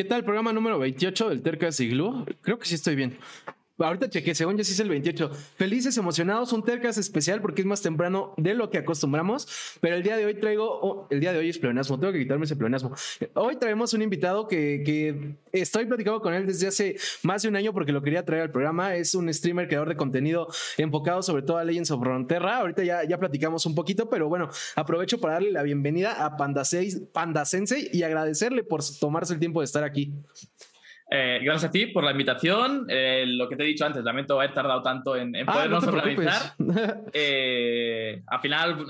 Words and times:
¿Qué 0.00 0.04
tal? 0.04 0.24
Programa 0.24 0.50
número 0.54 0.78
28 0.78 1.28
del 1.28 1.42
Tercas 1.42 1.78
Igloo. 1.78 2.24
Creo 2.40 2.58
que 2.58 2.64
sí 2.64 2.74
estoy 2.74 2.96
bien. 2.96 3.18
Ahorita 3.84 4.08
chequé, 4.08 4.34
según 4.34 4.56
yo 4.56 4.64
sí 4.64 4.72
es 4.72 4.80
el 4.80 4.88
28. 4.88 5.30
Felices, 5.56 5.96
emocionados, 5.96 6.52
un 6.52 6.62
Tercas 6.62 6.98
especial 6.98 7.40
porque 7.40 7.62
es 7.62 7.66
más 7.66 7.82
temprano 7.82 8.34
de 8.36 8.54
lo 8.54 8.70
que 8.70 8.78
acostumbramos. 8.78 9.48
Pero 9.80 9.96
el 9.96 10.02
día 10.02 10.16
de 10.16 10.26
hoy 10.26 10.34
traigo, 10.34 10.66
oh, 10.82 11.06
el 11.10 11.20
día 11.20 11.32
de 11.32 11.38
hoy 11.38 11.48
es 11.48 11.58
pleonasmo, 11.58 11.98
tengo 11.98 12.12
que 12.12 12.20
quitarme 12.20 12.44
ese 12.44 12.56
pleonasmo. 12.56 12.94
Hoy 13.34 13.56
traemos 13.56 13.92
un 13.94 14.02
invitado 14.02 14.46
que, 14.46 14.82
que 14.84 15.36
estoy 15.52 15.86
platicando 15.86 16.20
con 16.20 16.34
él 16.34 16.46
desde 16.46 16.68
hace 16.68 16.96
más 17.22 17.42
de 17.42 17.48
un 17.48 17.56
año 17.56 17.72
porque 17.72 17.92
lo 17.92 18.02
quería 18.02 18.24
traer 18.24 18.42
al 18.42 18.50
programa. 18.50 18.94
Es 18.94 19.14
un 19.14 19.32
streamer, 19.32 19.68
creador 19.68 19.88
de 19.88 19.96
contenido 19.96 20.48
enfocado 20.76 21.22
sobre 21.22 21.42
todo 21.42 21.58
a 21.58 21.64
Legends 21.64 21.90
of 21.90 22.00
Frontera. 22.00 22.58
Ahorita 22.58 22.84
ya, 22.84 23.04
ya 23.04 23.18
platicamos 23.18 23.66
un 23.66 23.74
poquito, 23.74 24.08
pero 24.08 24.28
bueno, 24.28 24.48
aprovecho 24.76 25.20
para 25.20 25.34
darle 25.34 25.52
la 25.52 25.62
bienvenida 25.62 26.24
a 26.24 26.36
Panda, 26.36 26.64
Sensei 27.44 27.88
y 27.92 28.02
agradecerle 28.02 28.62
por 28.62 28.80
tomarse 28.98 29.34
el 29.34 29.40
tiempo 29.40 29.60
de 29.60 29.64
estar 29.64 29.84
aquí. 29.84 30.12
Eh, 31.12 31.40
gracias 31.42 31.68
a 31.68 31.72
ti 31.72 31.86
por 31.86 32.04
la 32.04 32.12
invitación. 32.12 32.86
Eh, 32.88 33.24
lo 33.26 33.48
que 33.48 33.56
te 33.56 33.64
he 33.64 33.66
dicho 33.66 33.84
antes, 33.84 34.04
lamento 34.04 34.38
haber 34.38 34.54
tardado 34.54 34.80
tanto 34.80 35.16
en, 35.16 35.34
en 35.34 35.48
ah, 35.48 35.52
podernos 35.52 35.86
organizar. 35.86 36.54
Eh, 37.12 38.22
al 38.26 38.40
final, 38.40 38.86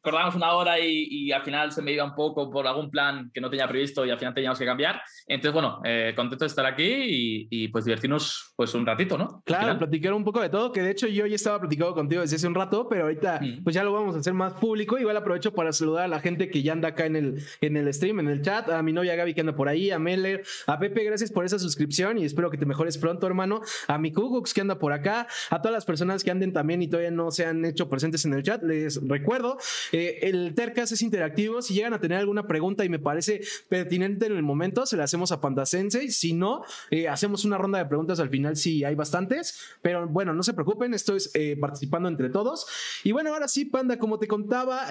acordamos 0.00 0.34
una 0.34 0.52
hora 0.52 0.78
y, 0.78 1.30
al 1.32 1.42
final 1.42 1.72
se 1.72 1.82
me 1.82 1.92
iba 1.92 2.04
un 2.04 2.14
poco 2.14 2.50
por 2.50 2.66
algún 2.66 2.90
plan 2.90 3.30
que 3.32 3.40
no 3.40 3.50
tenía 3.50 3.68
previsto 3.68 4.06
y 4.06 4.10
al 4.10 4.18
final 4.18 4.34
teníamos 4.34 4.58
que 4.58 4.64
cambiar. 4.64 5.00
Entonces, 5.26 5.52
bueno, 5.52 5.80
eh, 5.84 6.12
contento 6.16 6.44
de 6.44 6.48
estar 6.48 6.64
aquí 6.64 7.46
y, 7.50 7.68
pues 7.68 7.84
divertirnos 7.84 8.54
pues 8.56 8.74
un 8.74 8.86
ratito, 8.86 9.18
¿no? 9.18 9.42
Claro, 9.44 9.78
platicar 9.78 10.12
un 10.14 10.24
poco 10.24 10.40
de 10.40 10.48
todo, 10.48 10.72
que 10.72 10.82
de 10.82 10.90
hecho 10.90 11.06
yo 11.06 11.26
ya 11.26 11.34
estaba 11.34 11.60
platicando 11.60 11.94
contigo 11.94 12.22
desde 12.22 12.36
hace 12.36 12.46
un 12.46 12.54
rato, 12.54 12.88
pero 12.88 13.04
ahorita 13.04 13.40
mm. 13.40 13.62
pues 13.62 13.74
ya 13.74 13.84
lo 13.84 13.92
vamos 13.92 14.16
a 14.16 14.20
hacer 14.20 14.32
más 14.32 14.54
público. 14.54 14.98
Igual 14.98 15.16
aprovecho 15.16 15.52
para 15.52 15.72
saludar 15.72 16.04
a 16.04 16.08
la 16.08 16.20
gente 16.20 16.48
que 16.48 16.62
ya 16.62 16.72
anda 16.72 16.88
acá 16.88 17.06
en 17.06 17.16
el, 17.16 17.42
en 17.60 17.76
el 17.76 17.92
stream, 17.92 18.20
en 18.20 18.28
el 18.28 18.42
chat, 18.42 18.68
a 18.70 18.82
mi 18.82 18.92
novia 18.92 19.14
Gaby 19.16 19.34
que 19.34 19.40
anda 19.40 19.54
por 19.54 19.68
ahí, 19.68 19.90
a 19.90 19.98
Meller, 19.98 20.44
a 20.66 20.78
Pepe, 20.78 21.04
gracias 21.04 21.30
por 21.30 21.44
esa 21.44 21.58
suscripción 21.58 22.18
y 22.18 22.24
espero 22.24 22.50
que 22.50 22.56
te 22.56 22.66
mejores 22.66 22.98
pronto, 22.98 23.26
hermano, 23.26 23.60
a 23.86 23.98
mi 23.98 24.12
Kugux 24.12 24.54
que 24.54 24.60
anda 24.60 24.78
por 24.78 24.92
acá, 24.92 25.26
a 25.50 25.60
todas 25.60 25.72
las 25.72 25.84
personas 25.84 26.24
que 26.24 26.30
anden 26.30 26.52
también 26.52 26.82
y 26.82 26.88
todavía 26.88 27.10
no 27.10 27.30
se 27.30 27.46
han 27.46 27.64
hecho 27.64 27.88
presentes 27.88 28.24
en 28.24 28.34
el 28.34 28.42
chat, 28.42 28.62
les 28.62 29.06
recuerdo 29.06 29.58
eh, 29.92 30.18
el 30.22 30.54
Tercas 30.54 30.92
es 30.92 31.02
interactivo. 31.02 31.62
Si 31.62 31.74
llegan 31.74 31.94
a 31.94 32.00
tener 32.00 32.18
alguna 32.18 32.46
pregunta 32.46 32.84
y 32.84 32.88
me 32.88 32.98
parece 32.98 33.40
pertinente 33.68 34.26
en 34.26 34.32
el 34.32 34.42
momento, 34.42 34.86
se 34.86 34.96
la 34.96 35.04
hacemos 35.04 35.32
a 35.32 35.40
Panda 35.40 35.66
Sensei. 35.66 36.10
Si 36.10 36.32
no, 36.32 36.62
eh, 36.90 37.08
hacemos 37.08 37.44
una 37.44 37.58
ronda 37.58 37.78
de 37.78 37.86
preguntas 37.86 38.20
al 38.20 38.30
final 38.30 38.56
si 38.56 38.84
hay 38.84 38.94
bastantes. 38.94 39.58
Pero 39.82 40.08
bueno, 40.08 40.32
no 40.32 40.42
se 40.42 40.54
preocupen, 40.54 40.94
estoy 40.94 41.18
eh, 41.34 41.56
participando 41.60 42.08
entre 42.08 42.30
todos. 42.30 42.66
Y 43.04 43.12
bueno, 43.12 43.32
ahora 43.32 43.48
sí, 43.48 43.64
Panda, 43.64 43.98
como 43.98 44.18
te 44.18 44.26
contaba, 44.26 44.86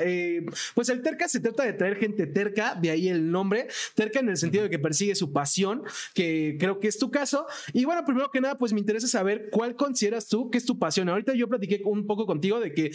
pues 0.75 0.89
el 0.89 1.01
Terca 1.01 1.27
se 1.27 1.39
trata 1.39 1.63
de 1.63 1.73
traer 1.73 1.97
gente 1.97 2.27
terca, 2.27 2.75
de 2.75 2.89
ahí 2.89 3.07
el 3.09 3.31
nombre. 3.31 3.67
Terca 3.95 4.19
en 4.19 4.29
el 4.29 4.37
sentido 4.37 4.63
de 4.63 4.69
que 4.69 4.79
persigue 4.79 5.15
su 5.15 5.31
pasión, 5.31 5.83
que 6.13 6.57
creo 6.59 6.79
que 6.79 6.87
es 6.87 6.97
tu 6.97 7.11
caso. 7.11 7.45
Y 7.73 7.85
bueno, 7.85 8.03
primero 8.05 8.29
que 8.31 8.41
nada, 8.41 8.57
pues 8.57 8.73
me 8.73 8.79
interesa 8.79 9.07
saber 9.07 9.49
cuál 9.51 9.75
consideras 9.75 10.27
tú 10.27 10.49
que 10.49 10.57
es 10.57 10.65
tu 10.65 10.77
pasión. 10.79 11.09
Ahorita 11.09 11.33
yo 11.33 11.47
platiqué 11.47 11.81
un 11.83 12.05
poco 12.05 12.25
contigo 12.25 12.59
de 12.59 12.73
que, 12.73 12.91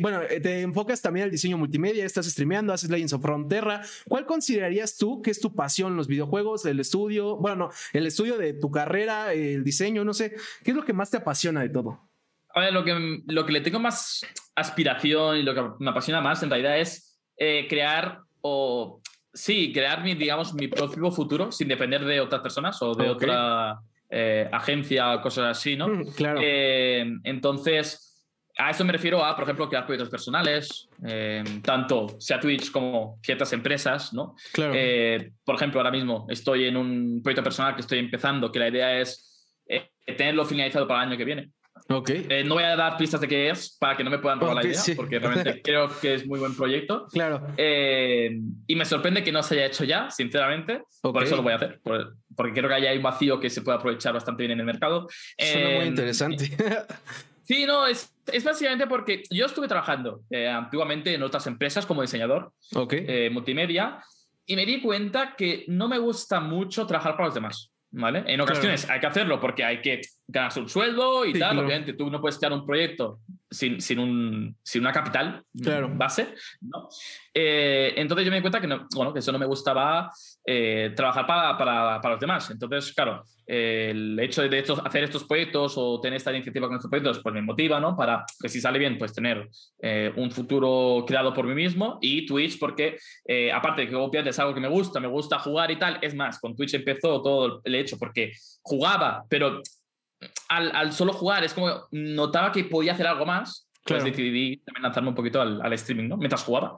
bueno, 0.00 0.20
te 0.42 0.62
enfocas 0.62 1.00
también 1.00 1.24
al 1.24 1.30
diseño 1.40 1.56
multimedia 1.56 1.80
media, 1.80 2.04
estás 2.04 2.26
streameando, 2.26 2.74
haces 2.74 2.90
Legends 2.90 3.14
of 3.14 3.22
Frontera. 3.22 3.82
¿Cuál 4.06 4.26
considerarías 4.26 4.98
tú 4.98 5.22
que 5.22 5.30
es 5.30 5.40
tu 5.40 5.54
pasión? 5.54 5.96
¿Los 5.96 6.08
videojuegos, 6.08 6.66
el 6.66 6.78
estudio? 6.78 7.36
Bueno, 7.36 7.56
no, 7.56 7.70
el 7.94 8.06
estudio 8.06 8.36
de 8.36 8.52
tu 8.52 8.70
carrera, 8.70 9.32
el 9.32 9.64
diseño, 9.64 10.04
no 10.04 10.12
sé. 10.12 10.34
¿Qué 10.62 10.72
es 10.72 10.76
lo 10.76 10.84
que 10.84 10.92
más 10.92 11.10
te 11.10 11.16
apasiona 11.16 11.62
de 11.62 11.70
todo? 11.70 12.10
A 12.54 12.60
ver, 12.60 12.72
lo 12.72 12.84
que, 12.84 13.22
lo 13.26 13.46
que 13.46 13.52
le 13.52 13.60
tengo 13.60 13.78
más 13.78 14.26
aspiración 14.54 15.38
y 15.38 15.42
lo 15.42 15.54
que 15.54 15.62
me 15.78 15.90
apasiona 15.90 16.20
más 16.20 16.42
en 16.42 16.50
realidad 16.50 16.78
es 16.78 17.18
eh, 17.36 17.66
crear 17.68 18.20
o 18.42 19.00
sí, 19.32 19.72
crear 19.72 20.02
mi, 20.02 20.14
digamos, 20.14 20.52
mi 20.52 20.68
propio 20.68 21.10
futuro 21.10 21.50
sin 21.50 21.68
depender 21.68 22.04
de 22.04 22.20
otras 22.20 22.42
personas 22.42 22.80
o 22.82 22.94
de 22.94 23.08
otra 23.08 23.80
eh, 24.10 24.48
agencia 24.52 25.14
o 25.14 25.22
cosas 25.22 25.56
así, 25.56 25.76
¿no? 25.76 25.88
Mm, 25.88 26.10
claro. 26.16 26.40
Eh, 26.42 27.04
entonces, 27.24 28.09
a 28.60 28.70
eso 28.70 28.84
me 28.84 28.92
refiero 28.92 29.24
a, 29.24 29.34
por 29.34 29.44
ejemplo, 29.44 29.68
crear 29.68 29.86
proyectos 29.86 30.10
personales, 30.10 30.88
eh, 31.06 31.42
tanto 31.62 32.20
sea 32.20 32.38
Twitch 32.38 32.70
como 32.70 33.18
ciertas 33.22 33.52
empresas, 33.54 34.12
¿no? 34.12 34.34
Claro. 34.52 34.72
Eh, 34.76 35.32
por 35.44 35.54
ejemplo, 35.54 35.80
ahora 35.80 35.90
mismo 35.90 36.26
estoy 36.28 36.66
en 36.66 36.76
un 36.76 37.22
proyecto 37.22 37.42
personal 37.42 37.74
que 37.74 37.80
estoy 37.80 37.98
empezando, 37.98 38.52
que 38.52 38.58
la 38.58 38.68
idea 38.68 39.00
es 39.00 39.48
eh, 39.66 39.88
tenerlo 40.16 40.44
finalizado 40.44 40.86
para 40.86 41.02
el 41.02 41.08
año 41.08 41.16
que 41.16 41.24
viene. 41.24 41.50
Ok. 41.88 42.10
no 42.44 42.54
voy 42.54 42.62
a 42.62 42.76
dar 42.76 42.96
pistas 42.98 43.20
de 43.20 43.26
qué 43.26 43.48
es 43.48 43.76
para 43.80 43.96
que 43.96 44.04
no 44.04 44.10
me 44.10 44.18
puedan 44.18 44.38
robar 44.38 44.56
la 44.56 44.66
idea, 44.66 44.80
porque 44.94 45.18
realmente 45.18 45.60
creo 45.64 45.88
que 45.98 46.14
es 46.14 46.26
muy 46.26 46.38
buen 46.38 46.54
proyecto. 46.54 47.06
Claro. 47.10 47.46
y 47.56 48.76
me 48.76 48.84
sorprende 48.84 49.24
que 49.24 49.32
no 49.32 49.42
se 49.42 49.54
haya 49.54 49.66
hecho 49.66 49.84
ya, 49.84 50.10
sinceramente. 50.10 50.82
Por 51.00 51.22
eso 51.22 51.34
lo 51.36 51.42
voy 51.42 51.54
a 51.54 51.56
hacer, 51.56 51.80
porque 51.82 52.52
creo 52.52 52.68
que 52.68 52.74
hay 52.74 52.96
un 52.96 53.02
vacío 53.02 53.40
que 53.40 53.48
se 53.48 53.62
puede 53.62 53.78
aprovechar 53.78 54.12
bastante 54.12 54.42
bien 54.42 54.52
en 54.52 54.60
el 54.60 54.66
mercado. 54.66 55.08
Suena 55.38 55.78
muy 55.78 55.86
interesante. 55.86 56.50
Sí, 57.50 57.66
no, 57.66 57.84
es, 57.84 58.14
es 58.32 58.44
básicamente 58.44 58.86
porque 58.86 59.24
yo 59.28 59.46
estuve 59.46 59.66
trabajando 59.66 60.20
eh, 60.30 60.46
antiguamente 60.46 61.12
en 61.12 61.20
otras 61.24 61.48
empresas 61.48 61.84
como 61.84 62.00
diseñador 62.00 62.52
eh, 62.92 63.28
multimedia 63.32 64.04
y 64.46 64.54
me 64.54 64.64
di 64.64 64.80
cuenta 64.80 65.34
que 65.36 65.64
no 65.66 65.88
me 65.88 65.98
gusta 65.98 66.38
mucho 66.38 66.86
trabajar 66.86 67.14
para 67.14 67.24
los 67.24 67.34
demás. 67.34 67.72
¿Vale? 67.90 68.22
En 68.28 68.40
ocasiones 68.40 68.88
hay 68.88 69.00
que 69.00 69.06
hacerlo 69.08 69.40
porque 69.40 69.64
hay 69.64 69.82
que 69.82 70.00
ganarse 70.30 70.60
un 70.60 70.68
sueldo 70.68 71.24
y 71.24 71.32
tal. 71.38 71.58
Obviamente 71.58 71.92
tú 71.94 72.10
no 72.10 72.20
puedes 72.20 72.38
crear 72.38 72.52
un 72.52 72.64
proyecto 72.64 73.20
sin, 73.50 73.80
sin, 73.80 73.98
un, 73.98 74.56
sin 74.62 74.82
una 74.82 74.92
capital 74.92 75.44
base. 75.52 76.34
¿no? 76.60 76.88
Eh, 77.34 77.92
entonces 77.96 78.24
yo 78.24 78.30
me 78.30 78.36
di 78.36 78.42
cuenta 78.42 78.60
que, 78.60 78.66
no, 78.66 78.86
bueno, 78.94 79.12
que 79.12 79.18
eso 79.18 79.32
no 79.32 79.38
me 79.38 79.46
gustaba 79.46 80.10
eh, 80.46 80.92
trabajar 80.94 81.26
para, 81.26 81.58
para, 81.58 82.00
para, 82.00 82.14
los 82.14 82.20
demás. 82.20 82.50
Entonces, 82.50 82.92
claro, 82.92 83.24
el 83.46 84.18
hecho 84.20 84.42
de 84.48 84.58
estos, 84.58 84.78
hacer 84.78 85.04
estos 85.04 85.24
proyectos 85.24 85.74
o 85.76 86.00
tener 86.00 86.16
esta 86.16 86.32
iniciativa 86.32 86.68
con 86.68 86.76
estos 86.76 86.88
proyectos, 86.88 87.20
pues 87.22 87.34
me 87.34 87.42
motiva, 87.42 87.80
¿no? 87.80 87.96
Para 87.96 88.24
que 88.40 88.48
si 88.48 88.60
sale 88.60 88.78
bien, 88.78 88.96
pues 88.96 89.12
tener 89.12 89.48
eh, 89.82 90.12
un 90.16 90.30
futuro 90.30 91.04
creado 91.06 91.34
por 91.34 91.46
mí 91.46 91.54
mismo 91.54 91.98
y 92.00 92.26
Twitch, 92.26 92.58
porque 92.58 92.96
eh, 93.26 93.50
aparte 93.52 93.82
de 93.82 93.88
que 93.88 93.96
obviamente 93.96 94.30
es 94.30 94.38
algo 94.38 94.54
que 94.54 94.60
me 94.60 94.68
gusta, 94.68 95.00
me 95.00 95.08
gusta 95.08 95.40
jugar 95.40 95.70
y 95.72 95.76
tal, 95.76 95.98
es 96.00 96.14
más, 96.14 96.38
con 96.38 96.54
Twitch 96.54 96.74
empezó 96.74 97.20
todo 97.22 97.60
el 97.64 97.74
hecho 97.74 97.98
porque 97.98 98.32
jugaba, 98.62 99.24
pero 99.28 99.60
al, 100.48 100.74
al 100.74 100.92
solo 100.92 101.12
jugar 101.12 101.44
es 101.44 101.54
como 101.54 101.86
notaba 101.90 102.52
que 102.52 102.64
podía 102.64 102.92
hacer 102.92 103.06
algo 103.06 103.26
más, 103.26 103.68
pues 103.84 104.04
decidí 104.04 104.58
también 104.58 104.82
lanzarme 104.82 105.08
un 105.08 105.14
poquito 105.14 105.40
al, 105.40 105.60
al 105.62 105.72
streaming, 105.72 106.08
¿no? 106.08 106.16
Mientras 106.16 106.44
jugaba. 106.44 106.76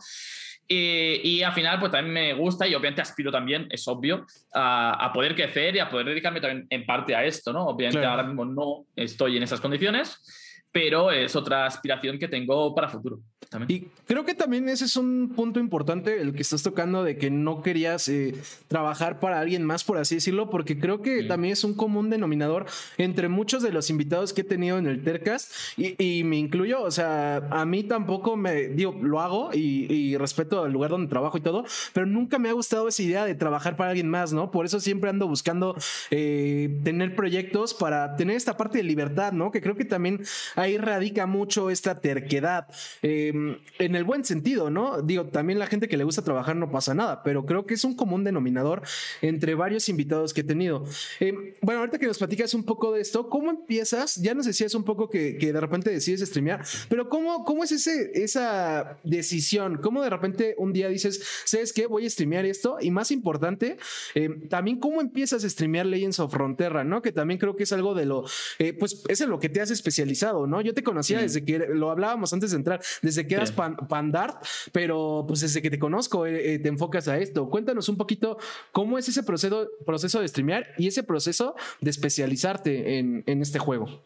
Y, 0.69 1.42
al 1.42 1.52
final, 1.52 1.78
pues 1.78 1.92
también 1.92 2.14
me 2.14 2.32
gusta 2.32 2.66
y 2.66 2.75
obviamente 2.75 3.02
aspiro 3.02 3.31
también, 3.31 3.66
es 3.70 3.86
obvio, 3.88 4.25
a, 4.54 5.10
poder 5.12 5.34
crecer 5.34 5.76
y 5.76 5.81
a 5.81 5.91
poder 5.91 6.06
dedicarme 6.06 6.41
también 6.41 6.66
en 6.70 6.86
parte 6.86 7.14
a 7.14 7.25
esto, 7.25 7.52
¿no? 7.52 7.66
Obviamente 7.66 8.06
ahora 8.06 8.22
mismo 8.22 8.44
no 8.47 8.86
estoy 8.97 9.36
en 9.36 9.42
esas 9.42 9.60
condiciones, 9.60 10.51
pero 10.72 11.12
es 11.12 11.36
otra 11.36 11.66
aspiración 11.66 12.18
que 12.18 12.28
tengo 12.28 12.74
para 12.74 12.88
futuro. 12.88 13.20
Y 13.68 13.88
creo 14.06 14.24
que 14.24 14.34
también 14.34 14.68
ese 14.68 14.86
es 14.86 14.96
un 14.96 15.32
punto 15.36 15.60
importante, 15.60 16.20
el 16.20 16.32
que 16.32 16.40
estás 16.40 16.62
tocando 16.62 17.04
de 17.04 17.18
que 17.18 17.30
no 17.30 17.62
querías 17.62 18.08
eh, 18.08 18.34
trabajar 18.68 19.20
para 19.20 19.40
alguien 19.40 19.64
más, 19.64 19.84
por 19.84 19.98
así 19.98 20.14
decirlo, 20.14 20.48
porque 20.48 20.78
creo 20.78 21.02
que 21.02 21.24
también 21.24 21.52
es 21.52 21.62
un 21.62 21.74
común 21.74 22.08
denominador 22.08 22.64
entre 22.96 23.28
muchos 23.28 23.62
de 23.62 23.70
los 23.70 23.90
invitados 23.90 24.32
que 24.32 24.40
he 24.40 24.44
tenido 24.44 24.78
en 24.78 24.86
el 24.86 25.02
Tercast 25.02 25.52
y, 25.76 26.22
me 26.24 26.36
incluyo, 26.38 26.82
o 26.82 26.90
sea, 26.90 27.48
a 27.50 27.66
mí 27.66 27.82
tampoco 27.82 28.36
me, 28.36 28.68
digo, 28.68 28.98
lo 29.02 29.20
hago 29.20 29.50
y, 29.52 30.16
respeto 30.16 30.64
el 30.66 30.72
lugar 30.72 30.90
donde 30.90 31.08
trabajo 31.08 31.36
y 31.36 31.40
todo, 31.40 31.64
pero 31.92 32.06
nunca 32.06 32.38
me 32.38 32.48
ha 32.48 32.52
gustado 32.52 32.86
esa 32.88 33.02
idea 33.02 33.24
de 33.24 33.34
trabajar 33.34 33.76
para 33.76 33.90
alguien 33.90 34.08
más, 34.08 34.32
¿no? 34.32 34.50
Por 34.50 34.66
eso 34.66 34.78
siempre 34.78 35.10
ando 35.10 35.26
buscando 35.26 35.74
eh, 36.10 36.80
tener 36.84 37.16
proyectos 37.16 37.74
para 37.74 38.14
tener 38.16 38.36
esta 38.36 38.56
parte 38.56 38.78
de 38.78 38.84
libertad, 38.84 39.32
¿no? 39.32 39.50
Que 39.50 39.60
creo 39.60 39.74
que 39.74 39.84
también 39.84 40.22
ahí 40.62 40.78
radica 40.78 41.26
mucho 41.26 41.70
esta 41.70 42.00
terquedad. 42.00 42.68
Eh, 43.02 43.32
en 43.78 43.96
el 43.96 44.04
buen 44.04 44.24
sentido, 44.24 44.70
¿no? 44.70 45.02
Digo, 45.02 45.26
también 45.26 45.58
la 45.58 45.66
gente 45.66 45.88
que 45.88 45.96
le 45.96 46.04
gusta 46.04 46.22
trabajar 46.22 46.56
no 46.56 46.70
pasa 46.70 46.94
nada, 46.94 47.22
pero 47.22 47.44
creo 47.44 47.66
que 47.66 47.74
es 47.74 47.84
un 47.84 47.94
común 47.94 48.24
denominador 48.24 48.82
entre 49.20 49.54
varios 49.54 49.88
invitados 49.88 50.32
que 50.32 50.42
he 50.42 50.44
tenido. 50.44 50.84
Eh, 51.20 51.56
bueno, 51.60 51.81
ahorita 51.81 51.98
que 51.98 52.06
nos 52.06 52.19
platicas 52.19 52.54
un 52.54 52.64
poco 52.64 52.92
de 52.92 53.00
esto, 53.00 53.28
¿cómo 53.28 53.50
empiezas? 53.50 54.16
Ya 54.16 54.34
nos 54.34 54.46
decías 54.46 54.75
un 54.75 54.84
poco 54.84 55.08
que, 55.08 55.32
de 55.52 55.60
repente 55.60 55.90
decides 55.90 56.20
streamear, 56.20 56.64
pero 56.88 57.08
¿cómo, 57.08 57.44
cómo 57.44 57.64
es 57.64 57.72
ese, 57.72 58.12
esa 58.14 58.98
decisión? 59.02 59.78
¿Cómo 59.82 60.02
de 60.02 60.10
repente 60.10 60.54
un 60.58 60.72
día 60.72 60.88
dices, 60.88 61.22
¿sabes 61.44 61.72
qué? 61.72 61.87
Voy 61.87 62.06
a 62.06 62.10
streamear 62.10 62.46
esto. 62.46 62.78
Y 62.81 62.90
más 62.90 63.10
importante, 63.10 63.76
eh, 64.14 64.28
también 64.48 64.78
cómo 64.78 65.00
empiezas 65.00 65.44
a 65.44 65.50
streamear 65.50 65.87
Legends 65.87 66.20
of 66.20 66.32
Frontera, 66.32 66.84
¿no? 66.84 67.02
Que 67.02 67.12
también 67.12 67.38
creo 67.38 67.56
que 67.56 67.64
es 67.64 67.72
algo 67.72 67.94
de 67.94 68.06
lo, 68.06 68.25
eh, 68.58 68.72
pues 68.72 69.02
es 69.08 69.20
en 69.20 69.31
lo 69.31 69.38
que 69.38 69.48
te 69.48 69.60
has 69.60 69.70
especializado, 69.70 70.46
¿no? 70.46 70.51
Yo 70.60 70.75
te 70.75 70.82
conocía 70.82 71.20
desde 71.20 71.44
que 71.44 71.58
lo 71.58 71.90
hablábamos 71.90 72.32
antes 72.32 72.50
de 72.50 72.56
entrar, 72.56 72.81
desde 73.00 73.22
que 73.22 73.32
quedas 73.32 73.52
pandart, 73.52 74.44
pero 74.72 75.25
pues 75.26 75.40
desde 75.40 75.62
que 75.62 75.70
te 75.70 75.78
conozco 75.78 76.26
eh, 76.26 76.54
eh, 76.54 76.58
te 76.58 76.69
enfocas 76.69 77.08
a 77.08 77.19
esto. 77.19 77.49
Cuéntanos 77.49 77.88
un 77.88 77.96
poquito 77.96 78.38
cómo 78.72 78.99
es 78.99 79.08
ese 79.08 79.22
proceso, 79.22 79.69
proceso 79.87 80.20
de 80.20 80.28
streamear 80.28 80.66
y 80.78 80.88
ese 80.88 81.02
proceso 81.02 81.54
de 81.81 81.90
especializarte 81.90 82.99
en, 82.99 83.25
en 83.26 83.43
este 83.43 83.58
juego. 83.58 84.02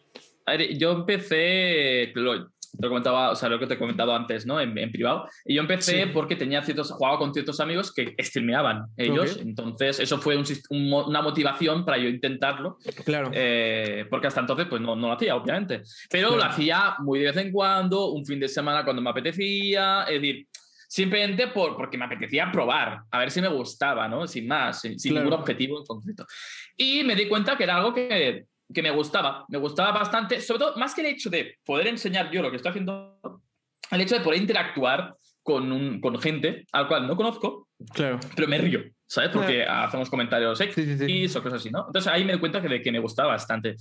yo 0.77 0.91
empecé, 0.91 2.11
te 2.79 2.87
comentaba, 2.87 3.31
o 3.31 3.35
sea, 3.35 3.49
lo 3.49 3.59
que 3.59 3.67
te 3.67 3.75
he 3.75 3.77
comentado 3.77 4.13
antes, 4.13 4.45
¿no? 4.45 4.59
En, 4.59 4.73
privado. 4.91 5.27
Y 5.45 5.55
yo 5.55 5.61
empecé 5.61 6.07
porque 6.07 6.35
tenía 6.35 6.61
ciertos, 6.61 6.91
jugaba 6.91 7.17
con 7.17 7.33
ciertos 7.33 7.59
amigos 7.59 7.93
que 7.93 8.15
streameaban 8.19 8.85
ellos. 8.97 9.37
Entonces, 9.41 9.99
eso 9.99 10.17
fue 10.19 10.37
una 10.69 11.21
motivación 11.21 11.85
para 11.85 11.97
yo 11.97 12.07
intentarlo. 12.07 12.77
Claro. 13.05 13.31
Eh, 13.33 14.05
porque 14.09 14.27
hasta 14.27 14.41
entonces, 14.41 14.67
pues 14.67 14.81
no, 14.81 14.95
no, 14.95 15.07
lo 15.07 15.13
hacía, 15.13 15.35
obviamente. 15.35 15.81
Pero 16.09 16.35
lo 16.35 16.43
hacía 16.43 16.95
muy 16.99 17.19
de 17.19 17.25
vez 17.25 17.37
en 17.37 17.51
cuando, 17.51 18.11
un 18.11 18.25
fin 18.25 18.39
de 18.39 18.47
semana 18.47 18.83
cuando 18.83 19.01
me 19.01 19.09
apetecía. 19.09 20.03
Es 20.03 20.21
decir, 20.21 20.47
simplemente 20.87 21.47
por, 21.47 21.75
porque 21.75 21.97
me 21.97 22.05
apetecía 22.05 22.49
probar, 22.51 23.01
a 23.11 23.19
ver 23.19 23.31
si 23.31 23.41
me 23.41 23.49
gustaba, 23.49 24.07
¿no? 24.07 24.25
Sin 24.27 24.47
más, 24.47 24.81
sin, 24.81 25.13
ningún 25.13 25.33
objetivo 25.33 25.79
en 25.79 25.85
concreto. 25.85 26.25
Y 26.75 27.03
me 27.03 27.15
di 27.15 27.27
cuenta 27.27 27.57
que 27.57 27.63
era 27.63 27.77
algo 27.77 27.93
que, 27.93 28.45
que, 28.73 28.81
me 28.81 28.91
gustaba, 28.91 29.45
me 29.49 29.57
gustaba 29.57 29.91
bastante, 29.91 30.41
sobre 30.41 30.59
todo, 30.59 30.75
más 30.77 30.93
que 30.93 31.01
el 31.01 31.07
hecho 31.07 31.29
de 31.29 31.55
poder 31.65 31.87
enseñar 31.87 32.31
yo 32.31 32.41
lo 32.41 32.49
que 32.49 32.57
estoy 32.57 32.69
haciendo, 32.69 33.19
el 33.91 34.01
hecho 34.01 34.15
de 34.15 34.21
poder 34.21 34.41
interactuar 34.41 35.15
con, 35.43 35.71
un, 35.71 36.01
con 36.01 36.19
gente 36.19 36.65
al 36.71 36.87
cual 36.87 37.07
no 37.07 37.15
conozco, 37.15 37.69
claro. 37.93 38.19
pero 38.35 38.47
me 38.47 38.57
río, 38.57 38.83
¿sabes? 39.05 39.29
Porque 39.29 39.63
hacemos 39.63 40.09
comentarios 40.09 40.59
X 40.59 41.35
o 41.35 41.43
cosas 41.43 41.61
así, 41.61 41.69
¿no? 41.69 41.85
Entonces 41.87 42.11
ahí 42.11 42.25
me 42.25 42.33
di 42.33 42.39
cuenta 42.39 42.61
que, 42.61 42.67
de 42.67 42.81
que 42.81 42.91
me 42.91 42.99
gustaba 42.99 43.29
bastante. 43.29 43.75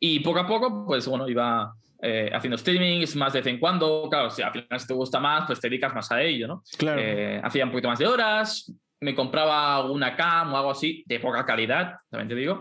Y 0.00 0.20
poco 0.20 0.40
a 0.40 0.46
poco, 0.46 0.84
pues 0.84 1.06
bueno, 1.06 1.28
iba 1.28 1.72
eh, 2.04 2.28
haciendo 2.34 2.58
streamings 2.58 3.14
más 3.14 3.32
de 3.32 3.40
vez 3.40 3.46
en 3.46 3.60
cuando. 3.60 4.08
Claro, 4.10 4.28
si 4.28 4.42
al 4.42 4.50
final 4.50 4.80
si 4.80 4.86
te 4.88 4.94
gusta 4.94 5.20
más, 5.20 5.44
pues 5.46 5.60
te 5.60 5.68
dedicas 5.68 5.94
más 5.94 6.10
a 6.10 6.20
ello, 6.20 6.48
¿no? 6.48 6.64
Claro. 6.76 7.00
Eh, 7.00 7.40
hacía 7.44 7.64
un 7.64 7.70
poquito 7.70 7.86
más 7.86 8.00
de 8.00 8.08
horas, 8.08 8.72
me 9.02 9.14
compraba 9.14 9.90
una 9.90 10.16
cam 10.16 10.52
o 10.52 10.56
algo 10.56 10.70
así, 10.70 11.04
de 11.06 11.20
poca 11.20 11.44
calidad, 11.44 11.96
también 12.10 12.28
te 12.28 12.34
digo, 12.34 12.60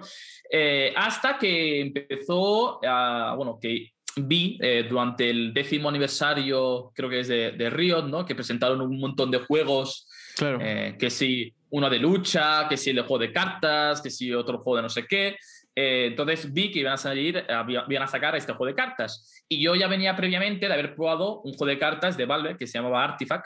eh, 0.51 0.93
hasta 0.95 1.37
que 1.37 1.81
empezó, 1.81 2.79
a, 2.85 3.33
bueno, 3.35 3.57
que 3.61 3.91
vi 4.17 4.59
durante 4.89 5.29
el 5.29 5.53
décimo 5.53 5.87
aniversario, 5.87 6.91
creo 6.93 7.09
que 7.09 7.21
es 7.21 7.29
de, 7.29 7.51
de 7.51 7.69
Riot, 7.69 8.03
¿no? 8.03 8.25
Que 8.25 8.35
presentaron 8.35 8.81
un 8.81 8.99
montón 8.99 9.31
de 9.31 9.37
juegos, 9.37 10.09
claro. 10.35 10.59
que 10.59 11.09
si 11.09 11.53
uno 11.71 11.89
de 11.89 11.99
lucha, 11.99 12.67
que 12.67 12.77
si 12.77 12.91
el 12.91 12.99
juego 13.01 13.19
de 13.19 13.31
cartas, 13.31 14.01
que 14.01 14.09
si 14.09 14.33
otro 14.33 14.59
juego 14.59 14.77
de 14.77 14.83
no 14.83 14.89
sé 14.89 15.05
qué. 15.07 15.37
Eh, 15.73 16.07
entonces 16.07 16.51
vi 16.51 16.69
que 16.69 16.79
iban 16.79 16.93
a 16.93 16.97
salir, 16.97 17.37
eh, 17.37 17.83
iban 17.89 18.03
a 18.03 18.07
sacar 18.07 18.35
este 18.35 18.53
juego 18.53 18.65
de 18.65 18.75
cartas. 18.75 19.43
Y 19.47 19.63
yo 19.63 19.75
ya 19.75 19.87
venía 19.87 20.15
previamente 20.15 20.67
de 20.67 20.73
haber 20.73 20.95
probado 20.95 21.41
un 21.41 21.53
juego 21.53 21.67
de 21.67 21.79
cartas 21.79 22.17
de 22.17 22.25
Valve 22.25 22.57
que 22.57 22.67
se 22.67 22.77
llamaba 22.77 23.03
Artifact, 23.03 23.45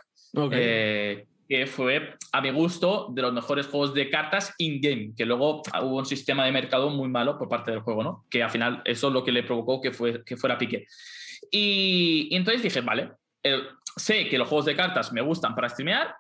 eh, 0.51 1.25
que 1.47 1.67
fue, 1.67 2.15
a 2.31 2.41
mi 2.41 2.51
gusto, 2.51 3.07
de 3.11 3.21
los 3.21 3.33
mejores 3.33 3.67
juegos 3.67 3.93
de 3.93 4.09
cartas 4.09 4.53
in-game, 4.57 5.13
que 5.15 5.25
luego 5.25 5.61
hubo 5.81 5.97
un 5.97 6.05
sistema 6.05 6.45
de 6.45 6.51
mercado 6.51 6.89
muy 6.89 7.07
malo 7.07 7.37
por 7.37 7.49
parte 7.49 7.71
del 7.71 7.81
juego, 7.81 8.03
¿no? 8.03 8.25
Que 8.29 8.43
al 8.43 8.49
final 8.49 8.81
eso 8.85 9.07
es 9.07 9.13
lo 9.13 9.23
que 9.23 9.31
le 9.31 9.43
provocó 9.43 9.81
que, 9.81 9.91
fue, 9.91 10.23
que 10.23 10.37
fuera 10.37 10.57
pique. 10.57 10.87
Y, 11.51 12.27
y 12.31 12.35
entonces 12.35 12.63
dije, 12.63 12.81
vale, 12.81 13.11
sé 13.95 14.27
que 14.27 14.37
los 14.37 14.47
juegos 14.47 14.65
de 14.65 14.75
cartas 14.75 15.11
me 15.13 15.21
gustan 15.21 15.55
para 15.55 15.69
streamear 15.69 16.15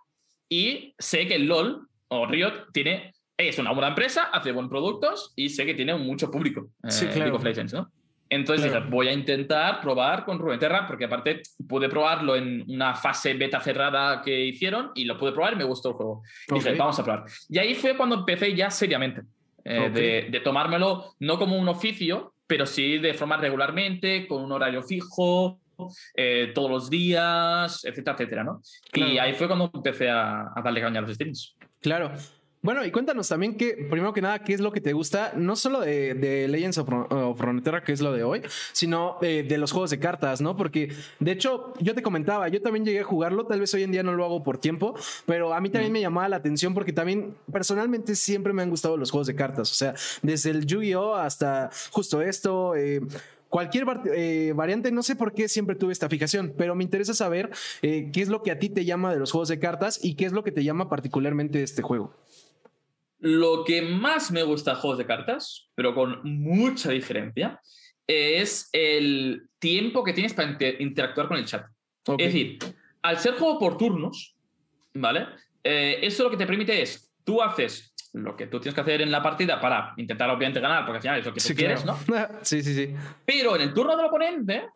y 0.49 0.93
sé 0.99 1.27
que 1.27 1.35
el 1.35 1.47
LOL 1.47 1.87
o 2.09 2.25
Riot 2.27 2.71
tiene 2.71 3.13
es 3.37 3.59
una 3.59 3.71
buena 3.71 3.89
empresa, 3.89 4.29
hace 4.31 4.51
buenos 4.51 4.69
productos 4.69 5.33
y 5.35 5.49
sé 5.49 5.65
que 5.65 5.73
tiene 5.73 5.95
mucho 5.95 6.31
público. 6.31 6.69
Sí, 6.87 7.05
eh, 7.05 7.15
League 7.15 7.31
of 7.31 7.43
Legends, 7.43 7.73
¿no? 7.73 7.91
Entonces 8.29 8.65
dije, 8.65 8.83
voy 8.89 9.07
a 9.07 9.13
intentar 9.13 9.81
probar 9.81 10.25
con 10.25 10.39
Runeterra, 10.39 10.87
porque 10.87 11.05
aparte 11.05 11.41
pude 11.67 11.89
probarlo 11.89 12.35
en 12.35 12.63
una 12.67 12.95
fase 12.95 13.33
beta 13.35 13.59
cerrada 13.59 14.21
que 14.21 14.45
hicieron 14.45 14.91
y 14.95 15.05
lo 15.05 15.17
pude 15.17 15.31
probar 15.31 15.53
y 15.53 15.57
me 15.57 15.63
gustó 15.63 15.89
el 15.89 15.95
juego. 15.95 16.23
Dije, 16.47 16.73
vamos 16.73 16.99
a 16.99 17.03
probar. 17.03 17.25
Y 17.49 17.59
ahí 17.59 17.75
fue 17.75 17.95
cuando 17.95 18.15
empecé 18.15 18.55
ya 18.55 18.71
seriamente, 18.71 19.21
eh, 19.63 19.89
de, 19.93 20.27
de, 20.31 20.39
tomármelo 20.39 21.15
no 21.19 21.37
como 21.37 21.57
un 21.57 21.67
oficio, 21.67 22.33
pero 22.47 22.65
sí 22.65 22.97
de 22.97 23.13
forma 23.13 23.37
regularmente, 23.37 24.27
con 24.27 24.43
un 24.43 24.51
horario 24.51 24.81
fijo, 24.81 25.59
eh, 26.15 26.51
todos 26.53 26.69
los 26.69 26.89
días, 26.89 27.83
etcétera, 27.83 28.13
etcétera, 28.13 28.43
¿no? 28.43 28.61
Y 28.93 29.17
ahí 29.17 29.33
fue 29.33 29.47
cuando 29.47 29.69
empecé 29.73 30.09
a, 30.09 30.51
a 30.55 30.61
darle 30.63 30.81
caña 30.81 30.99
a 30.99 31.01
los 31.01 31.13
streams. 31.13 31.55
Claro. 31.81 32.11
Bueno, 32.65 32.83
y 32.83 32.89
cuéntanos 32.89 33.27
también 33.27 33.57
que, 33.57 33.73
primero 33.91 34.11
que 34.11 34.23
nada, 34.23 34.39
qué 34.39 34.55
es 34.55 34.59
lo 34.59 34.71
que 34.71 34.81
te 34.81 34.91
gusta, 34.91 35.33
no 35.35 35.55
solo 35.55 35.81
de, 35.81 36.47
Legends 36.49 36.79
of, 36.79 36.89
Frontera, 37.37 37.83
que 37.83 37.91
es 37.91 38.01
lo 38.01 38.11
de 38.11 38.23
hoy, 38.23 38.41
sino 38.71 39.19
eh, 39.21 39.45
de 39.47 39.59
los 39.59 39.71
juegos 39.71 39.91
de 39.91 39.99
cartas, 39.99 40.41
¿no? 40.41 40.57
Porque, 40.57 40.91
de 41.19 41.31
hecho, 41.31 41.75
yo 41.79 41.93
te 41.93 42.01
comentaba, 42.01 42.47
yo 42.47 42.63
también 42.63 42.83
llegué 42.83 43.01
a 43.01 43.03
jugarlo, 43.03 43.45
tal 43.45 43.59
vez 43.59 43.71
hoy 43.75 43.83
en 43.83 43.91
día 43.91 44.01
no 44.01 44.13
lo 44.13 44.25
hago 44.25 44.41
por 44.41 44.57
tiempo, 44.57 44.95
pero 45.27 45.53
a 45.53 45.61
mí 45.61 45.69
también 45.69 45.93
me 45.93 46.01
llamaba 46.01 46.27
la 46.27 46.37
atención 46.37 46.73
porque 46.73 46.91
también, 46.91 47.35
personalmente, 47.51 48.15
siempre 48.15 48.51
me 48.51 48.63
han 48.63 48.71
gustado 48.71 48.97
los 48.97 49.11
juegos 49.11 49.27
de 49.27 49.35
cartas, 49.35 49.71
o 49.71 49.75
sea, 49.75 49.93
desde 50.23 50.49
el 50.49 50.65
Yu-Gi-Oh 50.65 51.13
hasta 51.13 51.69
justo 51.91 52.23
esto. 52.23 52.75
Eh, 52.75 52.99
cualquier 53.47 53.85
eh, 54.11 54.53
variante, 54.55 54.91
no 54.91 55.03
sé 55.03 55.15
por 55.15 55.33
qué 55.33 55.47
siempre 55.47 55.75
tuve 55.75 55.93
esta 55.93 56.09
fijación, 56.09 56.55
pero 56.57 56.73
me 56.73 56.83
interesa 56.83 57.13
saber 57.13 57.51
qué 57.81 58.11
es 58.15 58.27
lo 58.27 58.41
que 58.41 58.49
a 58.49 58.57
ti 58.57 58.69
te 58.69 58.85
llama 58.85 59.13
de 59.13 59.19
los 59.19 59.31
juegos 59.31 59.49
de 59.49 59.59
cartas 59.59 59.99
y 60.03 60.15
qué 60.15 60.25
es 60.25 60.31
lo 60.31 60.43
que 60.43 60.51
te 60.51 60.63
llama 60.63 60.89
particularmente 60.89 61.59
de 61.59 61.63
este 61.63 61.83
juego. 61.83 62.11
Lo 63.27 63.63
que 63.63 63.81
más 63.81 64.29
me 64.29 64.43
gusta 64.43 64.75
de 64.75 64.81
juegos 64.81 64.99
de 64.99 65.07
cartas, 65.07 65.67
pero 65.73 65.95
con 65.95 66.19
mucha 66.23 66.91
diferencia, 66.91 67.59
es 68.05 68.69
el 68.71 69.49
tiempo 69.57 70.03
que 70.03 70.13
tienes 70.13 70.35
para 70.35 70.55
interactuar 70.77 71.27
con 71.27 71.37
el 71.37 71.45
chat. 71.45 71.65
Es 72.19 72.27
decir, 72.27 72.59
al 73.01 73.17
ser 73.17 73.33
juego 73.33 73.57
por 73.57 73.79
turnos, 73.79 74.35
¿vale? 74.93 75.25
Eh, 75.63 76.01
eso 76.03 76.25
lo 76.25 76.29
que 76.29 76.37
te 76.37 76.45
permite 76.45 76.79
es, 76.83 77.11
tú 77.23 77.41
haces 77.41 77.95
lo 78.13 78.35
que 78.35 78.45
tú 78.45 78.59
tienes 78.59 78.75
que 78.75 78.81
hacer 78.81 79.01
en 79.01 79.09
la 79.09 79.23
partida 79.23 79.59
para 79.59 79.95
intentar 79.97 80.29
obviamente 80.29 80.59
ganar, 80.59 80.85
porque 80.85 80.97
al 80.97 81.01
final 81.01 81.19
es 81.19 81.25
lo 81.25 81.33
que 81.33 81.41
tú 81.41 81.55
quieres, 81.55 81.83
¿no? 81.83 81.97
sí, 82.43 82.61
sí, 82.61 82.75
sí. 82.75 82.95
Pero 83.25 83.55
en 83.55 83.63
el 83.63 83.73
turno 83.73 83.97
del 83.97 84.05
oponente, 84.05 84.67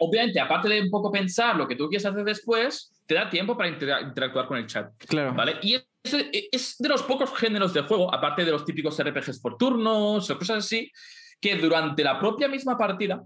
obviamente, 0.00 0.38
aparte 0.38 0.68
de 0.68 0.82
un 0.82 0.90
poco 0.90 1.10
pensar 1.10 1.56
lo 1.56 1.66
que 1.66 1.76
tú 1.76 1.88
quieres 1.88 2.04
hacer 2.04 2.24
después, 2.24 2.92
te 3.06 3.14
da 3.14 3.30
tiempo 3.30 3.56
para 3.56 3.70
interactuar 3.70 4.46
con 4.46 4.58
el 4.58 4.66
chat. 4.66 4.92
Claro. 5.08 5.32
¿Vale? 5.32 5.56
Y 5.62 5.82
es, 6.04 6.76
de 6.78 6.88
los 6.88 7.02
pocos 7.02 7.36
géneros 7.36 7.72
de 7.72 7.82
juego, 7.82 8.14
aparte 8.14 8.44
de 8.44 8.52
los 8.52 8.64
típicos 8.64 9.02
RPGs 9.02 9.40
por 9.40 9.56
turnos 9.56 10.28
o 10.30 10.38
cosas 10.38 10.58
así, 10.58 10.90
que 11.40 11.56
durante 11.56 12.04
la 12.04 12.18
propia 12.18 12.48
misma 12.48 12.76
partida 12.76 13.22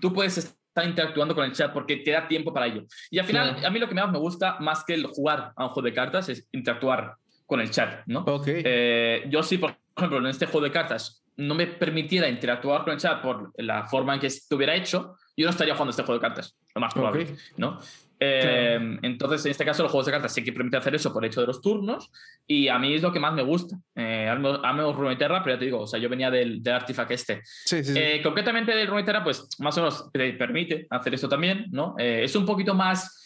tú 0.00 0.12
puedes 0.12 0.38
estar 0.38 0.86
interactuando 0.86 1.34
con 1.34 1.44
el 1.44 1.52
chat 1.52 1.72
porque 1.72 1.96
te 1.96 2.10
da 2.10 2.28
tiempo 2.28 2.52
para 2.52 2.66
ello. 2.66 2.84
Y 3.10 3.18
al 3.18 3.24
final, 3.24 3.64
a 3.64 3.70
mí 3.70 3.78
lo 3.78 3.88
que 3.88 3.94
más 3.94 4.10
me 4.10 4.18
gusta, 4.18 4.58
más 4.60 4.84
que 4.84 4.94
el 4.94 5.06
jugar 5.06 5.52
a 5.56 5.64
un 5.64 5.70
juego 5.70 5.86
de 5.86 5.94
cartas, 5.94 6.28
es 6.28 6.46
interactuar 6.52 7.14
con 7.46 7.60
el 7.60 7.70
chat, 7.70 8.02
¿no? 8.06 8.20
Okay. 8.20 8.62
Eh, 8.64 9.24
yo 9.28 9.42
sí, 9.42 9.58
por 9.58 9.76
ejemplo, 9.96 10.18
en 10.18 10.26
este 10.26 10.46
juego 10.46 10.62
de 10.62 10.72
cartas 10.72 11.24
no 11.36 11.54
me 11.54 11.66
permitiera 11.66 12.28
interactuar 12.28 12.84
con 12.84 12.92
el 12.94 12.98
chat 12.98 13.20
por 13.20 13.52
la 13.56 13.86
forma 13.86 14.14
en 14.14 14.20
que 14.20 14.28
estuviera 14.28 14.74
hecho, 14.74 15.16
yo 15.36 15.46
no 15.46 15.50
estaría 15.50 15.74
jugando 15.74 15.90
este 15.90 16.02
juego 16.02 16.20
de 16.20 16.26
cartas, 16.28 16.56
lo 16.74 16.80
más 16.80 16.94
probable, 16.94 17.36
¿no? 17.56 17.80
Eh, 18.24 18.98
entonces, 19.02 19.44
en 19.44 19.50
este 19.50 19.64
caso, 19.64 19.82
los 19.82 19.92
juegos 19.92 20.06
de 20.06 20.12
cartas 20.12 20.32
sí 20.32 20.42
que 20.42 20.52
permiten 20.52 20.80
hacer 20.80 20.94
eso 20.94 21.12
por 21.12 21.24
el 21.24 21.30
hecho 21.30 21.40
de 21.40 21.46
los 21.46 21.60
turnos 21.60 22.10
y 22.46 22.68
a 22.68 22.78
mí 22.78 22.94
es 22.94 23.02
lo 23.02 23.12
que 23.12 23.20
más 23.20 23.34
me 23.34 23.42
gusta. 23.42 23.76
Eh, 23.94 24.28
amo 24.28 24.92
Runeterra, 24.92 25.42
pero 25.42 25.56
ya 25.56 25.58
te 25.58 25.64
digo, 25.66 25.80
o 25.80 25.86
sea, 25.86 26.00
yo 26.00 26.08
venía 26.08 26.30
del, 26.30 26.62
del 26.62 26.74
Artifact 26.74 27.10
este. 27.10 27.40
Sí, 27.44 27.84
sí, 27.84 27.92
eh, 27.96 28.20
concretamente 28.22 28.74
del 28.74 28.86
Runeterra, 28.86 29.22
pues 29.22 29.46
más 29.58 29.76
o 29.78 29.80
menos 29.80 30.10
te 30.12 30.32
permite 30.34 30.86
hacer 30.90 31.14
eso 31.14 31.28
también, 31.28 31.66
¿no? 31.70 31.94
Eh, 31.98 32.22
es 32.24 32.34
un 32.36 32.46
poquito 32.46 32.74
más 32.74 33.20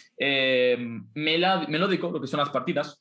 melódico 1.14 2.10
lo 2.10 2.20
que 2.20 2.26
son 2.26 2.40
las 2.40 2.50
partidas. 2.50 3.00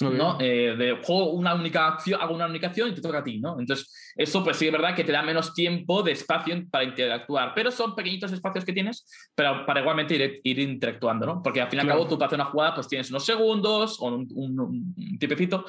¿No? 0.00 0.38
Eh, 0.40 0.74
de 0.76 0.98
juego 1.02 1.30
una 1.30 1.54
única 1.54 1.86
acción, 1.86 2.20
hago 2.20 2.34
una 2.34 2.46
única 2.46 2.66
acción 2.66 2.88
y 2.88 2.94
te 2.94 3.00
toca 3.00 3.18
a 3.18 3.24
ti, 3.24 3.38
¿no? 3.38 3.58
Entonces, 3.58 4.12
eso 4.16 4.42
pues 4.42 4.56
sí 4.56 4.66
es 4.66 4.72
verdad 4.72 4.94
que 4.94 5.04
te 5.04 5.12
da 5.12 5.22
menos 5.22 5.54
tiempo 5.54 6.02
de 6.02 6.12
espacio 6.12 6.60
para 6.70 6.84
interactuar, 6.84 7.52
pero 7.54 7.70
son 7.70 7.94
pequeñitos 7.94 8.32
espacios 8.32 8.64
que 8.64 8.72
tienes 8.72 9.06
para, 9.34 9.64
para 9.64 9.80
igualmente 9.80 10.14
ir, 10.16 10.40
ir 10.42 10.58
interactuando, 10.58 11.26
¿no? 11.26 11.42
Porque 11.42 11.60
al 11.60 11.68
fin 11.68 11.78
y 11.78 11.82
al 11.82 11.88
cabo 11.88 12.08
tú 12.08 12.18
para 12.18 12.26
hacer 12.26 12.40
una 12.40 12.50
jugada 12.50 12.74
pues 12.74 12.88
tienes 12.88 13.08
unos 13.10 13.24
segundos 13.24 13.98
o 14.00 14.06
un, 14.06 14.28
un, 14.34 15.18
tipecito, 15.18 15.64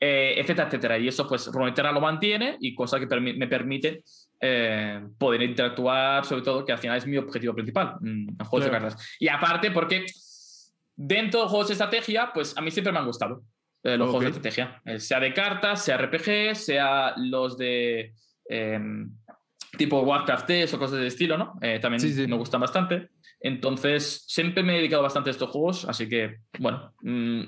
eh, 0.00 0.34
etcétera, 0.38 0.68
etcétera. 0.68 0.98
Y 0.98 1.08
eso 1.08 1.28
pues 1.28 1.46
Runeterra 1.48 1.92
lo 1.92 2.00
mantiene 2.00 2.56
y 2.60 2.74
cosa 2.74 2.98
que 2.98 3.06
me 3.20 3.48
permite 3.48 4.02
eh, 4.40 5.04
poder 5.18 5.42
interactuar, 5.42 6.24
sobre 6.24 6.42
todo, 6.42 6.64
que 6.64 6.72
al 6.72 6.78
final 6.78 6.96
es 6.96 7.06
mi 7.06 7.18
objetivo 7.18 7.54
principal 7.54 7.96
mm, 8.00 8.28
en 8.40 8.46
juegos 8.46 8.64
de 8.64 8.70
cartas. 8.70 9.16
Y 9.18 9.28
aparte 9.28 9.70
porque 9.72 10.06
dentro 10.98 11.42
de 11.42 11.48
juegos 11.48 11.68
de 11.68 11.74
estrategia, 11.74 12.30
pues 12.34 12.56
a 12.56 12.60
mí 12.60 12.70
siempre 12.70 12.92
me 12.92 12.98
han 12.98 13.06
gustado. 13.06 13.42
Eh, 13.84 13.96
los 13.96 14.10
juegos 14.10 14.24
de 14.24 14.30
estrategia, 14.30 14.82
eh, 14.84 14.98
sea 14.98 15.20
de 15.20 15.32
cartas, 15.32 15.84
sea 15.84 15.96
RPG, 15.98 16.56
sea 16.56 17.14
los 17.16 17.56
de 17.56 18.12
em, 18.48 19.10
tipo 19.76 20.00
Warcraft 20.00 20.46
3 20.46 20.74
o 20.74 20.78
cosas 20.78 20.98
de 20.98 21.06
estilo, 21.06 21.38
¿no? 21.38 21.54
Eh, 21.62 21.78
también 21.78 22.28
me 22.28 22.36
gustan 22.36 22.60
bastante. 22.60 23.10
Entonces, 23.40 24.24
siempre 24.26 24.64
me 24.64 24.74
he 24.74 24.76
dedicado 24.78 25.04
bastante 25.04 25.30
a 25.30 25.32
estos 25.32 25.50
juegos, 25.50 25.84
así 25.84 26.08
que, 26.08 26.38
bueno, 26.58 26.92
mm, 27.02 27.42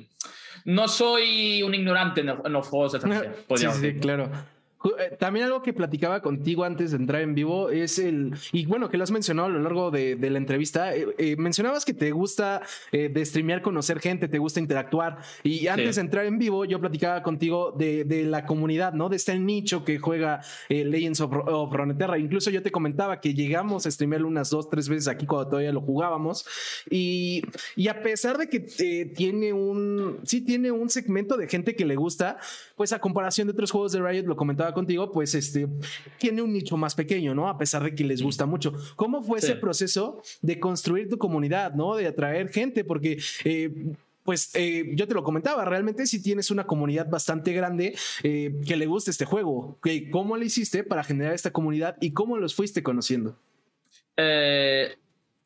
no 0.66 0.86
soy 0.86 1.62
un 1.64 1.74
ignorante 1.74 2.20
en, 2.20 2.52
los 2.52 2.68
juegos 2.68 2.92
de 2.92 2.98
estrategia. 2.98 3.72
sí, 3.72 3.80
sí, 3.80 3.98
claro. 3.98 4.30
Eh, 4.82 5.16
también 5.18 5.44
algo 5.44 5.62
que 5.62 5.74
platicaba 5.74 6.22
contigo 6.22 6.64
antes 6.64 6.92
de 6.92 6.96
entrar 6.96 7.20
en 7.20 7.34
vivo 7.34 7.68
es 7.68 7.98
el, 7.98 8.34
y 8.52 8.64
bueno, 8.64 8.88
que 8.88 8.96
lo 8.96 9.04
has 9.04 9.10
mencionado 9.10 9.48
a 9.48 9.50
lo 9.50 9.60
largo 9.60 9.90
de, 9.90 10.16
la 10.18 10.38
entrevista, 10.38 10.94
eh, 10.94 11.06
eh, 11.18 11.36
mencionabas 11.36 11.84
que 11.84 11.92
te 11.92 12.12
gusta 12.12 12.62
de 12.92 13.24
streamear, 13.24 13.62
conocer 13.62 14.00
gente, 14.00 14.28
te 14.28 14.38
gusta 14.38 14.60
interactuar, 14.60 15.18
y 15.42 15.66
antes 15.66 15.96
de 15.96 16.00
entrar 16.02 16.24
en 16.24 16.38
vivo 16.38 16.64
yo 16.64 16.80
platicaba 16.80 17.22
contigo 17.22 17.74
de, 17.76 18.24
la 18.24 18.46
comunidad, 18.46 18.92
¿no? 18.92 19.08
De 19.08 19.16
este 19.16 19.38
nicho 19.38 19.84
que 19.84 19.98
juega 19.98 20.40
Legends 20.68 21.20
of, 21.20 21.32
of 21.46 21.72
Runeterra. 21.72 22.18
Incluso 22.18 22.50
yo 22.50 22.62
te 22.62 22.70
comentaba 22.70 23.20
que 23.20 23.34
llegamos 23.34 23.86
a 23.86 23.90
streamear 23.90 24.24
unas 24.24 24.50
dos, 24.50 24.68
tres 24.68 24.88
veces 24.88 25.08
aquí 25.08 25.26
cuando 25.26 25.50
todavía 25.50 25.72
lo 25.72 25.80
jugábamos, 25.80 26.46
y, 26.88 27.42
y 27.76 27.88
a 27.88 28.02
pesar 28.02 28.38
de 28.38 28.48
que 28.48 28.60
tiene 29.14 29.52
un, 29.52 30.20
sí 30.24 30.40
tiene 30.40 30.70
un 30.70 30.90
segmento 30.90 31.36
de 31.36 31.48
gente 31.48 31.74
que 31.74 31.84
le 31.84 31.96
gusta, 31.96 32.38
pues 32.76 32.92
a 32.92 32.98
comparación 32.98 33.48
de 33.48 33.52
otros 33.52 33.70
juegos 33.70 33.92
de 33.92 34.00
Riot, 34.00 34.26
lo 34.26 34.36
comentaba 34.36 34.69
contigo, 34.72 35.12
pues 35.12 35.34
este 35.34 35.68
tiene 36.18 36.42
un 36.42 36.52
nicho 36.52 36.76
más 36.76 36.94
pequeño, 36.94 37.34
¿no? 37.34 37.48
A 37.48 37.58
pesar 37.58 37.82
de 37.82 37.94
que 37.94 38.04
les 38.04 38.22
gusta 38.22 38.46
mucho. 38.46 38.72
¿Cómo 38.96 39.22
fue 39.22 39.38
ese 39.38 39.56
proceso 39.56 40.22
de 40.42 40.58
construir 40.60 41.08
tu 41.08 41.18
comunidad, 41.18 41.74
¿no? 41.74 41.96
De 41.96 42.06
atraer 42.06 42.48
gente, 42.50 42.84
porque... 42.84 43.18
Eh, 43.44 43.70
pues 44.22 44.54
eh, 44.54 44.90
yo 44.94 45.08
te 45.08 45.14
lo 45.14 45.24
comentaba, 45.24 45.64
realmente 45.64 46.06
si 46.06 46.22
tienes 46.22 46.50
una 46.50 46.64
comunidad 46.64 47.08
bastante 47.08 47.52
grande 47.54 47.96
eh, 48.22 48.54
que 48.66 48.76
le 48.76 48.84
gusta 48.86 49.10
este 49.10 49.24
juego, 49.24 49.78
¿cómo 50.12 50.36
le 50.36 50.44
hiciste 50.44 50.84
para 50.84 51.02
generar 51.02 51.32
esta 51.32 51.50
comunidad 51.50 51.96
y 52.00 52.12
cómo 52.12 52.36
los 52.36 52.54
fuiste 52.54 52.82
conociendo? 52.82 53.36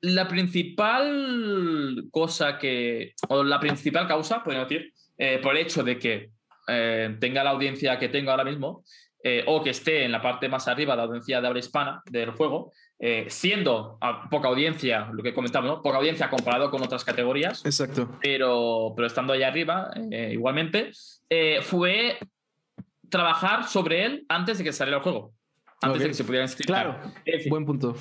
la 0.01 0.27
principal 0.27 2.09
cosa 2.11 2.59
que, 2.59 3.15
o 3.29 3.45
la 3.45 3.61
principal 3.61 4.09
causa, 4.09 4.43
podemos 4.43 4.69
decir, 4.69 4.93
por 5.41 5.57
el 5.57 5.63
hecho 5.63 5.85
de 5.85 5.99
que 5.99 6.31
tenga 6.67 7.45
la 7.45 7.51
audiencia 7.51 7.97
que 7.99 8.09
tengo 8.09 8.33
ahora 8.33 8.45
mismo, 8.45 8.83
eh, 9.27 9.43
o 9.47 9.63
que 9.63 9.71
esté 9.71 10.05
en 10.05 10.13
la 10.13 10.21
parte 10.21 10.51
más 10.51 10.69
arriba 10.69 10.93
de 10.93 10.99
la 10.99 11.03
audiencia 11.05 11.41
de 11.41 11.47
habla 11.47 11.59
hispana 11.59 12.03
del 12.05 12.33
juego, 12.33 12.73
eh, 12.99 13.25
siendo 13.31 13.97
a 14.03 14.29
poca 14.29 14.49
audiencia, 14.49 15.09
lo 15.15 15.23
que 15.23 15.33
comentamos, 15.33 15.71
¿no? 15.71 15.83
poca 15.83 15.97
audiencia 15.97 16.29
comparado 16.29 16.71
con 16.71 16.83
otras 16.83 17.07
categorías. 17.07 17.65
Exacto. 17.65 18.19
Pero, 18.21 18.93
pero 18.95 19.07
estando 19.07 19.33
allá 19.33 19.49
arriba, 19.49 19.91
eh, 20.11 20.29
igualmente, 20.35 20.91
fue 21.63 22.19
trabajar 23.09 23.67
sobre 23.67 24.05
él 24.05 24.27
antes 24.29 24.59
de 24.59 24.65
que 24.65 24.75
saliera 24.75 24.99
el 24.99 25.03
juego. 25.03 25.33
Antes 25.81 26.03
de 26.03 26.09
que 26.09 26.15
se 26.15 26.25
pudiera 26.25 26.45
inscribir. 26.45 26.67
Claro, 26.67 27.01
buen 27.49 27.65
punto. 27.65 27.97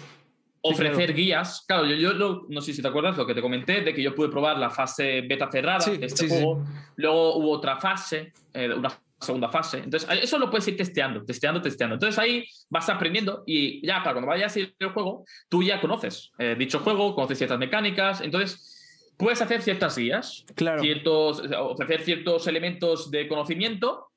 Ofrecer 0.61 1.13
guías. 1.13 1.63
Claro, 1.65 1.85
yo, 1.85 1.95
yo 1.95 2.41
no 2.49 2.59
sé 2.59 2.73
si 2.73 2.81
te 2.81 2.87
acuerdas 2.89 3.15
lo 3.15 3.25
que 3.25 3.33
te 3.33 3.41
comenté, 3.41 3.79
de 3.79 3.93
que 3.93 4.03
yo 4.03 4.13
pude 4.13 4.27
probar 4.27 4.57
la 4.57 4.69
fase 4.69 5.21
beta 5.21 5.49
cerrada 5.49 5.85
de 5.85 6.05
este 6.05 6.27
juego. 6.27 6.65
Luego 6.97 7.37
hubo 7.37 7.51
otra 7.51 7.77
fase, 7.77 8.33
una 8.53 8.89
segunda 9.23 9.49
fase. 9.49 9.79
Entonces, 9.79 10.07
eso 10.21 10.37
lo 10.37 10.49
puedes 10.49 10.67
ir 10.67 10.77
testeando, 10.77 11.23
testeando, 11.25 11.61
testeando. 11.61 11.95
Entonces 11.95 12.19
ahí 12.19 12.45
vas 12.69 12.87
aprendiendo 12.89 13.43
y 13.45 13.85
ya 13.85 14.03
para 14.03 14.13
cuando 14.13 14.29
vayas 14.29 14.55
a 14.55 14.59
ir 14.59 14.75
el 14.77 14.89
juego, 14.89 15.25
tú 15.49 15.63
ya 15.63 15.81
conoces 15.81 16.31
eh, 16.37 16.55
dicho 16.57 16.79
juego, 16.79 17.15
conoces 17.15 17.37
ciertas 17.37 17.57
mecánicas, 17.57 18.21
entonces 18.21 19.13
puedes 19.17 19.41
hacer 19.41 19.61
ciertas 19.61 19.97
guías, 19.97 20.45
claro. 20.55 20.81
ciertos, 20.81 21.43
ofrecer 21.57 22.01
ciertos 22.01 22.47
elementos 22.47 23.09
de 23.09 23.27
conocimiento 23.27 24.09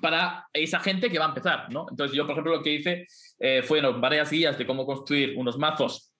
para 0.00 0.46
esa 0.52 0.80
gente 0.80 1.10
que 1.10 1.18
va 1.18 1.26
a 1.26 1.28
empezar, 1.28 1.70
¿no? 1.70 1.86
Entonces 1.90 2.16
yo, 2.16 2.24
por 2.24 2.32
ejemplo, 2.32 2.56
lo 2.56 2.62
que 2.62 2.74
hice 2.74 3.06
eh, 3.38 3.62
fueron 3.62 4.00
varias 4.00 4.30
guías 4.30 4.56
de 4.56 4.66
cómo 4.66 4.86
construir 4.86 5.36
unos 5.36 5.58
mazos 5.58 6.12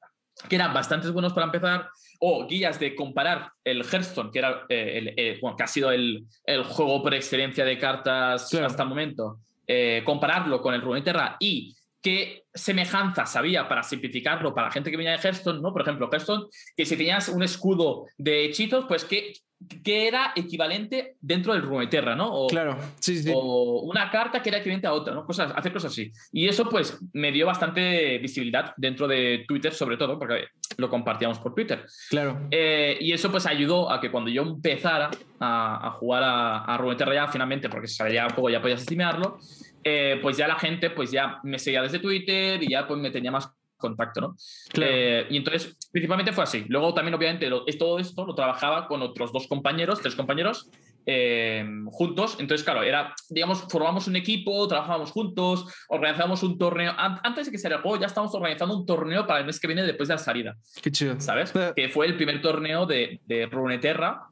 que 0.48 0.56
eran 0.56 0.72
bastante 0.72 1.08
buenos 1.10 1.32
para 1.32 1.46
empezar, 1.46 1.88
o 2.24 2.46
guías 2.46 2.78
de 2.78 2.94
comparar 2.94 3.50
el 3.64 3.82
Hearthstone, 3.82 4.30
que, 4.30 4.38
era, 4.38 4.64
eh, 4.68 5.12
el, 5.16 5.40
bueno, 5.40 5.56
que 5.56 5.64
ha 5.64 5.66
sido 5.66 5.90
el, 5.90 6.24
el, 6.46 6.62
juego 6.62 7.02
por 7.02 7.14
excelencia 7.14 7.64
de 7.64 7.76
cartas 7.78 8.54
hasta 8.54 8.82
el 8.84 8.88
momento, 8.88 9.38
eh, 9.66 10.02
compararlo 10.04 10.62
con 10.62 10.72
el 10.72 10.82
Runeterra 10.82 11.36
y 11.40 11.74
qué 12.00 12.44
semejanzas 12.54 13.34
había 13.34 13.68
para 13.68 13.82
simplificarlo 13.82 14.54
para 14.54 14.68
la 14.68 14.72
gente 14.72 14.92
que 14.92 14.96
venía 14.96 15.16
de 15.16 15.18
Hearthstone, 15.18 15.60
¿no? 15.60 15.72
Por 15.72 15.82
ejemplo, 15.82 16.08
Hearthstone, 16.12 16.46
que 16.76 16.86
si 16.86 16.96
tenías 16.96 17.28
un 17.28 17.42
escudo 17.42 18.06
de 18.16 18.44
hechizos, 18.44 18.84
pues 18.86 19.04
qué, 19.04 19.32
que 19.82 20.08
era 20.08 20.32
equivalente 20.36 21.16
dentro 21.20 21.52
del 21.52 21.62
Runeterra, 21.62 22.14
¿no? 22.14 22.32
O, 22.32 22.46
claro, 22.48 22.76
sí, 23.00 23.22
sí. 23.22 23.32
O 23.34 23.82
una 23.82 24.10
carta 24.10 24.42
que 24.42 24.48
era 24.48 24.58
equivalente 24.58 24.86
a 24.86 24.92
otra, 24.92 25.14
¿no? 25.14 25.24
Cosas, 25.24 25.52
hacer 25.54 25.72
cosas 25.72 25.92
así. 25.92 26.12
Y 26.32 26.48
eso, 26.48 26.68
pues, 26.68 26.98
me 27.12 27.32
dio 27.32 27.46
bastante 27.46 28.18
visibilidad 28.18 28.72
dentro 28.76 29.08
de 29.08 29.44
Twitter, 29.46 29.72
sobre 29.72 29.96
todo, 29.96 30.18
porque 30.18 30.48
lo 30.76 30.88
compartíamos 30.88 31.38
por 31.38 31.54
Twitter. 31.54 31.84
Claro. 32.10 32.48
Eh, 32.50 32.98
y 33.00 33.12
eso, 33.12 33.30
pues, 33.30 33.46
ayudó 33.46 33.90
a 33.90 34.00
que 34.00 34.10
cuando 34.10 34.30
yo 34.30 34.42
empezara 34.42 35.10
a, 35.40 35.90
jugar 35.96 36.22
a, 36.22 36.64
a 36.64 36.76
Runeterra 36.78 37.14
ya, 37.14 37.28
finalmente, 37.28 37.68
porque 37.68 37.88
si 37.88 37.94
salía 37.94 38.24
el 38.24 38.32
juego 38.32 38.50
ya 38.50 38.62
podías 38.62 38.80
estimarlo, 38.80 39.38
eh, 39.84 40.18
pues 40.22 40.36
ya 40.36 40.46
la 40.46 40.56
gente, 40.56 40.90
pues 40.90 41.10
ya 41.10 41.40
me 41.42 41.58
seguía 41.58 41.82
desde 41.82 41.98
Twitter 41.98 42.62
y 42.62 42.70
ya, 42.70 42.86
pues, 42.86 43.00
me 43.00 43.10
tenía 43.10 43.30
más 43.30 43.52
contacto, 43.82 44.20
¿no? 44.22 44.36
Eh, 44.74 45.26
y 45.28 45.36
entonces, 45.36 45.76
principalmente 45.92 46.32
fue 46.32 46.44
así. 46.44 46.64
Luego 46.68 46.94
también, 46.94 47.14
obviamente, 47.14 47.50
todo 47.78 47.98
esto 47.98 48.24
lo 48.24 48.34
trabajaba 48.34 48.88
con 48.88 49.02
otros 49.02 49.30
dos 49.30 49.46
compañeros, 49.46 50.00
tres 50.00 50.14
compañeros, 50.14 50.70
eh, 51.04 51.64
juntos. 51.90 52.36
Entonces, 52.40 52.64
claro, 52.64 52.82
era, 52.82 53.14
digamos, 53.28 53.66
formamos 53.68 54.06
un 54.06 54.16
equipo, 54.16 54.66
trabajábamos 54.66 55.10
juntos, 55.10 55.66
organizábamos 55.88 56.42
un 56.42 56.56
torneo. 56.56 56.94
Antes 56.96 57.46
de 57.46 57.52
que 57.52 57.58
saliera 57.58 57.76
el 57.76 57.82
juego, 57.82 58.00
ya 58.00 58.06
estábamos 58.06 58.34
organizando 58.34 58.74
un 58.74 58.86
torneo 58.86 59.26
para 59.26 59.40
el 59.40 59.46
mes 59.46 59.60
que 59.60 59.66
viene 59.66 59.82
después 59.82 60.08
de 60.08 60.14
la 60.14 60.18
salida. 60.18 60.56
Qué 60.82 60.90
chido. 60.90 61.20
¿Sabes? 61.20 61.52
Que 61.76 61.90
fue 61.90 62.06
el 62.06 62.16
primer 62.16 62.40
torneo 62.40 62.86
de, 62.86 63.20
de 63.26 63.46
Runeterra 63.46 64.28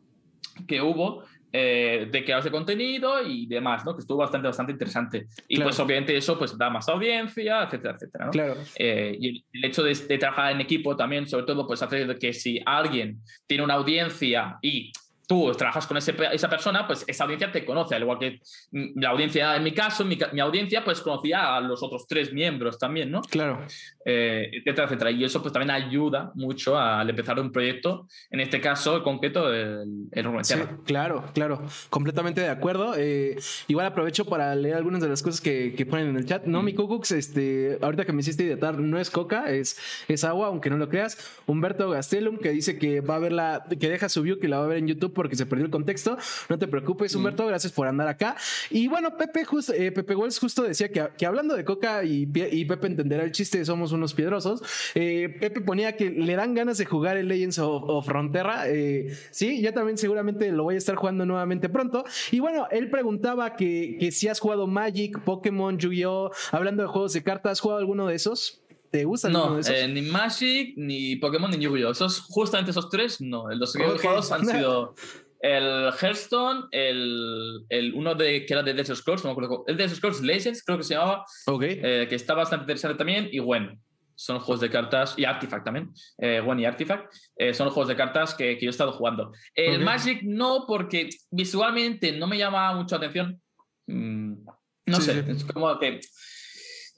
que 0.67 0.81
hubo 0.81 1.25
eh, 1.53 2.09
de 2.11 2.25
creadores 2.25 2.45
de 2.45 2.51
contenido 2.51 3.27
y 3.27 3.47
demás, 3.47 3.85
¿no? 3.85 3.95
Que 3.95 4.01
estuvo 4.01 4.19
bastante, 4.19 4.47
bastante 4.47 4.73
interesante. 4.73 5.27
Y 5.49 5.61
pues 5.61 5.79
obviamente 5.81 6.17
eso 6.17 6.39
pues 6.39 6.57
da 6.57 6.71
más 6.71 6.89
audiencia, 6.89 7.65
etcétera, 7.65 7.95
etcétera, 7.95 8.27
¿no? 8.27 8.31
Claro. 8.31 8.57
Eh, 8.77 9.17
y 9.19 9.45
el 9.53 9.65
hecho 9.65 9.83
de, 9.83 9.95
de, 9.95 10.19
trabajar 10.19 10.53
en 10.53 10.61
equipo 10.61 10.97
también, 10.97 11.27
sobre 11.27 11.47
todo, 11.47 11.67
pues 11.67 11.83
hace 11.83 12.19
que 12.19 12.33
si 12.33 12.61
alguien 12.65 13.21
tiene 13.47 13.65
una 13.65 13.75
audiencia 13.75 14.59
y 14.63 14.93
tú 15.31 15.53
trabajas 15.53 15.87
con 15.87 15.97
ese, 15.97 16.13
esa 16.33 16.51
persona, 16.51 16.89
pues 16.89 17.05
esa 17.07 17.23
audiencia 17.23 17.53
te 17.53 17.65
conoce, 17.65 17.95
al 17.95 18.03
igual 18.03 18.19
que 18.19 18.41
la 18.73 19.11
audiencia, 19.11 19.55
en 19.55 19.63
mi 19.63 19.71
caso, 19.71 20.05
mi, 20.05 20.19
mi 20.33 20.41
audiencia, 20.41 20.85
pues 20.85 21.01
conocía 21.01 21.55
a 21.55 21.61
los 21.61 21.85
otros 21.85 22.09
tres 22.09 22.33
miembros 22.33 22.81
también, 22.81 23.13
¿no? 23.13 23.21
Claro. 23.21 23.65
Eh, 24.05 24.51
etcétera, 24.53 24.87
etcétera. 24.87 25.11
Y 25.13 25.23
eso 25.23 25.41
pues 25.41 25.53
también 25.53 25.71
ayuda 25.71 26.33
mucho 26.35 26.77
al 26.77 27.09
empezar 27.09 27.39
un 27.39 27.53
proyecto, 27.53 28.09
en 28.29 28.41
este 28.41 28.61
caso 28.61 28.97
en 28.97 29.03
concreto 29.05 29.53
el, 29.55 30.09
el 30.11 30.45
sí, 30.45 30.55
Claro, 30.85 31.25
claro, 31.33 31.63
completamente 31.91 32.41
de 32.41 32.49
acuerdo. 32.49 32.95
Eh, 32.97 33.37
igual 33.69 33.87
aprovecho 33.87 34.25
para 34.25 34.53
leer 34.57 34.75
algunas 34.75 35.01
de 35.01 35.11
las 35.11 35.23
cosas 35.23 35.41
que, 35.41 35.75
que 35.77 35.87
ponen 35.87 36.09
en 36.09 36.17
el 36.17 36.27
chat. 36.27 36.45
No, 36.47 36.61
mi 36.65 36.75
Cucux, 36.75 37.13
este, 37.13 37.79
ahorita 37.81 38.05
que 38.05 38.13
me 38.13 38.21
hiciste 38.21 38.43
idear, 38.43 38.81
no 38.81 38.99
es 38.99 39.11
coca, 39.11 39.49
es, 39.49 39.79
es 40.09 40.25
agua, 40.25 40.49
aunque 40.49 40.71
no 40.71 40.77
lo 40.77 40.89
creas. 40.89 41.41
Humberto 41.47 41.89
Gastelum, 41.91 42.39
que 42.39 42.51
dice 42.51 42.81
que 42.81 43.01
va 43.01 43.15
a 43.15 43.21
ver 43.21 43.31
la, 43.31 43.65
que 43.79 43.89
deja 43.89 44.09
su 44.09 44.23
view, 44.23 44.41
que 44.41 44.49
la 44.49 44.59
va 44.59 44.65
a 44.65 44.69
ver 44.69 44.79
en 44.79 44.89
YouTube 44.89 45.20
porque 45.21 45.37
se 45.37 45.45
perdió 45.45 45.67
el 45.67 45.71
contexto. 45.71 46.17
No 46.49 46.59
te 46.59 46.67
preocupes, 46.67 47.15
Humberto, 47.15 47.47
gracias 47.47 47.75
por 47.75 47.87
andar 47.87 48.09
acá. 48.09 48.37
Y 48.71 48.89
bueno, 48.89 49.19
Pepe, 49.19 49.45
eh, 49.75 49.93
Pepe 49.93 50.15
Wells 50.15 50.39
justo 50.39 50.63
decía 50.63 50.89
que, 50.89 51.11
que 51.19 51.27
hablando 51.27 51.55
de 51.55 51.63
coca 51.63 52.03
y, 52.05 52.27
y 52.33 52.65
Pepe 52.65 52.87
entenderá 52.87 53.23
el 53.25 53.31
chiste, 53.31 53.63
somos 53.67 53.93
unos 53.93 54.15
piedrosos. 54.15 54.63
Eh, 54.95 55.37
Pepe 55.39 55.61
ponía 55.61 55.95
que 55.95 56.09
le 56.09 56.37
dan 56.37 56.55
ganas 56.55 56.79
de 56.79 56.87
jugar 56.87 57.19
el 57.19 57.29
Legends 57.29 57.59
of, 57.59 58.07
Frontera. 58.07 58.63
Eh, 58.67 59.15
sí, 59.31 59.61
yo 59.61 59.75
también 59.75 59.99
seguramente 59.99 60.51
lo 60.53 60.63
voy 60.63 60.77
a 60.77 60.79
estar 60.79 60.97
jugando 60.97 61.27
nuevamente 61.27 61.69
pronto. 61.69 62.03
Y 62.31 62.41
bueno, 62.41 62.67
él 62.71 62.89
preguntaba 62.89 63.57
que, 63.57 63.99
que 64.01 64.13
si 64.13 64.27
has 64.27 64.41
jugado 64.41 64.67
Magic, 64.67 65.21
Pokémon, 65.21 65.77
Yu-Gi-Oh! 65.77 66.31
Hablando 66.51 66.83
de 66.83 66.89
juegos 66.89 67.13
de 67.13 67.23
cartas, 67.23 67.53
¿has 67.53 67.61
jugado 67.61 67.79
alguno 67.79 68.07
de 68.07 68.15
esos? 68.15 68.63
¿Te 68.91 69.05
gusta 69.05 69.29
no, 69.29 69.55
de 69.55 69.61
esos? 69.61 69.91
ni 69.91 70.03
Magic, 70.03 70.75
ni 70.77 71.17
Pokémon, 71.17 71.51
ni 71.51 71.59
Yu-Gi-Oh! 71.59 71.93
Esos, 71.93 72.21
justamente 72.21 72.73
esos 72.73 72.89
tres, 72.89 73.21
no. 73.21 73.49
Los 73.51 73.73
que 73.73 73.85
juegos 73.85 74.33
han 74.33 74.47
sido 74.47 74.95
el 75.41 75.91
Hearthstone, 76.01 76.65
el, 76.71 77.65
el, 77.69 77.95
uno 77.95 78.15
de, 78.15 78.45
que 78.45 78.53
era 78.53 78.63
de 78.63 78.75
Death 78.75 78.95
Scrolls, 78.95 79.25
no 79.25 79.31
me 79.31 79.33
acuerdo, 79.33 79.65
el 79.67 79.77
Death 79.77 79.95
Scrolls 79.95 80.21
Legends, 80.21 80.63
creo 80.63 80.79
que 80.79 80.85
se 80.85 80.95
llamaba, 80.95 81.25
eh, 81.63 82.07
que 82.09 82.15
está 82.15 82.35
bastante 82.35 82.65
interesante 82.65 82.99
también, 82.99 83.29
y 83.33 83.39
bueno, 83.39 83.75
son 84.15 84.39
juegos 84.39 84.61
de 84.61 84.69
cartas, 84.69 85.15
y 85.17 85.25
Artifact 85.25 85.65
también, 85.65 85.91
eh, 86.19 86.43
y 86.59 86.65
Artifact, 86.67 87.15
eh, 87.37 87.55
son 87.55 87.71
juegos 87.71 87.89
de 87.89 87.97
cartas 87.97 88.35
que, 88.35 88.59
que, 88.59 88.67
yo 88.67 88.69
he 88.69 88.71
estado 88.71 88.93
jugando. 88.93 89.33
El 89.55 89.81
Magic 89.81 90.21
no, 90.23 90.65
porque 90.67 91.09
visualmente 91.31 92.13
no 92.13 92.27
me 92.27 92.37
llama 92.37 92.75
mucho 92.75 92.97
atención. 92.97 93.41
Mm, 93.87 94.45
no 94.87 95.01
sé, 95.01 95.25
es 95.27 95.45
como 95.45 95.79
que 95.79 96.01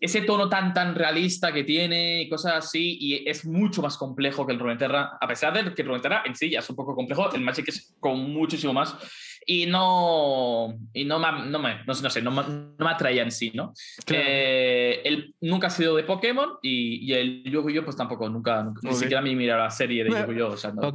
ese 0.02 0.22
tono 0.22 0.48
tan, 0.48 0.74
tan 0.74 0.96
realista 0.96 1.52
que 1.52 1.62
tiene 1.62 2.22
y 2.22 2.28
cosas 2.28 2.54
así, 2.54 2.98
y 3.00 3.28
es 3.28 3.46
mucho 3.46 3.80
más 3.82 3.96
complejo 3.96 4.44
que 4.44 4.52
el 4.52 4.58
Runeterra, 4.58 5.16
a 5.20 5.28
pesar 5.28 5.52
de 5.52 5.72
que 5.72 5.82
el 5.82 5.88
Runeterra 5.88 6.24
en 6.26 6.34
sí 6.34 6.50
ya 6.50 6.58
es 6.58 6.68
un 6.68 6.74
poco 6.74 6.96
complejo, 6.96 7.32
el 7.32 7.40
Magic 7.40 7.68
es 7.68 7.94
con 8.00 8.18
muchísimo 8.18 8.72
más. 8.72 8.96
Y 9.46 9.66
no, 9.66 10.78
y 10.92 11.04
no, 11.04 11.18
me, 11.18 11.46
no, 11.46 11.58
me, 11.58 11.84
no, 11.84 11.94
sé, 11.94 12.22
no, 12.22 12.30
me 12.30 12.90
atraía 12.90 13.22
en 13.22 13.30
sí, 13.30 13.50
¿no? 13.54 13.72
Eh, 14.06 15.00
él 15.04 15.34
nunca 15.40 15.66
ha 15.66 15.70
sido 15.70 15.96
de 15.96 16.04
Pokémon 16.04 16.58
y, 16.62 17.10
y 17.10 17.12
el 17.14 17.42
Yu-Gi-Oh! 17.44 17.84
pues 17.84 17.96
tampoco, 17.96 18.28
nunca, 18.28 18.72
ni 18.82 18.94
siquiera 18.94 19.20
me 19.20 19.34
mira 19.34 19.56
la 19.56 19.70
serie 19.70 20.04
de 20.04 20.10
Yu-Gi-Oh! 20.10 20.52
O 20.52 20.56
sea, 20.56 20.72
no, 20.72 20.92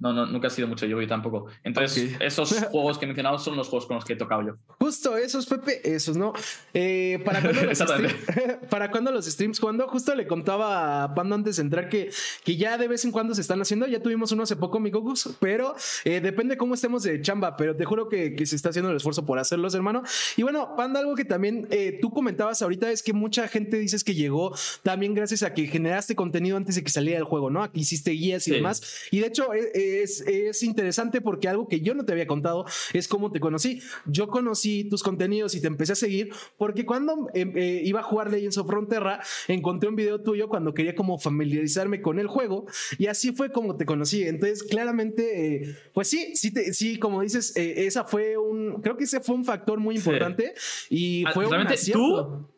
no, 0.00 0.12
no, 0.12 0.26
nunca 0.26 0.46
ha 0.46 0.50
sido 0.50 0.68
mucho 0.68 0.86
Yu-Gi-Oh! 0.86 1.08
tampoco. 1.08 1.46
Entonces, 1.62 2.16
esos 2.20 2.52
juegos 2.70 2.98
que 2.98 3.04
he 3.04 3.08
mencionado 3.08 3.38
son 3.38 3.56
los 3.56 3.68
juegos 3.68 3.86
con 3.86 3.96
los 3.96 4.04
que 4.04 4.14
he 4.14 4.16
tocado 4.16 4.42
yo. 4.42 4.54
Justo 4.78 5.16
esos, 5.16 5.46
Pepe, 5.46 5.80
esos, 5.84 6.16
¿no? 6.16 6.32
Eh, 6.72 7.20
¿para, 7.24 7.40
cuándo 7.40 7.62
los 7.66 7.82
¿Para 8.70 8.90
cuándo 8.90 9.12
los 9.12 9.26
streams? 9.26 9.60
Cuando 9.60 9.86
justo 9.88 10.14
le 10.14 10.26
contaba 10.26 11.04
a 11.04 11.14
Pando 11.14 11.34
antes 11.34 11.56
de 11.56 11.62
entrar 11.62 11.88
que, 11.88 12.10
que 12.44 12.56
ya 12.56 12.78
de 12.78 12.88
vez 12.88 13.04
en 13.04 13.12
cuando 13.12 13.34
se 13.34 13.40
están 13.40 13.60
haciendo, 13.60 13.86
ya 13.86 14.00
tuvimos 14.00 14.32
uno 14.32 14.42
hace 14.42 14.56
poco, 14.56 14.80
mi 14.80 14.90
Gogus, 14.90 15.36
pero 15.40 15.74
eh, 16.04 16.20
depende 16.20 16.56
cómo 16.56 16.74
estemos 16.74 17.02
de 17.02 17.20
chamba, 17.34 17.56
pero 17.56 17.76
te 17.76 17.84
juro 17.84 18.08
que, 18.08 18.34
que, 18.34 18.46
se 18.46 18.56
está 18.56 18.68
haciendo 18.68 18.90
el 18.90 18.96
esfuerzo 18.96 19.24
por 19.24 19.38
hacerlos, 19.38 19.74
hermano. 19.74 20.02
Y 20.36 20.42
bueno, 20.42 20.74
Panda, 20.76 21.00
algo 21.00 21.14
que 21.14 21.24
también 21.24 21.66
eh, 21.70 21.98
tú 22.00 22.10
comentabas 22.10 22.62
ahorita 22.62 22.90
es 22.90 23.02
que 23.02 23.12
mucha 23.12 23.48
gente 23.48 23.78
dices 23.78 24.04
que 24.04 24.14
llegó 24.14 24.54
también 24.82 25.14
gracias 25.14 25.42
a 25.42 25.54
que 25.54 25.66
generaste 25.66 26.14
contenido 26.14 26.56
antes 26.56 26.76
de 26.76 26.84
que 26.84 26.90
saliera 26.90 27.18
el 27.18 27.24
juego, 27.24 27.50
¿no? 27.50 27.62
Aquí 27.62 27.80
hiciste 27.80 28.12
guías 28.12 28.46
y 28.48 28.52
demás. 28.52 28.82
Y 29.10 29.20
de 29.20 29.26
hecho 29.26 29.52
es, 29.52 30.20
es 30.20 30.62
interesante 30.62 31.20
porque 31.20 31.48
algo 31.48 31.68
que 31.68 31.80
yo 31.80 31.94
no 31.94 32.04
te 32.04 32.12
había 32.12 32.26
contado 32.26 32.64
es 32.92 33.08
cómo 33.08 33.32
te 33.32 33.40
conocí. 33.40 33.80
Yo 34.06 34.28
conocí 34.28 34.84
tus 34.84 35.02
contenidos 35.02 35.54
y 35.54 35.60
te 35.60 35.66
empecé 35.66 35.92
a 35.92 35.96
seguir 35.96 36.30
porque 36.56 36.84
cuando 36.84 37.28
em, 37.34 37.56
eh, 37.56 37.82
iba 37.84 38.00
a 38.00 38.02
jugar 38.02 38.30
Legends 38.30 38.58
of 38.58 38.66
Frontera, 38.66 39.20
encontré 39.48 39.88
un 39.88 39.96
video 39.96 40.20
tuyo 40.20 40.48
cuando 40.48 40.74
quería 40.74 40.94
como 40.94 41.18
familiarizarme 41.18 42.00
con 42.00 42.18
el 42.18 42.26
juego 42.26 42.66
y 42.98 43.06
así 43.06 43.32
fue 43.32 43.50
como 43.50 43.76
te 43.76 43.86
conocí. 43.86 44.22
Entonces, 44.22 44.62
claramente, 44.62 45.56
eh, 45.56 45.76
pues 45.92 46.08
sí, 46.08 46.34
sí, 46.34 46.52
te, 46.52 46.72
sí, 46.72 46.98
como 46.98 47.23
dices, 47.24 47.56
eh, 47.56 47.86
esa 47.86 48.04
fue 48.04 48.36
un, 48.36 48.80
creo 48.82 48.96
que 48.96 49.04
ese 49.04 49.20
fue 49.20 49.34
un 49.34 49.44
factor 49.44 49.78
muy 49.78 49.96
importante 49.96 50.54
y 50.90 51.24
fue 51.32 51.46
un 51.46 51.66
Tú, 51.92 52.50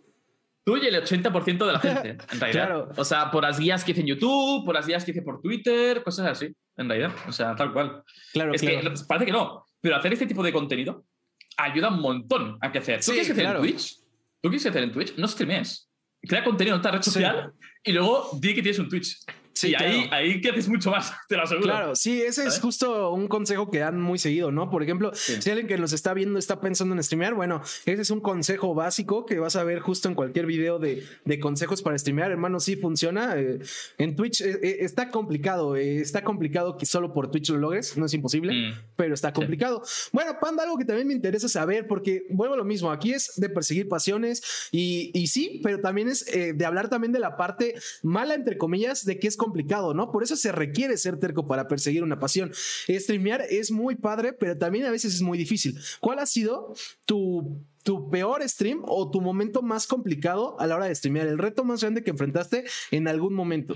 tú 0.65 0.77
y 0.77 0.87
el 0.87 1.03
80% 1.03 1.67
de 1.67 1.73
la 1.73 1.79
gente, 1.79 2.09
en 2.33 2.41
realidad. 2.41 2.67
claro. 2.67 2.89
O 2.97 3.05
sea, 3.05 3.31
por 3.31 3.43
las 3.43 3.59
guías 3.59 3.85
que 3.85 3.93
hice 3.93 4.01
en 4.01 4.09
YouTube, 4.09 4.65
por 4.65 4.75
las 4.75 4.87
guías 4.87 5.05
que 5.05 5.13
hice 5.13 5.23
por 5.23 5.41
Twitter, 5.41 6.03
cosas 6.03 6.27
así, 6.27 6.55
en 6.77 6.89
realidad. 6.89 7.13
O 7.29 7.33
sea, 7.33 7.55
tal 7.55 7.73
cual. 7.73 8.03
Claro, 8.33 8.53
es 8.55 8.61
que 8.61 8.83
parece 9.09 9.27
que 9.27 9.33
no, 9.33 9.65
pero 9.81 9.97
hacer 9.97 10.13
este 10.13 10.27
tipo 10.27 10.43
de 10.43 10.53
contenido 10.53 11.05
ayuda 11.57 11.89
un 11.89 12.01
montón 12.01 12.59
a 12.61 12.71
crecer. 12.71 13.01
¿Tú 13.05 13.13
quieres 13.13 13.31
hacer 13.31 13.47
en 13.47 13.57
Twitch? 13.59 13.97
¿Tú 14.43 14.49
quieres 14.51 14.67
hacer 14.67 14.83
en 14.83 14.93
Twitch? 14.93 15.17
No 15.17 15.27
streames. 15.29 15.91
Crea 16.23 16.45
contenido 16.45 16.75
en 16.75 16.81
otra 16.81 16.93
red 16.93 17.03
social 17.03 17.53
y 17.83 17.93
luego 17.93 18.31
di 18.41 18.55
que 18.55 18.63
tienes 18.63 18.79
un 18.79 18.89
Twitch. 18.89 19.19
Sí, 19.57 19.71
y 19.71 19.75
ahí, 19.75 20.07
ahí 20.13 20.41
que 20.43 20.51
haces 20.51 20.69
mucho 20.69 20.91
más, 20.91 21.15
te 21.29 21.37
lo 21.37 21.45
aseguro. 21.45 21.67
Claro, 21.67 21.97
sí, 21.97 22.21
ese 22.21 22.45
es 22.45 22.61
justo 22.61 23.11
un 23.11 23.27
consejo 23.27 23.71
que 23.71 23.79
dan 23.79 23.99
muy 23.99 24.19
seguido, 24.19 24.53
¿no? 24.53 24.69
Por 24.69 24.83
ejemplo, 24.83 25.15
si 25.15 25.49
alguien 25.49 25.67
que 25.67 25.79
nos 25.79 25.95
está 25.95 26.13
viendo 26.13 26.39
está 26.39 26.61
pensando 26.61 26.95
en 26.95 27.03
streamear, 27.03 27.33
bueno, 27.33 27.63
ese 27.87 28.03
es 28.03 28.11
un 28.11 28.21
consejo 28.21 28.75
básico 28.75 29.25
que 29.25 29.39
vas 29.39 29.57
a 29.57 29.65
ver 29.65 29.81
justo 29.81 30.09
en 30.09 30.15
cualquier 30.15 30.45
video 30.45 30.79
de, 30.79 31.05
de 31.25 31.41
consejos 31.41 31.81
para 31.81 31.97
streamear. 31.97 32.31
Hermano, 32.31 32.61
sí 32.61 32.77
funciona. 32.77 33.35
Eh, 33.39 33.61
en 33.97 34.15
Twitch 34.15 34.43
eh, 34.43 34.59
eh, 34.63 34.77
está 34.81 35.11
complicado, 35.11 35.75
está 35.77 36.23
complicado 36.23 36.77
que 36.77 36.85
solo 36.85 37.15
por 37.15 37.31
Twitch 37.31 37.49
lo 37.49 37.57
logres, 37.57 37.97
no 37.97 38.05
es 38.05 38.13
imposible, 38.13 38.53
mm. 38.53 38.75
pero 38.95 39.15
está 39.15 39.33
complicado. 39.33 39.83
Bueno, 40.13 40.37
Panda, 40.39 40.65
algo 40.65 40.77
que 40.77 40.85
también 40.85 41.09
me 41.09 41.15
interesa 41.15 41.49
saber, 41.49 41.87
porque 41.87 42.27
vuelvo 42.29 42.55
a 42.55 42.59
lo 42.59 42.65
mismo, 42.65 42.91
aquí 42.91 43.13
es 43.13 43.33
de 43.37 43.49
perseguir 43.49 43.89
pasiones 43.89 44.69
y, 44.71 45.11
y 45.15 45.29
sí, 45.29 45.61
pero 45.63 45.81
también 45.81 46.09
es 46.09 46.27
de 46.27 46.67
hablar 46.67 46.91
también 46.91 47.13
de 47.13 47.21
la 47.21 47.39
parte 47.39 47.75
mala, 48.03 48.35
entre 48.35 48.59
comillas, 48.59 49.07
de 49.07 49.19
que 49.19 49.29
es 49.29 49.37
complicado, 49.47 49.95
¿no? 49.95 50.11
Por 50.11 50.23
eso 50.23 50.37
se 50.37 50.51
requiere 50.51 50.97
ser 50.97 51.19
terco 51.19 51.47
para 51.47 51.69
perseguir 51.69 52.03
una 52.03 52.19
pasión. 52.19 52.53
Streamear 52.89 53.43
es 53.49 53.71
muy 53.71 53.95
padre, 53.95 54.33
pero 54.33 54.59
también 54.59 54.87
a 54.87 54.91
veces 54.91 55.15
es 55.15 55.23
muy 55.23 55.39
difícil. 55.39 55.79
¿Cuál 56.01 56.19
ha 56.19 56.27
sido 56.27 56.75
tu 57.05 57.63
tu 57.87 58.11
peor 58.11 58.43
stream 58.49 58.83
o 58.85 59.13
tu 59.13 59.21
momento 59.21 59.63
más 59.63 59.87
complicado 59.87 60.57
a 60.59 60.67
la 60.67 60.75
hora 60.75 60.87
de 60.87 60.95
streamear? 60.97 61.29
El 61.29 61.39
reto 61.39 61.63
más 61.63 61.81
grande 61.83 62.03
que 62.03 62.11
enfrentaste 62.11 62.65
en 62.91 63.07
algún 63.07 63.33
momento. 63.33 63.75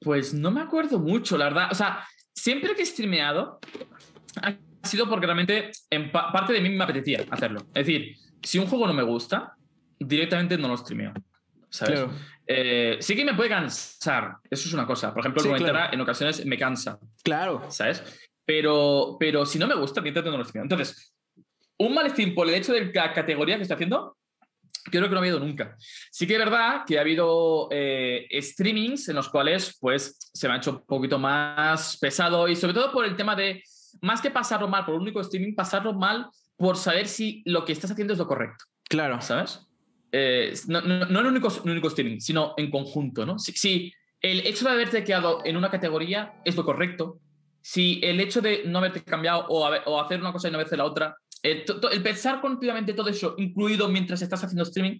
Pues 0.00 0.34
no 0.34 0.50
me 0.50 0.60
acuerdo 0.60 0.98
mucho, 0.98 1.38
la 1.38 1.46
verdad. 1.46 1.68
O 1.72 1.74
sea, 1.74 2.06
siempre 2.34 2.74
que 2.74 2.82
he 2.82 2.86
streameado 2.86 3.58
ha 4.42 4.58
sido 4.86 5.08
porque 5.08 5.24
realmente 5.26 5.70
en 5.88 6.12
parte 6.12 6.52
de 6.52 6.60
mí 6.60 6.68
me 6.68 6.84
apetecía 6.84 7.24
hacerlo. 7.30 7.60
Es 7.74 7.86
decir, 7.86 8.16
si 8.42 8.58
un 8.58 8.66
juego 8.66 8.86
no 8.86 8.92
me 8.92 9.02
gusta, 9.02 9.56
directamente 9.98 10.58
no 10.58 10.68
lo 10.68 10.76
streameo. 10.76 11.14
¿Sabes? 11.70 12.04
Eh, 12.46 12.96
sí 13.00 13.14
que 13.14 13.24
me 13.24 13.34
puede 13.34 13.48
cansar, 13.48 14.36
eso 14.50 14.68
es 14.68 14.74
una 14.74 14.86
cosa. 14.86 15.14
Por 15.14 15.20
ejemplo, 15.20 15.54
el 15.54 15.76
en 15.92 16.00
ocasiones 16.00 16.44
me 16.44 16.58
cansa. 16.58 16.98
Claro. 17.22 17.70
¿Sabes? 17.70 18.02
Pero, 18.44 19.16
pero 19.20 19.46
si 19.46 19.58
no 19.58 19.68
me 19.68 19.76
gusta, 19.76 20.00
intento 20.06 20.30
no 20.30 20.36
lo 20.36 20.42
estoy 20.42 20.60
Entonces, 20.60 21.14
un 21.78 21.94
mal 21.94 22.10
stream 22.10 22.34
por 22.34 22.48
el 22.48 22.54
hecho 22.54 22.72
de 22.72 22.92
la 22.92 23.12
categoría 23.12 23.56
que 23.56 23.62
estoy 23.62 23.76
haciendo, 23.76 24.16
creo 24.84 25.04
que 25.04 25.10
no 25.10 25.16
ha 25.16 25.20
habido 25.20 25.38
nunca. 25.38 25.76
Sí 26.10 26.26
que 26.26 26.34
es 26.34 26.38
verdad 26.38 26.82
que 26.86 26.98
ha 26.98 27.02
habido 27.02 27.68
eh, 27.70 28.26
streamings 28.40 29.08
en 29.08 29.16
los 29.16 29.28
cuales 29.28 29.76
pues 29.80 30.16
se 30.34 30.48
me 30.48 30.54
ha 30.54 30.56
hecho 30.56 30.72
un 30.72 30.86
poquito 30.86 31.18
más 31.18 31.96
pesado 31.98 32.48
y 32.48 32.56
sobre 32.56 32.74
todo 32.74 32.92
por 32.92 33.04
el 33.04 33.16
tema 33.16 33.36
de, 33.36 33.62
más 34.02 34.20
que 34.20 34.30
pasarlo 34.30 34.68
mal 34.68 34.84
por 34.84 34.94
un 34.94 35.02
único 35.02 35.20
streaming, 35.20 35.54
pasarlo 35.54 35.92
mal 35.92 36.26
por 36.56 36.76
saber 36.76 37.06
si 37.06 37.42
lo 37.46 37.64
que 37.64 37.72
estás 37.72 37.90
haciendo 37.90 38.12
es 38.12 38.18
lo 38.18 38.26
correcto. 38.26 38.64
Claro. 38.88 39.20
¿Sabes? 39.20 39.69
Eh, 40.12 40.54
no, 40.66 40.80
no, 40.80 41.06
no, 41.06 41.20
en 41.20 41.26
único, 41.26 41.48
único 41.64 41.88
streaming, 41.88 42.18
sino 42.20 42.54
en 42.56 42.70
conjunto, 42.70 43.24
¿no? 43.24 43.38
Si, 43.38 43.92
el 44.22 44.40
hecho 44.40 44.66
de 44.66 44.72
haberte 44.72 45.02
quedado 45.02 45.40
en 45.44 45.56
una 45.56 45.70
categoría 45.70 46.34
es 46.44 46.56
lo 46.56 46.64
correcto, 46.64 47.20
si 47.62 48.00
el 48.02 48.20
hecho 48.20 48.40
de 48.40 48.64
no 48.66 48.78
haberte 48.78 49.02
cambiado 49.02 49.46
o, 49.48 49.66
o 49.66 50.00
hacer 50.00 50.20
una 50.20 50.32
cosa 50.32 50.48
y 50.48 50.50
no 50.50 50.58
hacer 50.58 50.78
la 50.78 50.84
otra, 50.84 51.16
el, 51.42 51.64
el 51.90 52.02
pensar 52.02 52.40
continuamente 52.40 52.92
todo 52.92 53.08
eso, 53.08 53.34
incluido 53.38 53.88
mientras 53.88 54.20
estás 54.20 54.44
haciendo 54.44 54.64
streaming, 54.64 54.98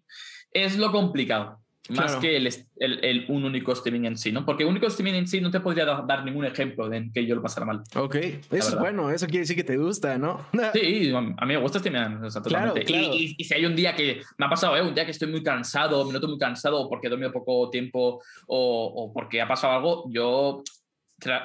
es 0.52 0.78
lo 0.78 0.90
complicado 0.90 1.60
más 1.90 2.16
que 2.16 2.36
el, 2.36 2.48
el, 2.78 3.24
un 3.28 3.44
único 3.44 3.72
streaming 3.72 4.06
en 4.06 4.16
sí, 4.16 4.32
¿no? 4.32 4.44
Porque 4.44 4.64
único 4.64 4.86
streaming 4.86 5.14
en 5.14 5.26
sí 5.26 5.40
no 5.40 5.50
te 5.50 5.60
podría 5.60 5.84
dar 5.84 6.24
ningún 6.24 6.44
ejemplo 6.44 6.88
de 6.88 7.10
que 7.12 7.26
yo 7.26 7.34
lo 7.34 7.42
pasara 7.42 7.66
mal. 7.66 7.82
Ok, 7.96 8.16
eso 8.16 8.40
es 8.50 8.78
bueno, 8.78 9.10
eso 9.10 9.26
quiere 9.26 9.40
decir 9.40 9.56
que 9.56 9.64
te 9.64 9.76
gusta, 9.76 10.18
¿no? 10.18 10.46
sí, 10.72 11.12
a 11.14 11.20
mí 11.20 11.34
me 11.46 11.56
gusta 11.58 11.78
streamear, 11.78 12.24
o 12.24 12.30
sea, 12.30 12.42
totalmente. 12.42 12.84
Claro, 12.84 13.14
Y, 13.14 13.34
y, 13.36 13.44
si 13.44 13.54
hay 13.54 13.66
un 13.66 13.76
día 13.76 13.94
que 13.94 14.20
me 14.38 14.46
ha 14.46 14.48
pasado, 14.48 14.76
¿eh? 14.76 14.82
un 14.82 14.94
día 14.94 15.04
que 15.04 15.10
estoy 15.10 15.30
muy 15.30 15.42
cansado, 15.42 16.04
me 16.04 16.12
noto 16.12 16.28
muy 16.28 16.38
cansado 16.38 16.88
porque 16.88 17.06
he 17.06 17.10
dormido 17.10 17.32
poco 17.32 17.70
tiempo 17.70 18.22
o, 18.46 18.92
o 18.94 19.12
porque 19.12 19.40
ha 19.40 19.48
pasado 19.48 19.74
algo, 19.74 20.04
yo 20.10 20.62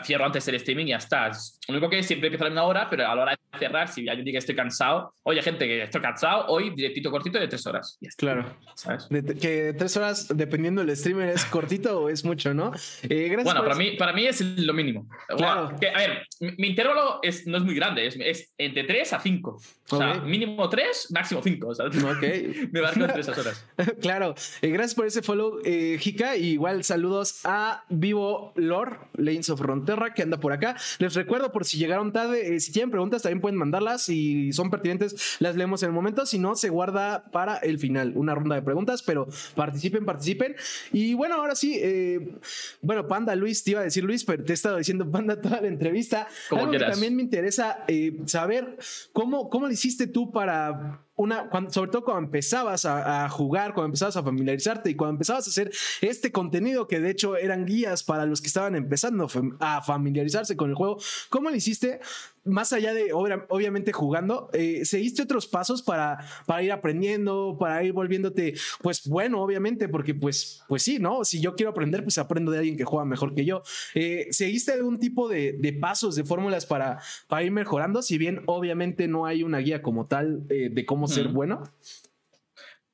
cierro 0.04 0.26
antes 0.26 0.48
el 0.48 0.56
streaming 0.56 0.86
y 0.86 0.90
ya 0.90 0.98
está. 0.98 1.28
Lo 1.68 1.74
único 1.76 1.90
que 1.90 2.04
siempre 2.04 2.28
empiezo 2.28 2.46
a 2.46 2.48
la 2.48 2.52
misma 2.52 2.64
hora, 2.64 2.90
pero 2.90 3.08
a 3.08 3.16
la 3.16 3.22
hora 3.22 3.32
de 3.32 3.60
cerrar, 3.60 3.88
si 3.88 4.08
un 4.08 4.24
día 4.24 4.34
que 4.34 4.38
estoy 4.38 4.56
cansado, 4.56 5.14
oye, 5.24 5.42
gente, 5.42 5.66
que 5.66 5.84
estoy 5.84 6.02
cansado, 6.02 6.46
hoy 6.48 6.72
directito, 6.72 7.12
cortito 7.12 7.40
de 7.40 7.48
tres 7.48 7.66
horas. 7.68 7.98
Claro. 8.18 8.58
¿Sabes? 8.76 9.08
que 9.42 9.74
tres 9.78 9.96
horas, 9.98 10.28
dependiendo 10.36 10.84
del 10.84 10.96
streamer, 10.96 11.30
es 11.30 11.46
cortito 11.46 12.02
o 12.02 12.10
es 12.10 12.24
mucho, 12.24 12.54
¿no? 12.54 12.72
Eh, 13.04 13.28
gracias 13.30 13.44
bueno, 13.44 13.64
para, 13.64 13.76
mí, 13.76 13.92
para 13.92 14.14
mí 14.14 14.26
es 14.26 14.42
lo 14.42 14.74
mínimo. 14.74 15.08
Claro. 15.28 15.70
a 15.70 15.98
ver, 15.98 16.28
mi, 16.40 16.68
intervalo 16.68 17.20
es, 17.22 17.48
no 17.48 17.58
es 17.58 17.64
muy 17.64 17.76
grande, 17.76 18.08
es, 18.08 18.18
es 18.20 18.54
entre 18.58 18.84
tres 18.84 19.14
a 19.14 19.20
cinco. 19.20 19.62
O 19.90 19.98
sea, 19.98 20.16
mínimo 20.16 20.68
tres, 20.68 21.08
máximo 21.12 21.42
cinco. 21.44 21.76
¿sabes? 21.76 22.04
Ok. 22.04 22.22
Me 22.72 22.82
van 22.82 22.96
con 22.96 23.08
tres 23.08 23.28
horas. 23.28 23.66
claro. 24.02 24.34
Eh, 24.62 24.70
gracias 24.70 24.96
por 24.96 25.06
ese 25.06 25.22
follow, 25.22 25.60
eh, 25.64 25.98
Jika. 26.00 26.38
igual 26.38 26.84
saludos 26.84 27.42
a 27.44 27.84
Vivo 27.90 28.52
Lord, 28.56 28.98
Lanes 29.14 29.50
of 29.50 29.60
Fronterra, 29.60 30.14
que 30.14 30.24
anda 30.24 30.40
por 30.40 30.54
acá. 30.54 30.76
Les 30.98 31.14
recuerdo, 31.14 31.52
por 31.52 31.66
si 31.66 31.78
llegaron 31.78 32.12
tarde, 32.12 32.56
eh, 32.56 32.60
si 32.60 32.72
tienen 32.72 32.90
preguntas, 32.90 33.22
también 33.22 33.42
pueden 33.42 33.58
mandarlas. 33.58 34.04
Si 34.04 34.52
son 34.54 34.72
pertinentes, 34.72 35.38
las 35.40 35.56
leemos 35.56 35.84
en 35.84 35.90
el 35.90 35.94
momento. 35.94 36.26
Si 36.26 36.40
no, 36.40 36.56
se 36.56 36.70
guarda 36.70 37.26
para 37.32 37.58
el 37.58 37.78
final 37.78 38.14
una 38.16 38.34
ronda 38.34 38.56
de 38.56 38.64
preguntas, 38.64 39.04
pero 39.04 39.28
participen, 39.54 40.04
participen. 40.04 40.56
Y 40.94 41.14
bueno, 41.14 41.36
ahora 41.36 41.54
sí, 41.54 41.78
eh, 41.80 42.38
bueno, 42.82 43.08
Panda 43.08 43.36
Luis, 43.36 43.64
te 43.64 43.72
iba 43.72 43.82
a 43.82 43.84
decir 43.84 44.04
Luis, 44.04 44.24
pero 44.24 44.44
te 44.44 44.54
he 44.54 44.56
estado 44.56 44.78
diciendo 44.78 45.10
Panda 45.10 45.40
toda 45.40 45.62
la 45.62 45.68
entrevista. 45.68 46.28
Como 46.50 46.72
que 46.72 46.80
también 46.80 47.16
me 47.16 47.22
interesa 47.22 47.84
eh, 47.88 48.18
saber 48.26 48.78
cómo, 49.14 49.50
cómo 49.50 49.68
hiciste 49.76 50.08
tú 50.08 50.32
para 50.32 51.06
una, 51.16 51.50
sobre 51.70 51.92
todo 51.92 52.04
cuando 52.04 52.26
empezabas 52.26 52.86
a, 52.86 53.30
jugar, 53.30 53.74
cuando 53.74 53.88
empezabas 53.88 54.18
a 54.18 54.24
familiarizarte 54.24 54.90
y 54.90 54.96
cuando 54.96 55.14
empezabas 55.14 55.48
a 55.48 55.50
hacer 55.50 55.72
este 56.02 56.32
contenido 56.32 56.88
que 56.88 57.00
de 57.00 57.10
hecho 57.10 57.38
eran 57.38 57.66
guías 57.66 58.04
para 58.04 58.26
los 58.26 58.42
que 58.42 58.48
estaban 58.48 58.76
empezando 58.76 59.28
a 59.60 59.82
familiarizarse 59.82 60.58
con 60.58 60.70
el 60.70 60.76
juego, 60.76 60.98
¿cómo 61.30 61.50
lo 61.50 61.56
hiciste 61.56 62.00
más 62.46 62.74
allá 62.74 62.94
de 62.94 63.12
obviamente 63.12 63.92
jugando, 63.92 64.50
eh, 64.54 64.86
¿seguiste 64.86 65.24
otros 65.24 65.48
pasos 65.48 65.82
para, 65.82 66.20
para 66.46 66.62
ir 66.62 66.72
aprendiendo, 66.72 67.58
para 67.60 67.84
ir 67.84 67.92
volviéndote, 67.92 68.54
pues 68.82 69.08
bueno, 69.08 69.42
obviamente, 69.42 69.90
porque 69.90 70.14
pues, 70.14 70.64
pues 70.68 70.84
sí, 70.84 71.00
¿no? 71.00 71.26
Si 71.26 71.42
yo 71.42 71.56
quiero 71.56 71.72
aprender, 71.72 72.04
pues 72.04 72.18
aprendo 72.20 72.52
de 72.52 72.60
alguien 72.60 72.78
que 72.78 72.86
juega 72.86 73.04
mejor 73.04 73.34
que 73.34 73.46
yo. 73.46 73.64
Eh, 73.96 74.28
¿Seguiste 74.30 74.72
algún 74.72 75.00
tipo 75.00 75.28
de, 75.28 75.54
de 75.60 75.74
pasos, 75.74 76.16
de 76.16 76.24
fórmulas 76.24 76.68
para, 76.68 77.00
para 77.28 77.44
ir 77.44 77.52
mejorando? 77.52 78.04
Si 78.04 78.18
bien 78.18 78.44
obviamente 78.46 79.08
no 79.08 79.26
hay 79.26 79.42
una 79.42 79.58
guía 79.58 79.82
como 79.82 80.06
tal 80.06 80.44
eh, 80.50 80.70
de 80.72 80.86
cómo 80.86 81.05
ser 81.08 81.28
bueno. 81.30 81.64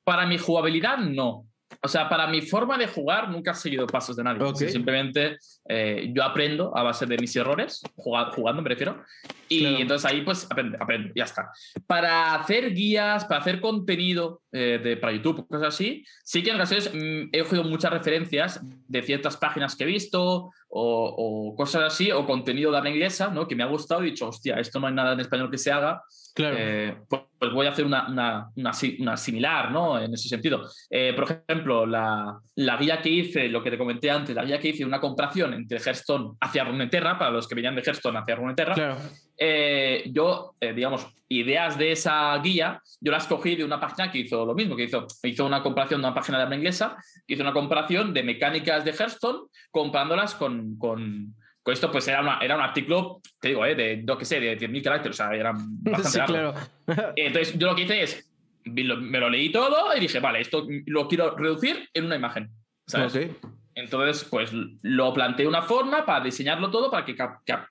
Para 0.04 0.26
mi 0.26 0.38
jugabilidad, 0.38 0.98
no. 0.98 1.46
o 1.80 1.88
sea, 1.88 2.08
para 2.08 2.26
mi 2.26 2.42
forma 2.42 2.76
de 2.76 2.86
jugar 2.86 3.30
nunca 3.30 3.52
he 3.52 3.54
seguido 3.54 3.86
pasos 3.86 4.16
de 4.16 4.24
nadie. 4.24 4.68
simplemente 4.68 5.36
eh, 5.68 6.10
yo 6.14 6.22
aprendo 6.24 6.76
a 6.76 6.82
base 6.82 7.06
de 7.06 7.16
mis 7.18 7.34
errores, 7.36 7.82
jugando, 7.94 8.62
me 8.62 8.68
refiero. 8.68 9.02
Y 9.48 9.82
entonces 9.82 10.10
ahí 10.10 10.22
pues 10.22 10.46
aprendo, 10.50 10.78
aprendo, 10.80 11.12
ya 11.14 11.24
está. 11.24 11.50
Para 11.86 12.34
hacer 12.34 12.72
guías, 12.72 13.24
para 13.26 13.40
hacer 13.40 13.60
contenido 13.60 14.42
eh, 14.50 14.80
de, 14.82 14.96
para 14.96 15.12
YouTube, 15.12 15.46
cosas 15.46 15.74
así, 15.74 16.04
sí 16.24 16.42
que 16.42 16.50
en 16.50 16.56
ocasiones 16.56 16.90
mm, 16.92 17.28
he 17.32 17.42
cogido 17.42 17.64
muchas 17.64 17.92
referencias 17.92 18.60
de 18.62 19.02
ciertas 19.02 19.36
páginas 19.36 19.76
que 19.76 19.84
he 19.84 19.86
visto 19.86 20.50
o, 20.74 21.54
cosas 21.56 21.82
así, 21.84 22.10
o 22.10 22.24
contenido 22.24 22.70
de 22.70 22.78
habla 22.78 22.90
inglesa, 22.90 23.28
¿no? 23.28 23.46
Que 23.46 23.54
me 23.54 23.62
ha 23.62 23.66
gustado 23.66 24.02
y 24.02 24.08
he 24.08 24.10
dicho, 24.10 24.28
hostia, 24.28 24.56
esto 24.58 24.80
no 24.80 24.86
hay 24.86 24.94
nada 24.94 25.12
en 25.12 25.20
español 25.20 25.50
que 25.50 25.58
se 25.58 25.70
haga. 25.70 26.02
Claro. 26.34 26.56
Eh, 26.58 26.96
pues, 27.08 27.22
pues, 27.38 27.52
voy 27.52 27.66
a 27.66 27.70
hacer 27.70 27.84
una, 27.84 28.08
una, 28.08 28.50
una, 28.98 29.16
similar, 29.18 29.70
¿no? 29.70 30.00
En 30.00 30.14
ese 30.14 30.28
sentido. 30.28 30.62
por 31.14 31.24
ejemplo, 31.24 31.84
la, 31.84 32.40
guía 32.56 33.02
que 33.02 33.10
hice, 33.10 33.48
lo 33.48 33.62
que 33.62 33.70
te 33.70 33.76
comenté 33.76 34.10
antes, 34.10 34.34
la 34.34 34.44
guía 34.44 34.58
que 34.58 34.68
hice, 34.68 34.84
una 34.84 35.00
comparación 35.00 35.52
entre 35.52 35.78
Hearthstone 35.78 36.36
hacia 36.40 36.64
Runeterra, 36.64 37.18
para 37.18 37.30
los 37.30 37.46
que 37.46 37.54
venían 37.54 37.74
de 37.74 37.82
Hearthstone 37.82 38.18
hacia 38.18 38.36
Runeterra, 38.36 38.96
eh, 39.44 40.04
yo, 40.12 40.54
eh, 40.60 40.72
digamos, 40.72 41.04
ideas 41.28 41.76
de 41.76 41.90
esa 41.90 42.38
guía, 42.38 42.80
yo 43.00 43.10
las 43.10 43.26
cogí 43.26 43.56
de 43.56 43.64
una 43.64 43.80
página 43.80 44.08
que 44.08 44.18
hizo 44.18 44.46
lo 44.46 44.54
mismo, 44.54 44.76
que 44.76 44.84
hizo, 44.84 45.04
hizo 45.24 45.44
una 45.44 45.64
comparación 45.64 46.00
de 46.00 46.06
una 46.06 46.14
página 46.14 46.38
de 46.38 46.44
habla 46.44 46.54
inglesa, 46.54 46.96
hizo 47.26 47.42
una 47.42 47.52
comparación 47.52 48.14
de 48.14 48.22
mecánicas 48.22 48.84
de 48.84 48.92
Hearthstone 48.92 49.48
comparándolas 49.72 50.36
con, 50.36 50.76
con 50.78 51.34
esto 51.66 51.90
pues 51.90 52.06
era, 52.06 52.20
una, 52.20 52.38
era 52.38 52.54
un 52.54 52.60
artículo, 52.60 53.20
te 53.40 53.48
digo, 53.48 53.66
eh, 53.66 53.74
de, 53.74 53.96
no 54.04 54.16
que 54.16 54.24
sé, 54.24 54.38
de 54.38 54.56
10.000 54.56 54.84
caracteres, 54.84 55.18
o 55.18 55.24
sea, 55.24 55.34
era 55.34 55.52
bastante 55.56 56.32
largo. 56.34 56.54
Entonces, 57.16 57.58
yo 57.58 57.66
lo 57.66 57.74
que 57.74 57.82
hice 57.82 58.00
es, 58.00 58.32
me 58.64 58.84
lo 58.84 59.28
leí 59.28 59.50
todo 59.50 59.96
y 59.96 59.98
dije, 59.98 60.20
vale, 60.20 60.40
esto 60.40 60.68
lo 60.86 61.08
quiero 61.08 61.36
reducir 61.36 61.88
en 61.94 62.04
una 62.04 62.14
imagen. 62.14 62.48
Entonces, 63.74 64.24
pues 64.30 64.52
lo 64.52 65.12
planteé 65.12 65.48
una 65.48 65.62
forma 65.62 66.06
para 66.06 66.22
diseñarlo 66.22 66.70
todo, 66.70 66.92
para 66.92 67.04
que 67.04 67.16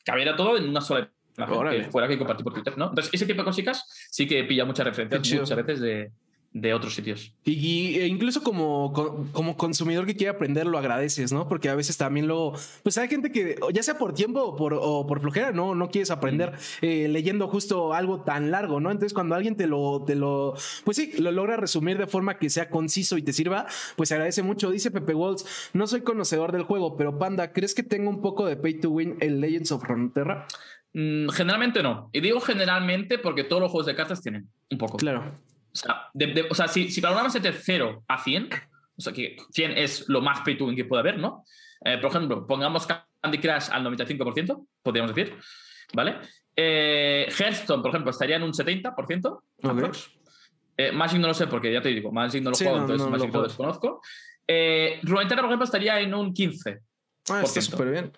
cabiera 0.03 0.35
todo 0.35 0.57
en 0.57 0.67
una 0.67 0.81
sola 0.81 1.09
imagen, 1.37 1.83
que 1.83 1.91
fuera 1.91 2.07
que 2.07 2.17
compartir 2.17 2.43
por 2.43 2.53
Twitter, 2.53 2.77
¿no? 2.77 2.89
Entonces, 2.89 3.13
ese 3.13 3.25
tipo 3.25 3.41
de 3.41 3.45
cositas 3.45 3.85
sí 4.09 4.27
que 4.27 4.43
pilla 4.43 4.65
muchas 4.65 4.85
referencias 4.85 5.41
muchas 5.41 5.57
veces 5.57 5.79
de, 5.81 6.11
de 6.53 6.73
otros 6.73 6.95
sitios. 6.95 7.33
Y, 7.45 7.97
e 7.99 8.07
incluso 8.07 8.43
como, 8.43 8.91
como 9.31 9.55
consumidor 9.55 10.05
que 10.05 10.15
quiere 10.15 10.31
aprender, 10.31 10.67
lo 10.67 10.77
agradeces, 10.77 11.31
¿no? 11.31 11.47
Porque 11.47 11.69
a 11.69 11.75
veces 11.75 11.97
también 11.97 12.27
lo. 12.27 12.53
Pues 12.83 12.97
hay 12.97 13.07
gente 13.07 13.31
que, 13.31 13.57
ya 13.73 13.83
sea 13.83 13.97
por 13.97 14.13
tiempo 14.13 14.41
o 14.41 14.55
por, 14.55 14.73
o 14.73 15.07
por 15.07 15.21
flojera, 15.21 15.51
no, 15.51 15.75
no 15.75 15.89
quieres 15.89 16.11
aprender 16.11 16.53
eh, 16.81 17.07
leyendo 17.07 17.47
justo 17.47 17.93
algo 17.93 18.21
tan 18.21 18.51
largo, 18.51 18.81
¿no? 18.81 18.91
Entonces, 18.91 19.13
cuando 19.13 19.35
alguien 19.35 19.55
te 19.55 19.67
lo, 19.67 20.03
te 20.05 20.15
lo. 20.15 20.55
Pues 20.83 20.97
sí, 20.97 21.13
lo 21.19 21.31
logra 21.31 21.55
resumir 21.55 21.97
de 21.97 22.07
forma 22.07 22.37
que 22.37 22.49
sea 22.49 22.69
conciso 22.69 23.17
y 23.17 23.21
te 23.21 23.31
sirva, 23.31 23.65
pues 23.95 24.11
agradece 24.11 24.43
mucho. 24.43 24.71
Dice 24.71 24.91
Pepe 24.91 25.13
Walls: 25.13 25.45
No 25.73 25.87
soy 25.87 26.01
conocedor 26.01 26.51
del 26.51 26.63
juego, 26.63 26.97
pero 26.97 27.17
Panda, 27.17 27.53
¿crees 27.53 27.73
que 27.73 27.83
tengo 27.83 28.09
un 28.09 28.21
poco 28.21 28.45
de 28.45 28.57
pay 28.57 28.79
to 28.79 28.89
win 28.89 29.15
en 29.21 29.39
Legends 29.39 29.71
of 29.71 29.83
Runeterra? 29.83 30.47
Mm, 30.93 31.29
generalmente 31.29 31.81
no. 31.81 32.09
Y 32.11 32.19
digo 32.19 32.41
generalmente 32.41 33.17
porque 33.17 33.43
todos 33.43 33.61
los 33.61 33.71
juegos 33.71 33.87
de 33.87 33.95
cartas 33.95 34.21
tienen 34.21 34.49
un 34.69 34.77
poco. 34.77 34.97
Claro. 34.97 35.39
O 35.73 35.75
sea, 35.75 36.11
o 36.49 36.55
sea 36.55 36.67
si, 36.67 36.91
si 36.91 37.01
es 37.01 37.43
de 37.43 37.53
0 37.53 38.03
a 38.07 38.21
100, 38.21 38.49
o 38.97 39.01
sea, 39.01 39.13
que 39.13 39.37
100 39.51 39.71
es 39.77 40.09
lo 40.09 40.21
más 40.21 40.41
pay 40.41 40.57
to 40.57 40.65
win 40.65 40.75
que 40.75 40.85
puede 40.85 40.99
haber, 40.99 41.17
¿no? 41.17 41.45
Eh, 41.85 41.97
por 41.97 42.11
ejemplo, 42.11 42.45
pongamos 42.45 42.85
Candy 42.85 43.37
Crush 43.37 43.69
al 43.71 43.85
95%, 43.85 44.67
podríamos 44.83 45.15
decir, 45.15 45.37
¿vale? 45.93 46.17
Eh, 46.55 47.27
Hearthstone, 47.29 47.81
por 47.81 47.89
ejemplo, 47.89 48.11
estaría 48.11 48.35
en 48.35 48.43
un 48.43 48.51
70%. 48.51 49.41
Okay. 49.63 49.91
Eh, 50.77 50.91
Magic 50.91 51.19
no 51.19 51.27
lo 51.27 51.33
sé 51.33 51.47
porque 51.47 51.71
ya 51.71 51.81
te 51.81 51.89
digo, 51.89 52.11
Magic 52.11 52.43
no 52.43 52.51
lo 52.51 52.57
juego, 52.57 52.77
entonces 52.77 53.07
Magic 53.07 53.33
lo, 53.33 53.43
desconozco. 53.43 54.01
Eh, 54.47 54.99
Runeterra, 55.03 55.41
por 55.41 55.49
ejemplo, 55.49 55.65
estaría 55.65 55.99
en 55.99 56.13
un 56.13 56.33
15%. 56.33 56.81
Ah, 57.29 57.41
está 57.43 57.61
súper 57.61 57.91
bien. 57.91 58.11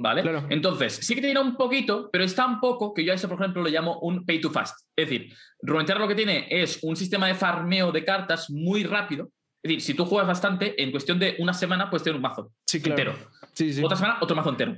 ¿Vale? 0.00 0.22
Entonces, 0.48 0.94
sí 0.94 1.14
que 1.14 1.20
tiene 1.20 1.40
un 1.40 1.56
poquito, 1.56 2.08
pero 2.12 2.22
es 2.24 2.34
tan 2.34 2.60
poco 2.60 2.94
que 2.94 3.04
yo 3.04 3.12
a 3.12 3.16
eso, 3.16 3.28
por 3.28 3.40
ejemplo, 3.40 3.62
lo 3.62 3.68
llamo 3.68 3.98
un 4.00 4.24
pay 4.24 4.40
to 4.40 4.50
fast. 4.50 4.86
Es 4.94 5.08
decir, 5.08 5.34
Runeterra 5.60 5.98
lo 5.98 6.08
que 6.08 6.14
tiene 6.14 6.46
es 6.50 6.78
un 6.82 6.94
sistema 6.94 7.26
de 7.26 7.34
farmeo 7.34 7.90
de 7.90 8.04
cartas 8.04 8.48
muy 8.48 8.84
rápido. 8.84 9.30
Es 9.62 9.70
decir, 9.70 9.80
si 9.80 9.94
tú 9.94 10.04
juegas 10.04 10.28
bastante, 10.28 10.80
en 10.80 10.92
cuestión 10.92 11.18
de 11.18 11.34
una 11.40 11.52
semana 11.52 11.90
puedes 11.90 12.04
tener 12.04 12.16
un 12.16 12.22
mazo 12.22 12.52
entero. 12.72 13.14
Otra 13.82 13.96
semana, 13.96 14.18
otro 14.20 14.36
mazo 14.36 14.50
entero. 14.50 14.76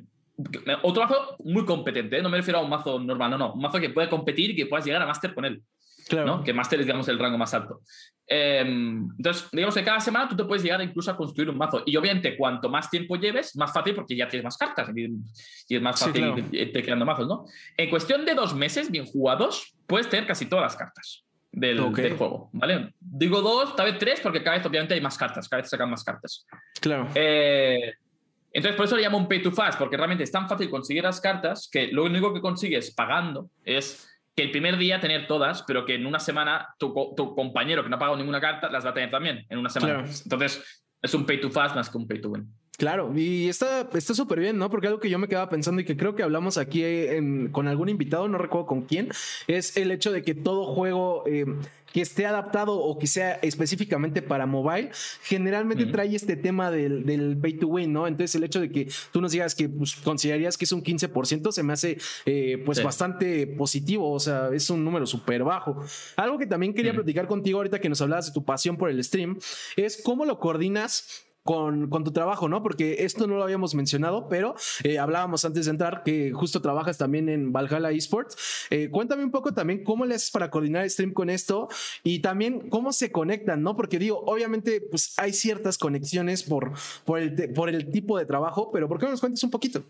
Otro 0.82 1.02
mazo 1.02 1.36
muy 1.44 1.66
competente, 1.66 2.18
¿eh? 2.18 2.22
no 2.22 2.30
me 2.30 2.38
refiero 2.38 2.60
a 2.60 2.62
un 2.62 2.70
mazo 2.70 2.98
normal, 2.98 3.32
no, 3.32 3.38
no. 3.38 3.52
Un 3.52 3.60
mazo 3.60 3.78
que 3.78 3.90
puede 3.90 4.08
competir 4.08 4.50
y 4.50 4.56
que 4.56 4.66
puedas 4.66 4.86
llegar 4.86 5.02
a 5.02 5.06
máster 5.06 5.34
con 5.34 5.44
él. 5.44 5.62
Claro. 6.10 6.42
Que 6.42 6.52
Master 6.52 6.80
es, 6.80 6.86
digamos, 6.86 7.06
el 7.08 7.18
rango 7.20 7.38
más 7.38 7.54
alto. 7.54 7.82
Em, 8.26 9.08
entonces, 9.16 9.48
digamos 9.52 9.74
que 9.76 9.84
cada 9.84 10.00
semana 10.00 10.28
tú 10.28 10.36
te 10.36 10.44
puedes 10.44 10.62
llegar 10.62 10.82
incluso 10.82 11.08
a 11.10 11.16
construir 11.16 11.48
un 11.48 11.56
mazo. 11.56 11.84
Y 11.86 11.96
obviamente, 11.96 12.36
cuanto 12.36 12.68
más 12.68 12.90
tiempo 12.90 13.14
lleves, 13.14 13.54
más 13.56 13.72
fácil 13.72 13.94
porque 13.94 14.16
ya 14.16 14.26
tienes 14.28 14.44
más 14.44 14.56
cartas 14.56 14.90
y, 14.94 15.76
es 15.76 15.80
más 15.80 16.00
fácil 16.00 16.44
irte 16.50 16.82
creando 16.82 17.06
mazos, 17.06 17.28
¿no? 17.28 17.44
En 17.76 17.88
cuestión 17.88 18.24
de 18.24 18.34
dos 18.34 18.54
meses, 18.54 18.90
bien 18.90 19.06
jugados, 19.06 19.72
puedes 19.86 20.08
tener 20.08 20.26
casi 20.26 20.46
todas 20.46 20.64
las 20.64 20.76
cartas 20.76 21.24
del, 21.52 21.80
juego, 22.16 22.50
¿vale? 22.52 22.92
Digo 22.98 23.40
dos, 23.40 23.76
tal 23.76 23.86
vez 23.86 23.98
tres, 23.98 24.20
porque 24.20 24.42
cada 24.42 24.56
vez 24.56 24.66
obviamente 24.66 24.94
hay 24.94 25.00
más 25.00 25.16
cartas, 25.16 25.48
cada 25.48 25.62
vez 25.62 25.70
sacan 25.70 25.90
más 25.90 26.02
cartas. 26.02 26.44
Claro. 26.80 27.08
Eh, 27.14 27.94
entonces, 28.52 28.76
por 28.76 28.86
eso 28.86 28.96
le 28.96 29.02
llamo 29.02 29.18
un 29.18 29.28
pay 29.28 29.42
to 29.42 29.52
fast, 29.52 29.78
porque 29.78 29.96
realmente 29.96 30.24
es 30.24 30.32
tan 30.32 30.48
fácil 30.48 30.68
conseguir 30.68 31.04
las 31.04 31.20
cartas 31.20 31.68
que 31.70 31.86
lo 31.88 32.04
único 32.04 32.34
que 32.34 32.40
consigues 32.40 32.92
pagando 32.92 33.48
es 33.64 34.09
que 34.36 34.44
el 34.44 34.50
primer 34.50 34.76
día 34.78 35.00
tener 35.00 35.26
todas, 35.26 35.62
pero 35.62 35.84
que 35.84 35.94
en 35.94 36.06
una 36.06 36.20
semana 36.20 36.74
tu, 36.78 36.92
compañero 37.34 37.82
que 37.82 37.88
no 37.88 37.96
ha 37.96 37.98
pagado 37.98 38.16
ninguna 38.16 38.40
carta 38.40 38.70
las 38.70 38.84
va 38.84 38.90
a 38.90 38.94
tener 38.94 39.10
también 39.10 39.44
en 39.48 39.58
una 39.58 39.68
semana. 39.68 40.04
Entonces, 40.04 40.84
es 41.02 41.14
un 41.14 41.26
pay 41.26 41.40
to 41.40 41.50
fast 41.50 41.74
más 41.74 41.90
que 41.90 41.98
un 41.98 42.06
pay 42.06 42.20
to 42.20 42.30
win. 42.30 42.52
Claro, 42.80 43.12
y 43.14 43.50
está 43.50 43.90
súper 44.00 44.40
bien, 44.40 44.56
¿no? 44.56 44.70
Porque 44.70 44.86
algo 44.86 45.00
que 45.00 45.10
yo 45.10 45.18
me 45.18 45.28
quedaba 45.28 45.50
pensando 45.50 45.82
y 45.82 45.84
que 45.84 45.98
creo 45.98 46.14
que 46.14 46.22
hablamos 46.22 46.56
aquí 46.56 46.82
con 47.52 47.68
algún 47.68 47.90
invitado, 47.90 48.26
no 48.26 48.38
recuerdo 48.38 48.66
con 48.66 48.86
quién, 48.86 49.10
es 49.46 49.76
el 49.76 49.90
hecho 49.90 50.12
de 50.12 50.22
que 50.22 50.34
todo 50.34 50.64
juego 50.64 51.24
eh, 51.26 51.44
que 51.92 52.00
esté 52.00 52.24
adaptado 52.24 52.78
o 52.78 52.98
que 52.98 53.06
sea 53.06 53.34
específicamente 53.42 54.22
para 54.22 54.46
mobile, 54.46 54.92
generalmente 55.22 55.84
trae 55.84 56.16
este 56.16 56.36
tema 56.36 56.70
del, 56.70 57.36
pay 57.42 57.58
to 57.58 57.66
win, 57.66 57.92
¿no? 57.92 58.06
Entonces 58.06 58.34
el 58.36 58.44
hecho 58.44 58.62
de 58.62 58.72
que 58.72 58.90
tú 59.12 59.20
nos 59.20 59.32
digas 59.32 59.54
que 59.54 59.68
pues, 59.68 59.96
considerarías 59.96 60.56
que 60.56 60.64
es 60.64 60.72
un 60.72 60.82
15% 60.82 61.52
se 61.52 61.62
me 61.62 61.74
hace 61.74 61.98
eh, 62.24 62.62
pues 62.64 62.82
bastante 62.82 63.46
positivo, 63.46 64.10
o 64.10 64.20
sea, 64.20 64.48
es 64.54 64.70
un 64.70 64.82
número 64.82 65.04
súper 65.04 65.44
bajo. 65.44 65.84
Algo 66.16 66.38
que 66.38 66.46
también 66.46 66.72
quería 66.72 66.94
platicar 66.94 67.26
contigo 67.26 67.58
ahorita 67.58 67.78
que 67.78 67.90
nos 67.90 68.00
hablabas 68.00 68.28
de 68.28 68.32
tu 68.32 68.42
pasión 68.42 68.78
por 68.78 68.88
el 68.88 69.04
stream, 69.04 69.38
es 69.76 70.00
cómo 70.02 70.24
lo 70.24 70.38
coordinas 70.38 71.26
con, 71.42 71.88
con, 71.88 72.04
tu 72.04 72.12
trabajo, 72.12 72.48
¿no? 72.48 72.62
Porque 72.62 73.04
esto 73.04 73.26
no 73.26 73.36
lo 73.36 73.42
habíamos 73.42 73.74
mencionado, 73.74 74.28
pero 74.28 74.54
eh, 74.84 74.98
hablábamos 74.98 75.44
antes 75.44 75.66
de 75.66 75.70
entrar 75.70 76.02
que 76.02 76.32
justo 76.32 76.60
trabajas 76.60 76.98
también 76.98 77.28
en 77.28 77.52
Valhalla 77.52 77.90
Esports. 77.90 78.68
Eh, 78.70 78.90
cuéntame 78.90 79.24
un 79.24 79.30
poco 79.30 79.52
también 79.52 79.82
cómo 79.84 80.04
le 80.04 80.14
haces 80.14 80.30
para 80.30 80.50
coordinar 80.50 80.84
el 80.84 80.90
stream 80.90 81.12
con 81.12 81.30
esto 81.30 81.68
y 82.02 82.20
también 82.20 82.68
cómo 82.68 82.92
se 82.92 83.10
conectan, 83.10 83.62
¿no? 83.62 83.76
Porque 83.76 83.98
digo, 83.98 84.22
obviamente, 84.26 84.80
pues 84.80 85.14
hay 85.18 85.32
ciertas 85.32 85.78
conexiones 85.78 86.42
por, 86.42 86.72
por, 87.04 87.18
el, 87.18 87.52
por 87.52 87.68
el 87.68 87.90
tipo 87.90 88.18
de 88.18 88.26
trabajo, 88.26 88.70
pero 88.72 88.88
¿por 88.88 88.98
qué 88.98 89.06
no 89.06 89.12
nos 89.12 89.20
cuentes 89.20 89.42
un 89.42 89.50
poquito? 89.50 89.82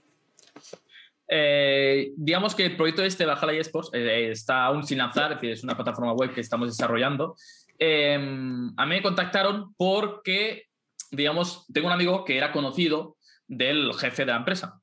Eh, 1.32 2.12
digamos 2.16 2.56
que 2.56 2.66
el 2.66 2.76
proyecto 2.76 3.04
este, 3.04 3.24
Valhalla 3.24 3.60
Esports, 3.60 3.90
está 3.92 4.64
aún 4.64 4.84
sin 4.84 4.98
lanzar, 4.98 5.32
es 5.32 5.38
decir, 5.38 5.50
es 5.50 5.62
una 5.62 5.76
plataforma 5.76 6.12
web 6.12 6.32
que 6.32 6.40
estamos 6.40 6.68
desarrollando. 6.68 7.36
Em, 7.78 8.72
a 8.76 8.84
mí 8.84 8.96
me 8.96 9.02
contactaron 9.02 9.74
porque 9.76 10.69
digamos, 11.10 11.66
tengo 11.72 11.86
un 11.86 11.92
amigo 11.92 12.24
que 12.24 12.36
era 12.36 12.52
conocido 12.52 13.16
del 13.46 13.92
jefe 13.94 14.24
de 14.24 14.32
la 14.32 14.38
empresa. 14.38 14.80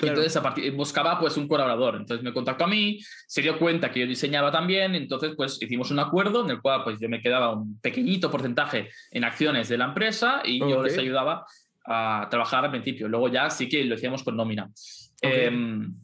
Entonces 0.00 0.74
buscaba 0.74 1.18
pues 1.18 1.36
un 1.36 1.46
colaborador. 1.46 1.96
Entonces 1.96 2.24
me 2.24 2.32
contactó 2.32 2.64
a 2.64 2.68
mí, 2.68 2.98
se 3.26 3.42
dio 3.42 3.58
cuenta 3.58 3.90
que 3.90 4.00
yo 4.00 4.06
diseñaba 4.06 4.50
también, 4.50 4.94
entonces 4.94 5.32
pues 5.36 5.62
hicimos 5.62 5.90
un 5.90 6.00
acuerdo 6.00 6.44
en 6.44 6.50
el 6.50 6.60
cual 6.60 6.82
pues 6.84 6.98
yo 7.00 7.08
me 7.08 7.20
quedaba 7.20 7.52
un 7.52 7.78
pequeñito 7.80 8.30
porcentaje 8.30 8.90
en 9.10 9.24
acciones 9.24 9.68
de 9.68 9.78
la 9.78 9.86
empresa 9.86 10.42
y 10.44 10.58
yo 10.58 10.82
les 10.82 10.98
ayudaba 10.98 11.46
a 11.86 12.26
trabajar 12.30 12.64
al 12.64 12.70
principio. 12.70 13.08
Luego 13.08 13.28
ya 13.28 13.50
sí 13.50 13.68
que 13.68 13.84
lo 13.84 13.94
hacíamos 13.94 14.22
con 14.22 14.36
nómina. 14.36 14.70
Em, 15.20 15.94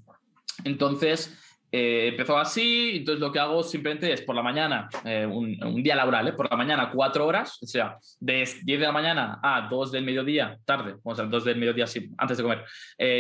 entonces, 0.65 1.37
eh, 1.71 2.09
empezó 2.09 2.39
así, 2.39 2.97
entonces 2.97 3.21
lo 3.21 3.31
que 3.31 3.39
hago 3.39 3.63
simplemente 3.63 4.11
es 4.11 4.23
por 4.23 4.35
la 4.35 4.43
mañana, 4.43 4.89
eh, 5.05 5.27
un, 5.27 5.83
día 5.83 5.95
laboral, 5.95 6.29
¿eh? 6.29 6.33
por 6.33 6.51
la 6.51 6.57
mañana 6.57 6.91
cuatro 6.91 7.27
horas, 7.27 7.59
o 7.63 7.67
sea, 7.67 7.99
de 8.21 8.49
10 8.63 8.81
de 8.81 8.87
la 8.87 8.93
mañana 8.93 9.39
a 9.43 9.69
2 9.69 9.93
del 9.93 10.05
mediodía, 10.05 10.59
tarde, 10.65 10.97
o 11.03 11.15
sea, 11.15 11.27
2 11.27 11.45
del 11.45 11.57
mediodía 11.57 11.87
sí, 11.87 12.11
antes 12.17 12.39
de 12.39 12.43
comer, 12.43 12.65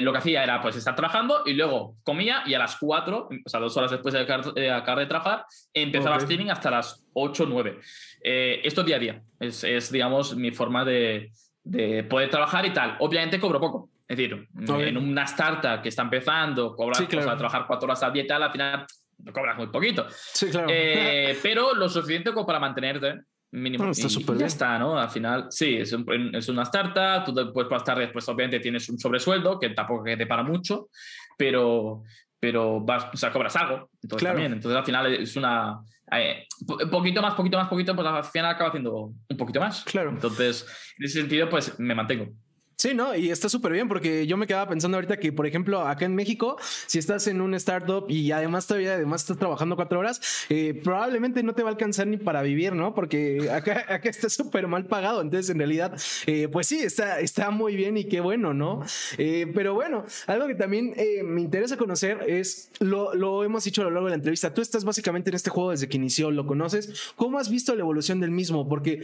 lo 0.02 0.12
que 0.12 0.18
hacía 0.18 0.42
era 0.42 0.62
pues 0.62 0.76
estar 0.76 0.94
trabajando 0.94 1.42
y 1.44 1.52
luego 1.52 1.96
comía 2.02 2.42
y 2.46 2.54
a 2.54 2.58
las 2.58 2.76
4, 2.76 3.28
o 3.44 3.48
sea, 3.48 3.60
dos 3.60 3.76
horas 3.76 3.90
después 3.90 4.14
de 4.14 4.20
acabar 4.20 4.98
de, 4.98 5.06
trabajar, 5.06 5.44
empezaba 5.74 6.16
okay. 6.16 6.24
streaming 6.24 6.50
hasta 6.50 6.70
las 6.70 7.04
8 7.12 7.42
o 7.42 7.46
9. 7.46 7.78
esto 8.22 8.82
día 8.82 8.96
a 8.96 8.98
día, 8.98 9.22
es, 9.40 9.62
es 9.64 9.92
digamos 9.92 10.34
mi 10.36 10.52
forma 10.52 10.84
de, 10.84 11.30
de 11.64 12.02
poder 12.04 12.30
trabajar 12.30 12.64
y 12.64 12.72
tal. 12.72 12.96
Obviamente 13.00 13.38
cobro 13.38 13.60
poco, 13.60 13.90
es 14.08 14.16
decir, 14.16 14.48
en 14.56 14.96
una 14.96 15.24
startup 15.24 15.82
que 15.82 15.90
está 15.90 16.02
empezando, 16.02 16.74
cobras 16.74 17.00
a 17.00 17.36
trabajar 17.36 17.66
cuatro 17.66 17.86
horas 17.86 18.02
al 18.02 18.12
día 18.12 18.22
y 18.22 18.26
tal, 18.26 18.42
al 18.42 18.50
final 18.50 18.86
cobras 19.34 19.56
muy 19.58 19.66
poquito. 19.66 20.06
Sí, 20.10 20.48
claro. 20.48 20.68
Eh, 20.70 21.38
pero 21.42 21.74
lo 21.74 21.90
suficiente 21.90 22.32
como 22.32 22.46
para 22.46 22.58
mantenerte 22.58 23.20
mínimo. 23.50 23.84
Ah, 23.84 23.90
está 23.90 24.08
y, 24.08 24.38
ya 24.38 24.46
está, 24.46 24.78
¿no? 24.78 24.98
Al 24.98 25.10
final, 25.10 25.48
sí, 25.50 25.76
es, 25.76 25.94
es 26.32 26.48
una 26.48 26.62
startup, 26.62 27.24
tú 27.26 27.34
después 27.34 27.66
por 27.66 27.72
las 27.72 27.84
tardes, 27.84 28.10
pues 28.10 28.26
obviamente 28.30 28.60
tienes 28.60 28.88
un 28.88 28.98
sobresueldo 28.98 29.58
que 29.58 29.70
tampoco 29.70 30.04
te 30.04 30.26
para 30.26 30.42
mucho, 30.42 30.88
pero, 31.36 32.02
pero 32.40 32.80
vas, 32.80 33.08
o 33.12 33.16
sea, 33.16 33.30
cobras 33.30 33.56
algo. 33.56 33.90
Entonces, 34.02 34.26
también. 34.26 34.52
Entonces, 34.54 34.78
al 34.78 34.84
final 34.84 35.14
es 35.14 35.36
una. 35.36 35.80
Eh, 36.10 36.46
poquito 36.90 37.20
más, 37.20 37.34
poquito 37.34 37.58
más, 37.58 37.68
poquito, 37.68 37.94
pues 37.94 38.06
al 38.06 38.24
final 38.24 38.52
acaba 38.52 38.68
haciendo 38.68 39.12
un 39.28 39.36
poquito 39.36 39.60
más. 39.60 39.84
Claro. 39.84 40.08
Entonces, 40.10 40.66
en 40.98 41.04
ese 41.04 41.20
sentido, 41.20 41.50
pues 41.50 41.78
me 41.78 41.94
mantengo. 41.94 42.32
Sí, 42.80 42.94
¿no? 42.94 43.12
Y 43.16 43.32
está 43.32 43.48
súper 43.48 43.72
bien 43.72 43.88
porque 43.88 44.24
yo 44.28 44.36
me 44.36 44.46
quedaba 44.46 44.68
pensando 44.68 44.98
ahorita 44.98 45.16
que, 45.16 45.32
por 45.32 45.48
ejemplo, 45.48 45.80
acá 45.80 46.04
en 46.04 46.14
México, 46.14 46.56
si 46.86 47.00
estás 47.00 47.26
en 47.26 47.40
un 47.40 47.54
startup 47.54 48.08
y 48.08 48.30
además 48.30 48.68
todavía 48.68 48.94
además 48.94 49.22
estás 49.22 49.36
trabajando 49.36 49.74
cuatro 49.74 49.98
horas, 49.98 50.20
eh, 50.48 50.80
probablemente 50.84 51.42
no 51.42 51.56
te 51.56 51.64
va 51.64 51.70
a 51.70 51.72
alcanzar 51.72 52.06
ni 52.06 52.18
para 52.18 52.40
vivir, 52.40 52.74
¿no? 52.74 52.94
Porque 52.94 53.50
acá, 53.50 53.84
acá 53.88 54.08
está 54.08 54.28
súper 54.28 54.68
mal 54.68 54.86
pagado. 54.86 55.22
Entonces, 55.22 55.50
en 55.50 55.58
realidad, 55.58 56.00
eh, 56.26 56.46
pues 56.46 56.68
sí, 56.68 56.78
está, 56.78 57.18
está 57.18 57.50
muy 57.50 57.74
bien 57.74 57.96
y 57.96 58.04
qué 58.04 58.20
bueno, 58.20 58.54
¿no? 58.54 58.84
Eh, 59.16 59.50
pero 59.52 59.74
bueno, 59.74 60.04
algo 60.28 60.46
que 60.46 60.54
también 60.54 60.94
me 61.24 61.40
interesa 61.40 61.76
conocer 61.76 62.26
es, 62.28 62.70
lo, 62.78 63.12
lo 63.12 63.42
hemos 63.42 63.64
dicho 63.64 63.80
a 63.80 63.86
lo 63.86 63.90
largo 63.90 64.06
de 64.06 64.10
la 64.10 64.18
entrevista, 64.18 64.54
tú 64.54 64.62
estás 64.62 64.84
básicamente 64.84 65.30
en 65.30 65.34
este 65.34 65.50
juego 65.50 65.72
desde 65.72 65.88
que 65.88 65.96
inició, 65.96 66.30
lo 66.30 66.46
conoces. 66.46 67.12
¿Cómo 67.16 67.40
has 67.40 67.50
visto 67.50 67.74
la 67.74 67.80
evolución 67.80 68.20
del 68.20 68.30
mismo? 68.30 68.68
Porque 68.68 69.02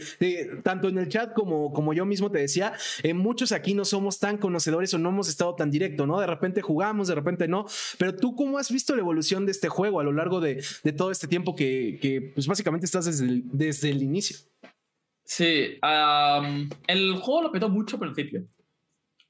tanto 0.63 0.87
en 0.87 0.97
el 0.97 1.09
chat 1.09 1.33
como, 1.33 1.73
como 1.73 1.93
yo 1.93 2.05
mismo 2.05 2.31
te 2.31 2.39
decía, 2.39 2.71
muchos 3.13 3.51
aquí 3.51 3.64
aquí 3.65 3.73
no 3.73 3.83
somos 3.83 4.19
tan 4.19 4.37
conocedores 4.37 4.93
o 4.93 4.99
no 4.99 5.09
hemos 5.09 5.27
estado 5.27 5.55
tan 5.55 5.71
directo, 5.71 6.05
¿no? 6.05 6.19
De 6.19 6.27
repente 6.27 6.61
jugamos, 6.61 7.07
de 7.07 7.15
repente 7.15 7.47
no. 7.47 7.65
Pero 7.97 8.15
tú, 8.15 8.35
¿cómo 8.35 8.59
has 8.59 8.71
visto 8.71 8.93
la 8.95 9.01
evolución 9.01 9.47
de 9.47 9.51
este 9.51 9.69
juego 9.69 9.99
a 9.99 10.03
lo 10.03 10.11
largo 10.11 10.39
de, 10.39 10.63
todo 10.95 11.09
este 11.09 11.27
tiempo 11.27 11.55
que, 11.55 12.31
pues 12.35 12.45
básicamente 12.45 12.85
estás 12.85 13.05
desde 13.05 13.25
el, 13.25 13.41
desde 13.45 13.89
el 13.89 14.03
inicio? 14.03 14.37
Sí, 15.23 15.79
el 16.87 17.15
juego 17.15 17.41
lo 17.41 17.51
petó 17.51 17.69
mucho 17.69 17.95
al 17.95 18.01
principio. 18.01 18.45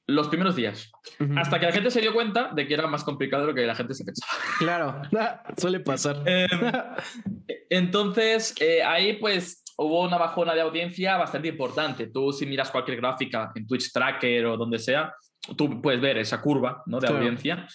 Los 0.06 0.28
primeros 0.28 0.54
días. 0.54 0.92
Hasta 1.36 1.58
que 1.58 1.66
la 1.66 1.72
gente 1.72 1.90
se 1.90 2.02
dio 2.02 2.12
cuenta 2.12 2.52
de 2.54 2.68
que 2.68 2.74
era 2.74 2.86
más 2.86 3.02
complicado 3.02 3.42
de 3.42 3.48
lo 3.48 3.54
que 3.54 3.66
la 3.66 3.74
gente 3.74 3.94
se 3.94 4.04
pensaba. 4.04 4.32
Claro, 4.58 5.02
suele 5.56 5.80
pasar. 5.80 6.22
Em, 6.26 6.48
entonces, 7.70 8.54
eh, 8.60 8.84
ahí 8.84 9.14
pues 9.14 9.64
hubo 9.76 10.02
una 10.02 10.18
bajona 10.18 10.54
de 10.54 10.62
audiencia 10.62 11.16
bastante 11.16 11.48
importante. 11.48 12.08
Tú 12.08 12.32
si 12.32 12.46
miras 12.46 12.70
cualquier 12.70 12.98
gráfica 12.98 13.52
en 13.54 13.66
Twitch 13.66 13.92
Tracker 13.92 14.46
o 14.46 14.56
donde 14.56 14.78
sea, 14.78 15.14
tú 15.56 15.80
puedes 15.80 16.00
ver 16.00 16.18
esa 16.18 16.40
curva 16.40 16.82
¿no? 16.86 16.98
de 16.98 17.08
audiencia. 17.08 17.66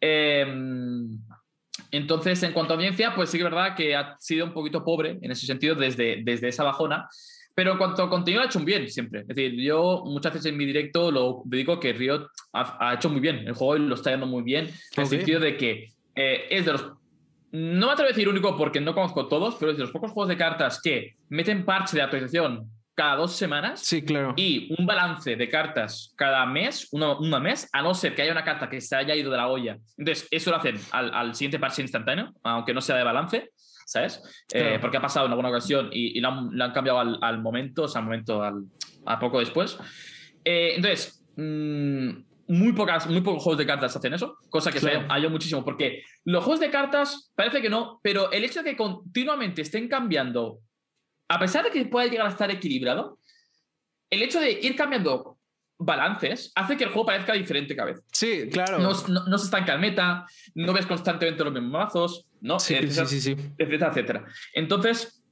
Em, 0.00 1.18
entonces, 1.90 2.42
en 2.42 2.52
cuanto 2.52 2.74
a 2.74 2.76
audiencia, 2.76 3.14
pues 3.14 3.30
sí 3.30 3.38
que 3.38 3.44
es 3.44 3.50
verdad 3.50 3.74
que 3.74 3.96
ha 3.96 4.16
sido 4.18 4.46
un 4.46 4.52
poquito 4.52 4.84
pobre 4.84 5.18
en 5.20 5.30
ese 5.30 5.46
sentido 5.46 5.74
desde, 5.74 6.22
desde 6.22 6.48
esa 6.48 6.64
bajona. 6.64 7.08
Pero 7.54 7.72
en 7.72 7.78
cuanto 7.78 8.02
a 8.02 8.10
contenido, 8.10 8.42
ha 8.42 8.46
hecho 8.46 8.58
un 8.58 8.66
bien 8.66 8.86
siempre. 8.90 9.20
Es 9.20 9.28
decir, 9.28 9.54
yo 9.58 10.02
muchas 10.04 10.34
veces 10.34 10.52
en 10.52 10.58
mi 10.58 10.66
directo 10.66 11.10
lo 11.10 11.42
digo 11.46 11.80
que 11.80 11.94
Riot 11.94 12.28
ha, 12.52 12.92
hecho 12.94 13.08
muy 13.08 13.20
bien. 13.20 13.38
El 13.46 13.54
juego 13.54 13.78
lo 13.78 13.94
está 13.94 14.10
yendo 14.10 14.26
muy 14.26 14.42
bien. 14.42 14.66
En 14.66 15.02
el 15.02 15.06
sentido 15.06 15.40
de 15.40 15.56
que 15.56 15.88
eh, 16.14 16.46
es 16.50 16.66
de 16.66 16.72
los 16.72 16.92
no 17.52 17.86
me 17.86 17.92
atrevo 17.92 18.08
a 18.08 18.12
decir 18.12 18.28
único 18.28 18.56
porque 18.56 18.80
no 18.80 18.94
conozco 18.94 19.28
todos, 19.28 19.56
pero 19.56 19.70
es 19.70 19.76
de 19.76 19.84
los 19.84 19.92
pocos 19.92 20.10
juegos 20.10 20.28
de 20.28 20.36
cartas 20.36 20.80
que 20.82 21.16
meten 21.28 21.64
parche 21.64 21.96
de 21.96 22.02
actualización 22.02 22.70
cada 22.94 23.16
dos 23.16 23.36
semanas. 23.36 23.80
Sí, 23.80 24.02
claro. 24.02 24.32
Y 24.36 24.74
un 24.78 24.86
balance 24.86 25.36
de 25.36 25.48
cartas 25.48 26.14
cada 26.16 26.44
mes, 26.46 26.88
uno, 26.92 27.18
una 27.18 27.38
mes, 27.38 27.68
a 27.72 27.82
no 27.82 27.94
ser 27.94 28.14
que 28.14 28.22
haya 28.22 28.32
una 28.32 28.42
carta 28.42 28.68
que 28.68 28.80
se 28.80 28.96
haya 28.96 29.14
ido 29.14 29.30
de 29.30 29.36
la 29.36 29.48
olla. 29.48 29.78
Entonces, 29.98 30.26
eso 30.30 30.50
lo 30.50 30.56
hacen 30.56 30.80
al, 30.92 31.34
siguiente 31.34 31.58
parche 31.58 31.82
instantáneo, 31.82 32.32
aunque 32.42 32.72
no 32.72 32.80
sea 32.80 32.96
de 32.96 33.04
balance, 33.04 33.50
¿sabes? 33.84 34.22
Eh, 34.52 34.78
porque 34.80 34.96
ha 34.96 35.02
pasado 35.02 35.26
en 35.26 35.32
alguna 35.32 35.50
ocasión 35.50 35.90
y, 35.92 36.18
lo, 36.20 36.28
han, 36.28 36.72
cambiado 36.72 36.98
al, 36.98 37.42
momento, 37.42 37.82
o 37.82 37.88
sea, 37.88 38.00
al 38.00 38.06
momento, 38.06 38.42
al, 38.42 38.64
a 39.04 39.18
poco 39.18 39.40
después. 39.40 39.78
Eh, 40.42 40.72
entonces, 40.76 41.22
mmm, 41.36 42.10
muy, 42.48 42.72
pocas, 42.72 43.06
muy 43.06 43.20
pocos 43.20 43.42
juegos 43.42 43.58
de 43.58 43.66
cartas 43.66 43.96
hacen 43.96 44.14
eso, 44.14 44.38
cosa 44.50 44.70
que 44.70 44.78
claro. 44.78 45.06
se 45.08 45.28
muchísimo, 45.28 45.64
porque 45.64 46.02
los 46.24 46.44
juegos 46.44 46.60
de 46.60 46.70
cartas 46.70 47.32
parece 47.34 47.60
que 47.60 47.70
no, 47.70 48.00
pero 48.02 48.30
el 48.32 48.44
hecho 48.44 48.62
de 48.62 48.70
que 48.70 48.76
continuamente 48.76 49.62
estén 49.62 49.88
cambiando, 49.88 50.60
a 51.28 51.38
pesar 51.38 51.64
de 51.64 51.70
que 51.70 51.84
pueda 51.86 52.06
llegar 52.06 52.26
a 52.26 52.30
estar 52.30 52.50
equilibrado, 52.50 53.18
el 54.10 54.22
hecho 54.22 54.40
de 54.40 54.52
ir 54.52 54.76
cambiando 54.76 55.38
balances 55.78 56.52
hace 56.54 56.76
que 56.76 56.84
el 56.84 56.90
juego 56.90 57.06
parezca 57.06 57.32
diferente 57.32 57.74
cada 57.76 57.90
vez. 57.90 58.02
Sí, 58.12 58.48
claro. 58.50 58.78
No, 58.78 58.94
se 58.94 59.44
estanca 59.44 59.74
el 59.74 59.80
meta, 59.80 60.26
no 60.54 60.72
ves 60.72 60.86
constantemente 60.86 61.44
los 61.44 61.52
mismos 61.52 61.72
mazos, 61.72 62.26
¿no? 62.40 62.58
Sí, 62.58 62.76
sí, 62.88 63.06
sí, 63.06 63.20
sí. 63.20 63.36
Etcétera, 63.58 63.90
etcétera. 63.90 64.24
Entonces, 64.54 65.22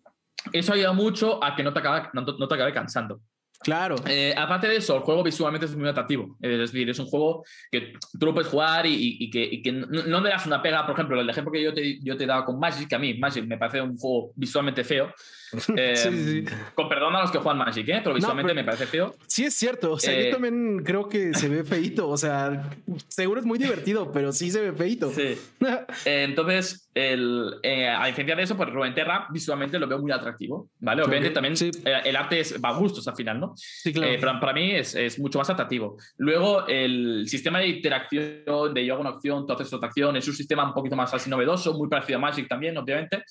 eso 0.52 0.72
ayuda 0.74 0.92
mucho 0.92 1.42
a 1.42 1.54
que 1.54 1.62
no 1.62 1.72
te 1.72 1.78
acabe, 1.78 2.08
no 2.12 2.48
te 2.48 2.54
acabe 2.54 2.72
cansando. 2.72 3.20
Claro. 3.64 3.96
Eh, 4.06 4.34
aparte 4.36 4.68
de 4.68 4.76
eso, 4.76 4.94
el 4.94 5.02
juego 5.02 5.22
visualmente 5.22 5.64
es 5.64 5.74
muy 5.74 5.88
atractivo. 5.88 6.36
Es 6.40 6.58
decir, 6.58 6.88
es 6.90 6.98
un 6.98 7.06
juego 7.06 7.44
que 7.72 7.94
tú 8.18 8.26
lo 8.26 8.34
puedes 8.34 8.50
jugar 8.50 8.84
y, 8.86 9.30
que, 9.30 9.72
no, 9.72 10.20
le 10.20 10.28
das 10.28 10.46
una 10.46 10.60
pega. 10.60 10.84
Por 10.84 10.94
ejemplo, 10.94 11.18
el 11.18 11.28
ejemplo 11.28 11.50
que 11.50 11.62
yo 11.62 11.72
te, 11.72 11.98
yo 12.00 12.14
he 12.14 12.44
con 12.44 12.60
Magic, 12.60 12.88
que 12.88 12.94
a 12.94 12.98
mí 12.98 13.14
Magic 13.14 13.46
me 13.46 13.56
parece 13.56 13.80
un 13.80 13.96
juego 13.96 14.32
visualmente 14.36 14.84
feo. 14.84 15.12
Eh, 15.76 16.44
con 16.74 16.88
perdón 16.88 17.16
a 17.16 17.22
los 17.22 17.30
que 17.30 17.38
juegan 17.38 17.58
Magic, 17.58 17.88
¿eh? 17.88 18.00
pero 18.02 18.14
visualmente 18.14 18.54
me 18.54 18.64
parece 18.64 18.86
feo. 18.86 19.14
Sí, 19.26 19.44
es 19.44 19.54
cierto. 19.54 19.92
O 19.92 19.98
sea, 19.98 20.20
yo 20.20 20.30
también 20.30 20.82
creo 20.84 21.08
que 21.08 21.34
se 21.34 21.48
ve 21.48 21.64
feito. 21.64 22.08
O 22.08 22.16
sea, 22.16 22.70
seguro 23.08 23.40
es 23.40 23.46
muy 23.46 23.58
divertido, 23.58 24.12
pero 24.12 24.32
sí 24.32 24.50
se 24.50 24.60
ve 24.60 24.72
feito. 24.72 25.10
Sí. 25.10 25.36
entonces, 26.04 26.88
el, 26.94 27.54
a 27.64 28.06
diferencia 28.06 28.36
de 28.36 28.42
eso, 28.42 28.56
pues 28.56 28.70
Terra 28.94 29.26
visualmente 29.30 29.78
lo 29.78 29.88
veo 29.88 29.98
muy 29.98 30.12
atractivo. 30.12 30.70
¿vale? 30.80 31.02
Obviamente 31.02 31.30
también 31.30 31.54
el 31.84 32.16
arte 32.16 32.40
es, 32.40 32.62
va 32.62 32.70
a 32.70 32.78
gustos 32.78 33.06
al 33.08 33.16
final, 33.16 33.40
¿no? 33.40 33.52
Sí, 33.56 33.92
claro. 33.92 34.12
Eh, 34.12 34.18
pero 34.20 34.40
para 34.40 34.52
mí 34.52 34.72
es, 34.72 34.94
es, 34.94 35.18
mucho 35.18 35.38
más 35.38 35.50
atractivo. 35.50 35.96
Luego, 36.18 36.66
el 36.66 37.26
sistema 37.28 37.58
de 37.58 37.68
interacción, 37.68 38.74
de 38.74 38.84
yo 38.84 38.94
hago 38.94 39.02
una 39.02 39.10
acción, 39.10 39.46
tú 39.46 39.52
haces 39.52 39.72
otra 39.72 39.88
acción, 39.88 40.16
es 40.16 40.28
un 40.28 40.34
sistema 40.34 40.64
un 40.64 40.74
poquito 40.74 40.96
más 40.96 41.12
así 41.14 41.30
novedoso, 41.30 41.74
muy 41.74 41.88
parecido 41.88 42.18
a 42.18 42.22
Magic 42.22 42.48
también, 42.48 42.76
obviamente, 42.76 43.24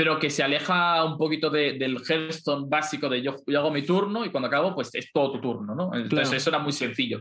pero 0.00 0.18
que 0.18 0.30
se 0.30 0.42
aleja 0.42 1.04
un 1.04 1.18
poquito 1.18 1.50
del 1.50 1.98
Hearthstone 2.08 2.64
básico 2.70 3.06
de 3.06 3.20
yo, 3.20 3.36
hago 3.54 3.70
mi 3.70 3.82
turno 3.82 4.24
y 4.24 4.30
cuando 4.30 4.46
acabo, 4.46 4.74
pues 4.74 4.94
es 4.94 5.12
todo 5.12 5.32
tu 5.32 5.40
turno, 5.42 5.74
¿no? 5.74 5.94
Entonces, 5.94 6.32
eso 6.32 6.48
era 6.48 6.58
muy 6.58 6.72
sencillo. 6.72 7.20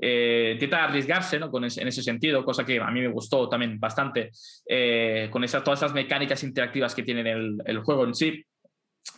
Eh, 0.00 0.52
intenta 0.52 0.84
arriesgarse, 0.84 1.40
¿no? 1.40 1.50
Con 1.50 1.64
en 1.64 1.88
ese 1.88 2.00
sentido, 2.00 2.44
cosa 2.44 2.64
que 2.64 2.78
a 2.78 2.92
mí 2.92 3.00
me 3.00 3.08
gustó 3.08 3.48
también 3.48 3.80
bastante, 3.80 4.30
eh, 4.68 5.26
con 5.32 5.42
esas, 5.42 5.64
todas 5.64 5.80
esas 5.80 5.94
mecánicas 5.94 6.44
interactivas 6.44 6.94
que 6.94 7.02
tiene 7.02 7.28
el, 7.28 7.56
el 7.64 7.80
juego 7.80 8.04
en 8.04 8.14
sí. 8.14 8.44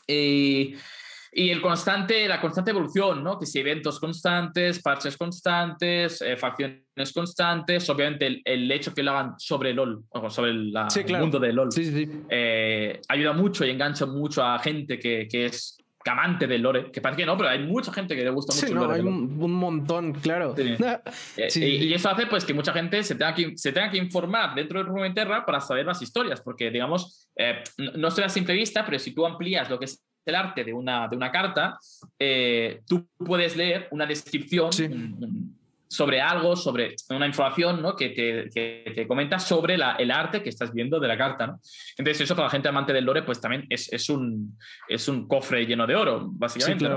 Y 0.07 0.75
y 1.37 1.51
el 1.51 1.61
constante, 1.61 2.29
la 2.29 2.41
constante 2.41 2.71
evolución, 2.71 3.25
¿no? 3.25 3.39
Que 3.39 3.47
si 3.47 3.59
eventos 3.59 3.99
constantes, 3.99 4.81
parches 4.81 5.17
constantes, 5.17 6.23
eh, 6.23 6.37
facciones 6.37 7.13
constantes, 7.13 7.91
obviamente 7.91 8.41
el, 8.45 8.71
hecho 8.71 8.95
que 8.95 9.03
lo 9.03 9.11
hagan 9.11 9.35
sobre 9.39 9.75
LOL, 9.75 10.05
o 10.11 10.31
sobre 10.31 10.53
el 10.53 10.73
mundo 11.19 11.41
de 11.41 11.53
LOL, 11.53 11.71
eh, 12.31 13.01
ayuda 13.09 13.33
mucho 13.33 13.65
y 13.65 13.71
engancha 13.71 14.07
mucho 14.07 14.45
a 14.45 14.61
gente 14.61 14.97
que, 14.99 15.27
que 15.29 15.47
es 15.47 15.77
amante 16.07 16.47
del 16.47 16.63
lore, 16.63 16.93
que 16.93 17.01
parece 17.01 17.23
que 17.23 17.27
no, 17.27 17.37
pero 17.37 17.49
hay 17.49 17.61
mucha 17.61 17.93
gente 17.93 18.15
que 18.15 18.23
le 18.23 18.31
gusta 18.31 18.55
mucho 18.55 18.67
el 18.67 18.75
lore. 18.75 18.95
Hay 18.95 19.01
un, 19.01 19.53
montón, 19.53 20.13
claro. 20.13 20.55
Eh, 21.37 21.49
y, 21.57 21.93
eso 21.95 22.11
hace 22.11 22.27
pues 22.27 22.45
que 22.45 22.55
mucha 22.55 22.73
gente 22.73 23.03
se 23.03 23.15
tenga 23.15 23.35
que, 23.35 23.57
se 23.57 23.73
tenga 23.73 23.91
que 23.91 23.97
informar 23.97 24.55
dentro 24.55 24.79
de 24.79 24.89
Runeterra 24.89 25.45
para 25.45 25.61
saber 25.61 25.87
las 25.87 26.01
historias, 26.01 26.41
porque 26.43 26.71
digamos, 26.71 27.29
no 27.97 28.11
será 28.11 28.29
simple 28.29 28.55
vista, 28.55 28.85
pero 28.85 28.99
si 28.99 29.13
tú 29.13 29.27
amplías 29.27 29.69
lo 29.69 29.79
que 29.79 29.87
es 29.87 30.05
el 30.25 30.35
arte 30.35 30.65
de 30.65 30.73
una, 30.73 31.09
de 31.09 31.17
una 31.17 31.31
carta, 31.31 31.79
eh, 32.19 32.81
tú 32.87 33.07
puedes 33.19 33.57
leer 33.57 33.89
una 33.91 34.07
descripción 34.07 34.71
sobre 35.95 36.21
algo, 36.21 36.57
sobre 36.57 36.97
una 37.11 37.27
información 37.27 37.81
¿no? 37.81 37.95
que, 37.95 38.11
te, 38.11 38.51
que, 38.51 38.93
te, 38.95 39.07
comenta 39.07 39.39
sobre 39.39 39.79
la, 39.79 39.93
el 39.93 40.11
arte 40.11 40.43
que 40.43 40.49
estás 40.49 40.73
viendo 40.73 40.99
de 40.99 41.07
la 41.07 41.17
carta. 41.17 41.47
¿no? 41.47 41.61
Entonces, 41.97 42.23
eso 42.23 42.35
para 42.35 42.49
la 42.49 42.51
gente 42.51 42.69
amante 42.69 42.93
del 42.93 43.05
lore, 43.05 43.23
pues 43.23 43.41
también 43.41 43.65
es, 43.71 43.93
es, 43.93 44.09
un, 44.09 44.59
es 44.89 45.07
un 45.09 45.29
cofre 45.29 45.65
lleno 45.65 45.87
de 45.87 45.95
oro, 45.95 46.29
básicamente. 46.33 46.89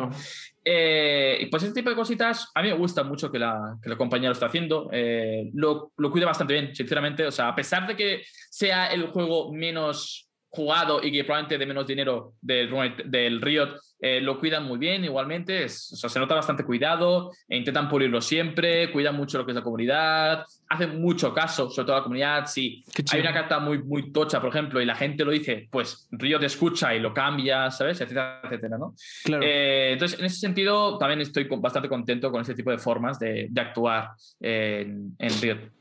Eh, 0.66 1.38
y 1.42 1.46
pues 1.46 1.63
ese 1.63 1.74
tipo 1.74 1.90
de 1.90 1.96
cositas, 1.96 2.50
a 2.54 2.62
mí 2.62 2.70
me 2.70 2.74
gusta 2.74 3.04
mucho 3.04 3.32
que 3.32 3.40
la, 3.40 3.78
que 3.82 3.90
la 3.90 3.98
compañía 3.98 4.30
lo 4.30 4.34
está 4.34 4.48
haciendo. 4.48 4.90
Eh, 4.92 5.50
lo, 5.54 5.92
lo 5.96 6.12
cuida 6.12 6.26
bastante 6.26 6.54
bien, 6.54 6.76
sinceramente. 6.76 7.26
O 7.26 7.32
sea, 7.32 7.50
a 7.50 7.56
pesar 7.56 7.88
de 7.88 7.96
que 7.96 8.24
sea 8.50 8.88
el 8.88 9.08
juego 9.08 9.54
menos 9.54 10.27
jugado 10.58 11.00
y 11.02 11.12
que 11.12 11.24
probablemente 11.24 11.58
de 11.58 11.65
menos 11.65 11.88
dinero 11.88 12.34
del, 12.41 12.70
del 13.06 13.41
Riot 13.41 13.80
eh, 14.00 14.20
lo 14.22 14.39
cuidan 14.39 14.65
muy 14.65 14.78
bien 14.78 15.04
igualmente, 15.06 15.63
es, 15.63 15.91
o 15.93 15.96
sea, 15.96 16.10
se 16.10 16.20
nota 16.20 16.36
bastante 16.36 16.63
cuidado, 16.63 17.32
e 17.48 17.58
intentan 17.58 17.88
pulirlo 17.88 18.22
siempre, 18.22 18.91
cuidan 18.91 19.15
mucho 19.15 19.38
lo 19.38 19.46
que 19.46 19.52
es 19.52 19.56
la 19.56 19.63
comunidad, 19.63 20.46
hacen 20.70 21.02
mucho 21.02 21.34
caso, 21.34 21.70
sobre 21.70 21.86
todo 21.86 21.96
la 21.98 22.04
comunidad, 22.04 22.46
si 22.46 22.84
hay 23.12 23.22
una 23.22 23.34
carta 23.34 23.60
muy, 23.60 23.82
muy 23.82 24.12
tocha, 24.12 24.39
por 24.39 24.50
ejemplo, 24.50 24.82
y 24.82 24.86
la 24.86 24.96
gente 24.96 25.24
lo 25.24 25.32
dice, 25.32 25.67
pues 25.72 26.08
Riot 26.12 26.43
escucha 26.43 26.93
y 26.93 27.00
lo 27.00 27.13
cambia, 27.13 27.72
¿sabes? 27.72 28.02
Etcétera, 28.02 28.41
etcétera, 28.43 28.78
¿no? 28.78 28.93
Claro. 29.24 29.43
Eh, 29.43 29.93
entonces, 29.93 30.20
en 30.20 30.26
ese 30.26 30.39
sentido, 30.39 30.98
también 30.98 31.22
estoy 31.22 31.48
bastante 31.58 31.89
contento 31.89 32.32
con 32.32 32.41
ese 32.41 32.54
tipo 32.54 32.72
de 32.72 32.78
formas 32.78 33.17
de, 33.17 33.48
de 33.50 33.62
actuar 33.62 34.10
en, 34.39 35.15
en 35.17 35.41
Riot. 35.41 35.72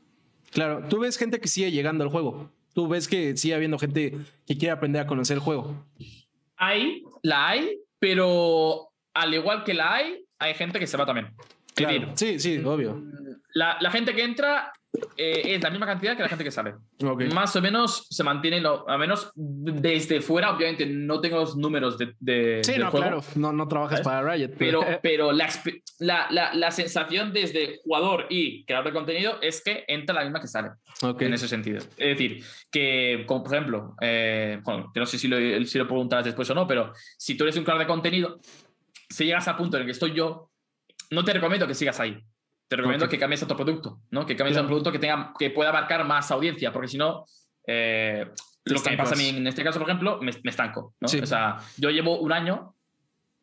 Claro, 0.51 0.83
tú 0.89 0.99
ves 0.99 1.17
gente 1.17 1.39
que 1.39 1.47
sigue 1.47 1.71
llegando 1.71 2.03
al 2.03 2.09
juego 2.09 2.49
tú 2.77 2.87
ves 2.87 3.07
que 3.07 3.35
sigue 3.35 3.55
habiendo 3.55 3.79
gente 3.79 4.13
que 4.45 4.55
quiere 4.55 4.69
aprender 4.69 5.01
a 5.01 5.07
conocer 5.07 5.33
el 5.33 5.39
juego. 5.39 5.83
Hay, 6.57 7.01
la 7.23 7.47
hay, 7.47 7.79
pero 7.97 8.89
al 9.15 9.33
igual 9.33 9.63
que 9.63 9.73
la 9.73 9.95
hay, 9.95 10.23
hay 10.37 10.53
gente 10.53 10.79
que 10.79 10.85
se 10.85 10.95
va 10.95 11.03
también. 11.03 11.33
sí, 12.13 12.39
sí, 12.39 12.59
obvio. 12.63 13.01
La, 13.55 13.77
la, 13.81 13.89
gente 13.89 14.13
que 14.13 14.23
entra 14.23 14.71
eh, 15.15 15.55
es 15.55 15.63
la 15.63 15.69
misma 15.69 15.85
cantidad 15.85 16.15
que 16.15 16.23
la 16.23 16.29
gente 16.29 16.43
que 16.43 16.51
sale. 16.51 16.75
Más 17.33 17.55
o 17.55 17.61
menos 17.61 18.07
se 18.09 18.23
mantiene, 18.23 18.61
lo, 18.61 18.89
a 18.89 18.97
menos 18.97 19.31
desde 19.35 20.21
fuera, 20.21 20.51
obviamente 20.51 20.85
no 20.85 21.19
tengo 21.19 21.37
los 21.37 21.55
números 21.55 21.97
de... 21.97 22.13
de 22.19 22.61
sí, 22.63 22.77
no, 22.77 22.91
claro, 22.91 23.21
no, 23.35 23.53
no 23.53 23.67
trabajas 23.67 24.01
para 24.01 24.33
Riot. 24.33 24.51
Pero, 24.57 24.81
pero 25.01 25.31
la, 25.99 26.27
la, 26.29 26.53
la, 26.53 26.71
sensación 26.71 27.33
desde 27.33 27.79
jugador 27.83 28.27
y 28.29 28.65
creador 28.65 28.87
de 28.87 28.93
contenido 28.93 29.37
es 29.41 29.61
que 29.63 29.85
entra 29.87 30.15
la 30.15 30.23
misma 30.23 30.41
que 30.41 30.47
sale. 30.47 30.69
En 31.19 31.33
ese 31.33 31.47
sentido. 31.47 31.77
Es 31.77 32.17
decir, 32.17 32.43
que, 32.71 33.23
como 33.27 33.43
por 33.43 33.53
ejemplo, 33.53 33.95
eh, 34.01 34.59
bueno, 34.63 34.91
no 34.93 35.05
sé 35.05 35.17
si 35.17 35.27
lo, 35.27 35.37
si 35.65 35.77
lo 35.77 35.87
preguntarás 35.87 36.25
después 36.25 36.49
o 36.49 36.55
no, 36.55 36.67
pero 36.67 36.93
si 37.17 37.35
tú 37.35 37.43
eres 37.43 37.57
un 37.57 37.63
creador 37.63 37.83
de 37.83 37.87
contenido, 37.87 38.39
si 39.09 39.25
llegas 39.25 39.47
al 39.47 39.57
punto 39.57 39.77
en 39.77 39.81
el 39.81 39.87
que 39.87 39.91
estoy 39.91 40.13
yo, 40.13 40.51
no 41.11 41.23
te 41.23 41.33
recomiendo 41.33 41.67
que 41.67 41.73
sigas 41.73 41.99
ahí 41.99 42.21
te 42.67 42.75
recomiendo 42.75 43.07
que 43.07 43.17
cambies 43.17 43.43
a 43.43 43.47
tu 43.47 43.55
producto, 43.55 43.99
¿no? 44.11 44.25
Que 44.25 44.35
cambies 44.35 44.57
a 44.57 44.61
un 44.61 44.67
producto 44.67 44.91
que, 44.91 44.99
tenga, 44.99 45.33
que 45.37 45.49
pueda 45.49 45.69
abarcar 45.69 46.05
más 46.05 46.29
audiencia, 46.31 46.71
porque 46.73 46.87
si 46.87 46.97
no, 46.97 47.25
eh, 47.65 48.25
lo 48.65 48.81
que 48.81 48.89
me 48.89 48.97
pasa 48.97 49.15
a 49.15 49.17
mí 49.17 49.29
en 49.29 49.47
este 49.47 49.63
caso, 49.63 49.79
por 49.79 49.87
ejemplo, 49.87 50.19
me, 50.21 50.31
estanco. 50.31 50.93
¿no? 50.99 51.05
O 51.05 51.25
sea, 51.25 51.57
yo 51.77 51.89
llevo 51.89 52.19
un 52.19 52.31
año 52.31 52.75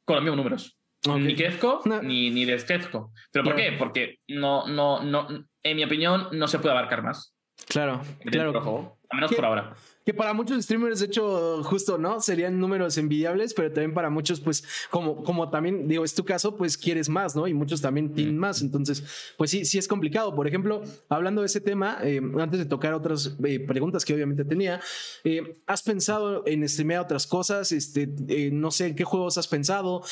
con 0.05 0.17
los 0.17 0.25
mismos 0.25 0.37
números. 0.37 0.79
Ni 1.19 1.35
crezco 1.35 1.83
ni, 2.03 2.31
ni 2.31 2.45
descrezco. 2.45 3.13
¿Pero 3.31 3.45
por 3.45 3.57
qué? 3.57 3.73
Porque 3.79 4.21
no, 4.29 4.67
no, 4.67 5.03
no, 5.03 5.29
en 5.63 5.77
mi 5.77 5.85
opinión, 5.85 6.29
no 6.33 6.49
se 6.49 6.59
puede 6.59 6.73
abarcar 6.73 7.03
más. 7.03 7.35
Claro, 7.69 8.03
claro. 8.25 8.99
al 9.11 9.17
menos 9.17 9.35
por 9.35 9.45
ahora. 9.45 9.75
Que 10.05 10.13
para 10.13 10.35
muchos 10.35 10.63
streamers, 10.63 11.01
de 11.01 11.07
hecho, 11.07 11.63
justo, 11.65 11.97
¿no? 11.97 12.21
Serían 12.21 12.59
números 12.59 12.99
envidiables, 12.99 13.55
pero 13.55 13.73
también 13.73 13.95
para 13.95 14.11
muchos, 14.11 14.39
pues, 14.39 14.63
como, 14.91 15.23
como 15.23 15.49
también, 15.49 15.89
digo, 15.89 16.05
es 16.05 16.15
tu 16.15 16.25
caso, 16.25 16.57
pues 16.57 16.77
quieres 16.77 17.09
más, 17.09 17.35
¿no? 17.35 17.49
Y 17.49 17.55
muchos 17.55 17.81
también 17.81 18.13
tienen 18.13 18.37
más. 18.37 18.61
Entonces, 18.61 19.03
pues 19.39 19.51
sí, 19.51 19.65
sí 19.65 19.79
es 19.79 19.89
complicado. 19.89 20.35
Por 20.35 20.47
ejemplo, 20.47 20.83
hablando 21.09 21.41
de 21.41 21.47
ese 21.47 21.63
tema, 21.63 21.99
eh, 22.03 22.21
antes 22.39 22.59
de 22.59 22.67
tocar 22.67 22.93
otras 22.93 23.35
eh, 23.45 23.61
preguntas 23.61 24.05
que 24.05 24.13
obviamente 24.13 24.45
tenía, 24.45 24.79
eh, 25.25 25.57
¿has 25.67 25.83
pensado 25.83 26.43
en 26.47 26.69
streamear 26.69 27.01
otras 27.01 27.27
cosas? 27.27 27.73
Este, 27.73 28.07
no 28.53 28.71
sé, 28.71 28.89
¿en 28.89 28.97
qué 28.97 29.05
juegos 29.05 29.39
has 29.39 29.49
pensado? 29.49 30.03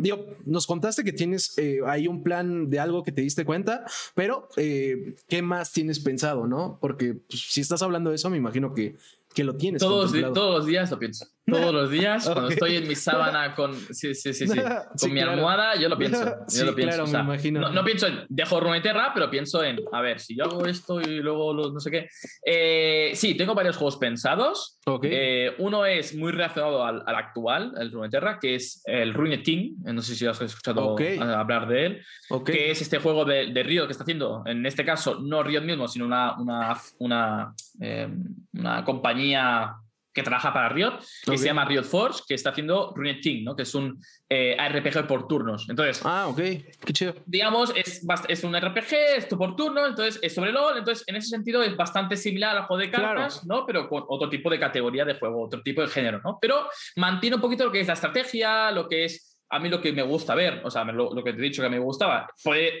digo, 0.00 0.26
nos 0.44 0.66
contaste 0.66 1.04
que 1.04 1.12
tienes 1.12 1.56
ahí 1.86 2.06
un 2.06 2.22
plan 2.22 2.68
de 2.68 2.80
algo 2.80 3.02
que 3.02 3.12
te 3.12 3.22
diste 3.22 3.44
cuenta, 3.44 3.84
pero 4.14 4.48
¿qué 4.56 5.42
más 5.42 5.72
tienes 5.72 6.00
pensado, 6.00 6.46
no? 6.46 6.78
Porque 6.80 7.14
pues, 7.14 7.40
si 7.50 7.60
estás 7.60 7.82
hablando 7.82 8.10
de 8.10 8.16
eso, 8.16 8.28
me 8.28 8.36
imagino 8.36 8.74
que 8.74 8.96
que 9.34 9.44
lo 9.44 9.54
tienes. 9.54 9.80
Todos, 9.80 10.12
todos 10.34 10.58
los 10.58 10.66
días 10.66 10.90
lo 10.90 10.98
pienso. 10.98 11.26
Todos 11.46 11.72
los 11.74 11.90
días, 11.90 12.24
cuando 12.28 12.48
estoy 12.48 12.76
en 12.76 12.86
mi 12.86 12.94
sábana 12.94 13.54
con, 13.56 13.74
sí, 13.74 14.14
sí, 14.14 14.32
sí, 14.32 14.46
sí, 14.46 14.58
con 15.00 15.12
mi 15.12 15.20
almohada, 15.20 15.74
yo 15.76 15.88
lo 15.88 15.98
pienso. 15.98 16.24
Yo 16.48 16.64
lo 16.64 16.74
pienso. 16.74 17.04
Claro, 17.04 17.26
me 17.26 17.34
imagino. 17.34 17.70
No, 17.70 17.84
pienso 17.84 18.06
en 18.06 18.24
dejo 18.28 18.60
Runeterra, 18.60 19.12
pero 19.14 19.30
pienso 19.30 19.62
en, 19.64 19.80
a 19.92 20.00
ver, 20.00 20.20
si 20.20 20.36
yo 20.36 20.44
hago 20.44 20.66
esto 20.66 21.00
y 21.00 21.20
luego 21.20 21.54
no 21.54 21.80
sé 21.80 21.90
qué. 21.90 22.08
Eh, 22.44 23.12
sí, 23.14 23.34
tengo 23.34 23.54
varios 23.54 23.76
juegos 23.76 23.96
pensados. 23.96 24.78
Eh, 25.02 25.54
uno 25.58 25.84
es 25.84 26.14
muy 26.14 26.32
relacionado 26.32 26.84
al, 26.84 27.02
al, 27.06 27.14
actual, 27.14 27.72
el 27.78 27.92
Runeterra, 27.92 28.38
que 28.40 28.54
es 28.54 28.82
el 28.84 29.14
Runet 29.14 29.42
King. 29.42 29.76
No 29.82 30.02
sé 30.02 30.14
si 30.14 30.26
has 30.26 30.40
escuchado 30.40 30.96
hablar 31.20 31.68
de 31.68 31.86
él. 31.86 32.02
Que 32.44 32.70
es 32.70 32.80
este 32.80 32.98
juego 32.98 33.24
de, 33.24 33.52
de 33.52 33.62
Riot 33.62 33.86
que 33.86 33.92
está 33.92 34.04
haciendo, 34.04 34.42
en 34.46 34.64
este 34.64 34.84
caso, 34.84 35.18
no 35.20 35.42
Riot 35.42 35.62
mismo, 35.62 35.86
sino 35.88 36.06
una, 36.06 36.38
una, 36.40 36.76
una, 36.98 37.54
eh, 37.80 38.08
una 38.54 38.84
compañía 38.84 39.74
que 40.12 40.22
trabaja 40.22 40.52
para 40.52 40.68
Riot, 40.68 40.98
que 41.24 41.38
se 41.38 41.46
llama 41.46 41.64
Riot 41.64 41.84
Force, 41.84 42.22
que 42.26 42.34
está 42.34 42.50
haciendo 42.50 42.92
Runet 42.94 43.20
Team, 43.22 43.44
¿no? 43.44 43.56
que 43.56 43.62
es 43.62 43.74
un 43.74 44.00
eh, 44.28 44.56
RPG 44.56 45.06
por 45.06 45.26
turnos. 45.26 45.66
Entonces, 45.68 46.00
ah, 46.04 46.26
ok, 46.28 46.36
qué 46.36 46.92
chido. 46.92 47.14
Digamos, 47.26 47.72
es, 47.74 48.06
es 48.28 48.44
un 48.44 48.58
RPG, 48.58 48.94
esto 49.16 49.38
por 49.38 49.56
turnos, 49.56 49.88
entonces 49.88 50.18
es 50.22 50.34
sobre 50.34 50.52
LOL, 50.52 50.78
entonces 50.78 51.04
en 51.06 51.16
ese 51.16 51.28
sentido 51.28 51.62
es 51.62 51.76
bastante 51.76 52.16
similar 52.16 52.56
al 52.56 52.64
juego 52.64 52.80
de 52.80 52.90
cartas, 52.90 53.44
¿no? 53.46 53.64
Pero 53.66 53.88
con 53.88 54.04
otro 54.08 54.28
tipo 54.28 54.50
de 54.50 54.58
categoría 54.58 55.04
de 55.04 55.14
juego, 55.14 55.44
otro 55.44 55.62
tipo 55.62 55.80
de 55.80 55.88
género, 55.88 56.20
¿no? 56.22 56.38
Pero 56.40 56.68
mantiene 56.96 57.36
un 57.36 57.42
poquito 57.42 57.64
lo 57.64 57.72
que 57.72 57.80
es 57.80 57.86
la 57.86 57.94
estrategia, 57.94 58.70
lo 58.70 58.88
que 58.88 59.04
es 59.04 59.31
a 59.52 59.58
mí 59.58 59.68
lo 59.68 59.82
que 59.82 59.92
me 59.92 60.02
gusta 60.02 60.34
ver, 60.34 60.62
o 60.64 60.70
sea, 60.70 60.82
lo, 60.84 61.22
que 61.22 61.34
te 61.34 61.38
he 61.38 61.42
dicho 61.42 61.62
que 61.62 61.68
me 61.68 61.78
gustaba, 61.78 62.26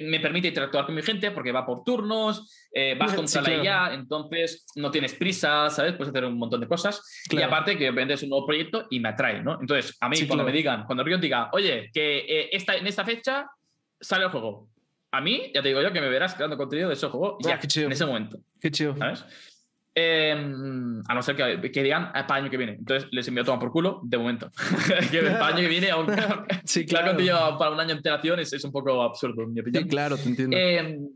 me 0.00 0.20
permite 0.20 0.48
interactuar 0.48 0.86
con 0.86 0.94
mi 0.94 1.02
gente 1.02 1.30
porque 1.30 1.52
va 1.52 1.66
por 1.66 1.84
turnos, 1.84 2.66
eh, 2.72 2.96
vas 2.98 3.12
contra 3.12 3.42
la 3.42 3.62
IA, 3.62 3.94
entonces 3.94 4.64
no 4.76 4.90
tienes 4.90 5.12
prisa, 5.12 5.68
¿sabes? 5.68 5.92
Puedes 5.92 6.08
hacer 6.08 6.24
un 6.24 6.38
montón 6.38 6.62
de 6.62 6.66
cosas. 6.66 7.02
Y 7.30 7.42
aparte 7.42 7.76
que 7.76 7.90
vendes 7.90 8.22
un 8.22 8.30
nuevo 8.30 8.46
proyecto 8.46 8.86
y 8.88 9.00
me 9.00 9.10
atrae, 9.10 9.42
¿no? 9.42 9.58
Entonces, 9.60 9.98
a 10.00 10.08
mí 10.08 10.26
cuando 10.26 10.44
me 10.44 10.52
digan, 10.52 10.86
cuando 10.86 11.04
Riot 11.04 11.18
diga, 11.18 11.50
oye, 11.52 11.90
que 11.92 12.20
eh, 12.20 12.48
esta, 12.52 12.74
en 12.74 12.86
esta 12.86 13.04
fecha 13.04 13.46
sale 14.00 14.24
el 14.24 14.30
juego, 14.30 14.70
a 15.10 15.20
mí, 15.20 15.52
ya 15.54 15.60
te 15.60 15.68
digo 15.68 15.82
yo, 15.82 15.92
que 15.92 16.00
me 16.00 16.08
verás 16.08 16.34
creando 16.34 16.56
contenido 16.56 16.88
de 16.88 16.94
ese 16.94 17.06
juego 17.08 17.36
ya, 17.42 17.60
en 17.82 17.92
ese 17.92 18.06
momento. 18.06 18.38
Qué 18.58 18.70
chido. 18.70 18.96
¿Sabes? 18.96 19.26
Em, 19.94 21.02
a 21.06 21.14
no 21.14 21.22
ser 21.22 21.36
que, 21.36 21.70
que 21.70 21.82
digan 21.82 22.10
ah, 22.14 22.26
para 22.26 22.38
el 22.38 22.44
año 22.44 22.50
que 22.50 22.56
viene. 22.56 22.72
Entonces 22.78 23.08
les 23.12 23.28
envío 23.28 23.42
a 23.42 23.44
tomar 23.44 23.60
por 23.60 23.70
culo 23.70 24.00
de 24.04 24.16
momento. 24.16 24.50
que 25.10 25.20
para 25.20 25.48
el 25.48 25.54
año 25.54 25.58
que 25.58 25.68
viene, 25.68 25.90
aunque 25.90 26.16
sí, 26.64 26.86
claro, 26.86 27.14
para 27.58 27.70
un 27.70 27.80
año 27.80 27.88
de 27.88 27.94
antelación 27.94 28.40
es, 28.40 28.52
es, 28.54 28.64
un 28.64 28.72
poco 28.72 29.02
absurdo, 29.02 29.42
en 29.42 29.52
mi 29.52 29.60
opinión. 29.60 29.84
Sí, 29.84 29.90
claro, 29.90 30.16
te 30.16 30.28
entiendo. 30.28 30.56
Em, 30.56 31.08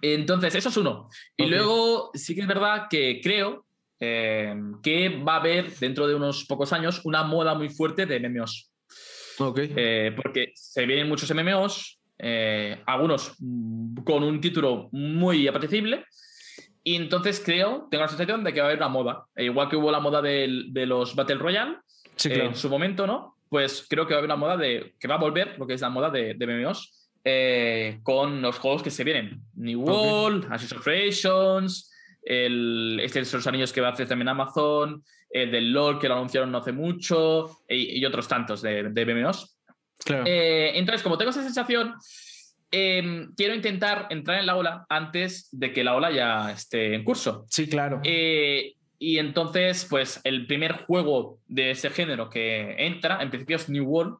entonces, 0.00 0.54
eso 0.54 0.68
es 0.68 0.76
uno. 0.76 1.08
Y 1.36 1.46
luego 1.46 2.10
sí 2.14 2.34
que 2.36 2.42
es 2.42 2.46
verdad 2.46 2.86
que 2.88 3.20
creo 3.20 3.66
em, 3.98 4.80
que 4.80 5.08
va 5.08 5.34
a 5.34 5.40
haber 5.40 5.74
dentro 5.76 6.06
de 6.06 6.14
unos 6.14 6.44
pocos 6.44 6.72
años 6.72 7.00
una 7.04 7.24
moda 7.24 7.54
muy 7.54 7.68
fuerte 7.68 8.06
de 8.06 8.20
MMOs. 8.20 8.70
Eh, 9.56 10.12
porque 10.14 10.52
se 10.54 10.86
vienen 10.86 11.08
muchos 11.08 11.32
MMOs, 11.32 12.00
eh, 12.18 12.80
algunos 12.86 13.36
con 14.04 14.22
un 14.22 14.40
título 14.40 14.88
muy 14.92 15.46
apetecible 15.48 16.04
y 16.88 16.96
entonces 16.96 17.42
creo, 17.44 17.86
tengo 17.90 18.04
la 18.04 18.08
sensación 18.08 18.42
de 18.42 18.54
que 18.54 18.60
va 18.60 18.66
a 18.66 18.70
haber 18.70 18.78
una 18.78 18.88
moda. 18.88 19.26
E 19.36 19.44
igual 19.44 19.68
que 19.68 19.76
hubo 19.76 19.90
la 19.90 20.00
moda 20.00 20.22
de, 20.22 20.64
de 20.70 20.86
los 20.86 21.14
Battle 21.14 21.36
Royale 21.36 21.76
en 22.24 22.56
su 22.56 22.70
momento, 22.70 23.06
¿no? 23.06 23.36
Pues 23.50 23.84
creo 23.86 24.06
que 24.06 24.14
va 24.14 24.16
a 24.16 24.20
haber 24.20 24.30
una 24.30 24.36
moda 24.36 24.56
de. 24.56 24.94
que 24.98 25.06
va 25.06 25.16
a 25.16 25.18
volver 25.18 25.58
lo 25.58 25.66
que 25.66 25.74
es 25.74 25.82
la 25.82 25.90
moda 25.90 26.08
de, 26.08 26.32
de 26.32 26.46
MMOs 26.46 27.10
eh, 27.24 27.98
con 28.02 28.40
los 28.40 28.58
juegos 28.58 28.82
que 28.82 28.90
se 28.90 29.04
vienen. 29.04 29.42
New 29.56 29.82
World, 29.82 30.46
okay. 30.46 30.66
of 30.78 30.82
Creations, 30.82 31.92
el, 32.22 32.98
este 33.02 33.22
de 33.22 33.32
los 33.32 33.46
anillos 33.46 33.70
que 33.70 33.82
va 33.82 33.88
a 33.88 33.92
hacer 33.92 34.08
también 34.08 34.30
Amazon, 34.30 35.04
el 35.28 35.50
del 35.50 35.70
LOL 35.70 35.98
que 35.98 36.08
lo 36.08 36.14
anunciaron 36.14 36.50
no 36.50 36.56
hace 36.56 36.72
mucho, 36.72 37.58
y, 37.68 38.02
otros 38.06 38.26
tantos 38.28 38.62
de, 38.62 38.84
de 38.84 39.04
MMOs. 39.04 39.58
Claro. 40.06 40.24
Eh, 40.26 40.78
entonces, 40.78 41.02
como 41.02 41.18
tengo 41.18 41.32
esa 41.32 41.42
sensación 41.42 41.96
Em, 42.70 43.32
quiero 43.34 43.54
intentar 43.54 44.06
entrar 44.10 44.40
en 44.40 44.46
la 44.46 44.56
ola 44.56 44.86
antes 44.88 45.48
de 45.52 45.72
que 45.72 45.84
la 45.84 45.94
ola 45.94 46.10
ya 46.10 46.52
esté 46.52 46.94
en 46.94 47.04
curso. 47.04 47.46
Sí, 47.48 47.68
claro. 47.68 48.00
Eh, 48.04 48.74
y 48.98 49.18
entonces, 49.18 49.86
pues 49.88 50.20
el 50.24 50.46
primer 50.46 50.72
juego 50.72 51.38
de 51.46 51.70
ese 51.70 51.90
género 51.90 52.28
que 52.28 52.74
entra, 52.78 53.22
en 53.22 53.30
principio 53.30 53.56
es 53.56 53.68
New 53.68 53.84
World, 53.84 54.16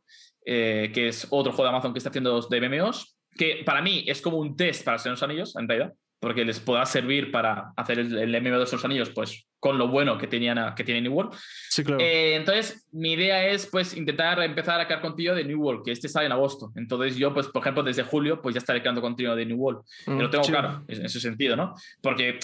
eh, 0.46 0.90
que 0.94 1.08
es 1.08 1.26
otro 1.30 1.52
juego 1.52 1.64
de 1.64 1.70
Amazon 1.70 1.92
que 1.92 1.98
está 1.98 2.11
haciendo 2.11 2.40
de 2.40 2.61
MMOs, 2.61 3.16
que 3.37 3.62
para 3.66 3.82
mí 3.82 4.04
es 4.06 4.22
como 4.22 4.38
un 4.38 4.56
test 4.56 4.84
para 4.84 4.98
ser 4.98 5.11
los 5.11 5.22
Anillos, 5.22 5.54
en 5.56 5.68
realidad 5.68 5.92
porque 6.20 6.44
les 6.44 6.61
pueda 6.61 6.85
servir 6.87 7.31
para 7.31 7.72
hacer 7.76 7.98
el, 7.98 8.16
el 8.18 8.42
MMO 8.42 8.59
de 8.59 8.64
esos 8.64 8.85
anillos, 8.85 9.11
pues 9.11 9.46
con 9.61 9.76
lo 9.78 9.88
bueno 9.88 10.18
que, 10.18 10.26
tenían 10.26 10.74
que 10.74 10.85
tiene 10.85 11.00
New 11.00 11.12
World. 11.12 11.33
Sí, 11.68 11.83
claro. 11.83 12.00
Eh, 12.00 12.37
entonces, 12.37 12.87
mi 12.92 13.12
idea 13.12 13.46
es 13.46 13.66
pues 13.66 13.96
intentar 13.96 14.40
empezar 14.42 14.81
a 14.81 14.87
crear 14.87 15.00
contenido 15.00 15.35
de 15.35 15.44
New 15.44 15.61
World, 15.61 15.85
que 15.85 15.92
este 15.92 16.09
sale 16.09 16.26
en 16.26 16.33
agosto. 16.33 16.72
Entonces, 16.76 17.16
yo, 17.16 17.35
pues, 17.35 17.48
por 17.48 17.62
ejemplo, 17.62 17.83
desde 17.83 18.02
julio, 18.02 18.40
pues 18.40 18.54
ya 18.54 18.59
estaré 18.59 18.81
creando 18.81 19.00
contenido 19.00 19.35
de 19.35 19.46
New 19.46 19.57
World. 19.57 19.81
Mm, 20.07 20.18
lo 20.18 20.31
tengo 20.31 20.44
claro, 20.44 20.85
en 20.87 21.04
ese 21.04 21.20
sentido, 21.20 21.57
¿no? 21.57 21.74
Porque 22.00 22.38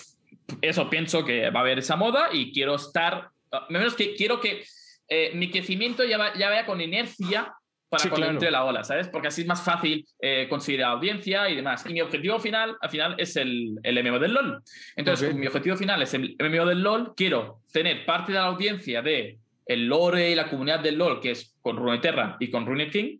eso 0.60 0.90
pienso 0.90 1.24
que 1.24 1.50
va 1.50 1.60
a 1.60 1.62
haber 1.62 1.78
esa 1.78 1.96
moda 1.96 2.28
y 2.32 2.52
quiero 2.52 2.74
estar, 2.74 3.28
menos 3.68 3.94
que 3.94 4.14
quiero 4.14 4.40
que 4.40 4.64
eh, 5.08 5.30
mi 5.34 5.50
crecimiento 5.50 6.04
ya, 6.04 6.32
ya 6.36 6.48
vaya 6.48 6.66
con 6.66 6.80
inercia 6.80 7.54
para 7.96 8.10
cuando 8.10 8.28
entre 8.28 8.50
la 8.50 8.64
ola, 8.64 8.84
¿sabes? 8.84 9.08
Porque 9.08 9.28
así 9.28 9.42
es 9.42 9.46
más 9.46 9.62
fácil 9.62 10.06
eh, 10.20 10.46
conseguir 10.48 10.82
audiencia 10.84 11.48
y 11.48 11.56
demás. 11.56 11.84
Y 11.88 11.92
mi 11.92 12.00
objetivo 12.00 12.38
final, 12.38 12.76
al 12.80 12.90
final, 12.90 13.14
es 13.18 13.36
el, 13.36 13.78
el 13.82 14.04
MMO 14.04 14.18
del 14.18 14.34
LOL. 14.34 14.62
Entonces, 14.96 15.34
mi 15.34 15.46
objetivo 15.46 15.76
final 15.76 16.02
es 16.02 16.14
el 16.14 16.36
MMO 16.38 16.66
del 16.66 16.82
LOL. 16.82 17.14
Quiero 17.16 17.60
tener 17.72 18.04
parte 18.04 18.32
de 18.32 18.38
la 18.38 18.46
audiencia 18.46 19.02
de 19.02 19.38
el 19.66 19.86
lore 19.86 20.30
y 20.30 20.34
la 20.34 20.48
comunidad 20.48 20.80
del 20.80 20.96
LOL, 20.96 21.20
que 21.20 21.30
es 21.30 21.54
con 21.62 21.76
Runeterra 21.76 22.36
y 22.38 22.50
con 22.50 22.66
Rune 22.66 22.90
King, 22.90 23.18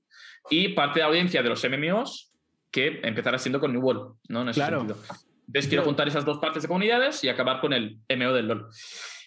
y 0.50 0.68
parte 0.68 0.98
de 0.98 1.00
la 1.00 1.08
audiencia 1.08 1.42
de 1.42 1.48
los 1.48 1.64
MMOs, 1.64 2.32
que 2.70 3.00
empezará 3.02 3.38
siendo 3.38 3.60
con 3.60 3.72
New 3.72 3.80
World, 3.80 4.16
¿no? 4.28 4.42
En 4.42 4.48
ese 4.48 4.60
claro. 4.60 4.78
sentido. 4.80 4.98
Entonces, 5.46 5.68
quiero 5.68 5.84
juntar 5.84 6.08
esas 6.08 6.24
dos 6.24 6.38
partes 6.38 6.62
de 6.62 6.68
comunidades 6.68 7.22
y 7.22 7.28
acabar 7.28 7.60
con 7.60 7.72
el 7.72 7.98
MMO 8.08 8.32
del 8.32 8.48
LOL. 8.48 8.68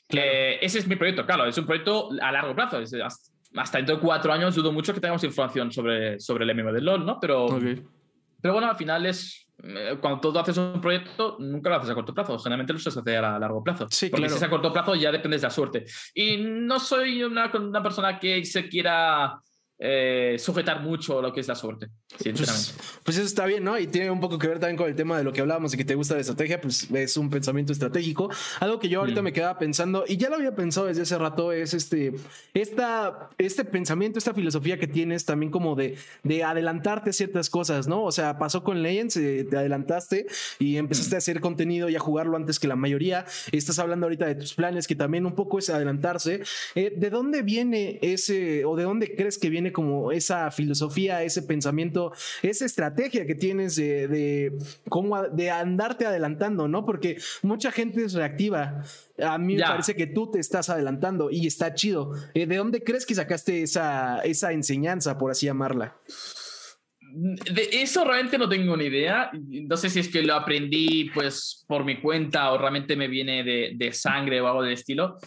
Eh, 0.10 0.60
ese 0.62 0.80
es 0.80 0.88
mi 0.88 0.96
proyecto, 0.96 1.26
claro, 1.26 1.46
es 1.46 1.58
un 1.58 1.66
proyecto 1.66 2.10
a 2.22 2.32
largo 2.32 2.56
plazo, 2.56 2.80
es 2.80 2.96
hasta 3.58 3.78
dentro 3.78 3.96
de 3.96 4.02
cuatro 4.02 4.32
años 4.34 4.56
dudo 4.56 4.72
mucho 4.72 4.94
que 4.94 5.00
tengamos 5.00 5.24
información 5.24 5.72
sobre, 5.72 6.20
sobre 6.20 6.46
el 6.46 6.56
MMO 6.56 6.72
del 6.72 6.86
LOL, 6.86 7.06
¿no? 7.06 7.20
Pero, 7.20 7.60
pero 8.42 8.54
bueno, 8.54 8.70
al 8.70 8.76
final 8.76 9.06
es. 9.06 9.44
Eh, 9.64 9.98
cuando 10.00 10.20
tú 10.20 10.38
haces 10.38 10.56
un 10.58 10.80
proyecto, 10.80 11.38
nunca 11.40 11.70
lo 11.70 11.78
haces 11.78 11.90
a 11.90 11.96
corto 11.96 12.14
plazo. 12.14 12.38
Generalmente 12.38 12.74
lo 12.74 12.80
haces 12.80 12.98
a 12.98 13.40
largo 13.40 13.64
plazo. 13.64 13.88
Sí, 13.90 14.10
Porque 14.10 14.30
si 14.30 14.36
es 14.36 14.44
a 14.44 14.50
corto 14.50 14.72
plazo 14.72 14.94
ya 14.96 15.12
dependes 15.12 15.42
de 15.42 15.48
la 15.48 15.52
suerte. 15.52 15.86
Y 16.14 16.38
no 16.38 16.80
soy 16.80 17.24
una, 17.24 17.52
una 17.54 17.82
persona 17.82 18.20
que 18.20 18.46
se 18.46 18.70
quiera 18.70 19.42
eh, 19.80 20.38
sujetar 20.40 20.82
mucho 20.82 21.22
lo 21.22 21.32
que 21.32 21.40
es 21.40 21.48
la 21.48 21.54
suerte, 21.54 21.90
sinceramente. 22.18 22.72
Pues, 22.76 23.00
pues, 23.04 23.18
eso 23.18 23.28
está 23.28 23.46
bien, 23.46 23.64
¿no? 23.64 23.78
Y 23.78 23.86
tiene 23.86 24.10
un 24.10 24.20
poco 24.20 24.40
que 24.40 24.48
ver 24.48 24.60
también 24.60 24.76
con 24.76 24.88
el 24.88 24.96
tema 24.96 25.20
de 25.20 25.24
lo 25.24 25.32
que 25.32 25.42
hablábamos 25.42 25.72
de 25.72 25.78
que 25.78 25.86
te 25.86 25.94
gusta 25.94 26.16
la 26.16 26.22
estrategia, 26.22 26.60
pues 26.60 26.90
es 26.92 27.16
un 27.16 27.30
pensamiento 27.30 27.74
estratégico. 27.74 28.30
Algo 28.60 28.80
que 28.80 28.90
yo 28.90 29.02
ahorita 29.02 29.22
mm. 29.22 29.24
me 29.24 29.34
quedaba 29.34 29.60
pensando, 29.60 30.04
y 30.08 30.18
ya 30.18 30.30
lo 30.30 30.36
había 30.38 30.56
pensado 30.56 30.88
desde 30.88 31.04
hace 31.04 31.16
rato, 31.20 31.52
es 31.52 31.76
este, 31.76 32.16
esta, 32.56 33.30
este 33.38 33.66
pensamiento, 33.66 34.18
esta 34.18 34.34
filosofía 34.34 34.80
que 34.80 34.88
tienes 34.88 35.26
también 35.26 35.52
como 35.52 35.76
de, 35.76 35.96
de 36.24 36.44
adelantarte 36.44 37.14
ciertas 37.14 37.52
cosas, 37.52 37.88
¿no? 37.88 38.04
O 38.04 38.12
sea, 38.12 38.40
pasó 38.40 38.64
con 38.64 38.82
Legends, 38.82 39.18
eh, 39.18 39.46
te 39.48 39.58
adelantaste 39.58 40.26
y 40.58 40.78
empezaste 40.78 41.14
mm. 41.14 41.18
a 41.18 41.20
hacer 41.20 41.40
contenido 41.40 41.88
y 41.90 41.96
a 41.96 42.00
jugarlo 42.00 42.36
antes 42.36 42.60
que 42.60 42.68
la 42.68 42.76
mayoría. 42.76 43.26
Estás 43.52 43.78
hablando 43.78 44.08
ahorita 44.08 44.26
de 44.26 44.36
tus 44.36 44.56
planes, 44.56 44.88
que 44.88 44.96
también 44.96 45.28
un 45.28 45.36
poco 45.36 45.60
es 45.60 45.70
adelantarse. 45.70 46.42
Eh, 46.74 46.94
¿De 46.98 47.12
dónde 47.12 47.44
viene 47.44 48.00
ese, 48.02 48.66
o 48.66 48.76
de 48.76 48.84
dónde 48.84 49.16
crees 49.16 49.38
que 49.38 49.52
viene? 49.52 49.67
Como 49.72 50.12
esa 50.12 50.52
filosofía, 50.52 51.24
ese 51.24 51.44
pensamiento, 51.44 52.12
esa 52.42 52.66
estrategia 52.66 53.26
que 53.26 53.36
tienes 53.36 53.76
de, 53.76 54.08
de, 54.08 54.58
cómo 54.90 55.24
de 55.24 55.50
andarte 55.50 56.06
adelantando, 56.06 56.68
¿no? 56.68 56.86
Porque 56.86 57.18
mucha 57.42 57.72
gente 57.72 58.04
es 58.04 58.14
reactiva. 58.14 58.84
A 59.22 59.38
mí 59.38 59.56
me 59.56 59.64
parece 59.64 59.96
que 59.96 60.08
tú 60.08 60.32
te 60.32 60.40
estás 60.40 60.70
adelantando 60.70 61.30
y 61.32 61.48
está 61.48 61.74
chido. 61.74 62.14
Eh, 62.34 62.46
¿De 62.46 62.58
dónde 62.58 62.84
crees 62.84 63.06
que 63.06 63.16
sacaste 63.16 63.64
esa, 63.64 64.20
esa 64.20 64.52
enseñanza, 64.52 65.18
por 65.18 65.32
así 65.32 65.46
llamarla? 65.46 65.98
De 67.10 67.70
eso 67.72 68.04
realmente 68.04 68.38
no 68.38 68.48
tengo 68.50 68.78
ni 68.78 68.86
idea. 68.86 69.32
No 69.34 69.78
sé 69.78 69.90
si 69.90 70.00
es 70.00 70.10
que 70.10 70.22
lo 70.22 70.36
aprendí 70.36 71.10
pues 71.14 71.66
por 71.68 71.84
mi 71.84 72.00
cuenta 72.00 72.52
o 72.52 72.58
realmente 72.58 72.96
me 72.96 73.08
viene 73.08 73.44
de, 73.44 73.72
de 73.76 73.94
sangre 73.94 74.42
o 74.42 74.48
algo 74.48 74.62
del 74.62 74.74
estilo. 74.74 75.18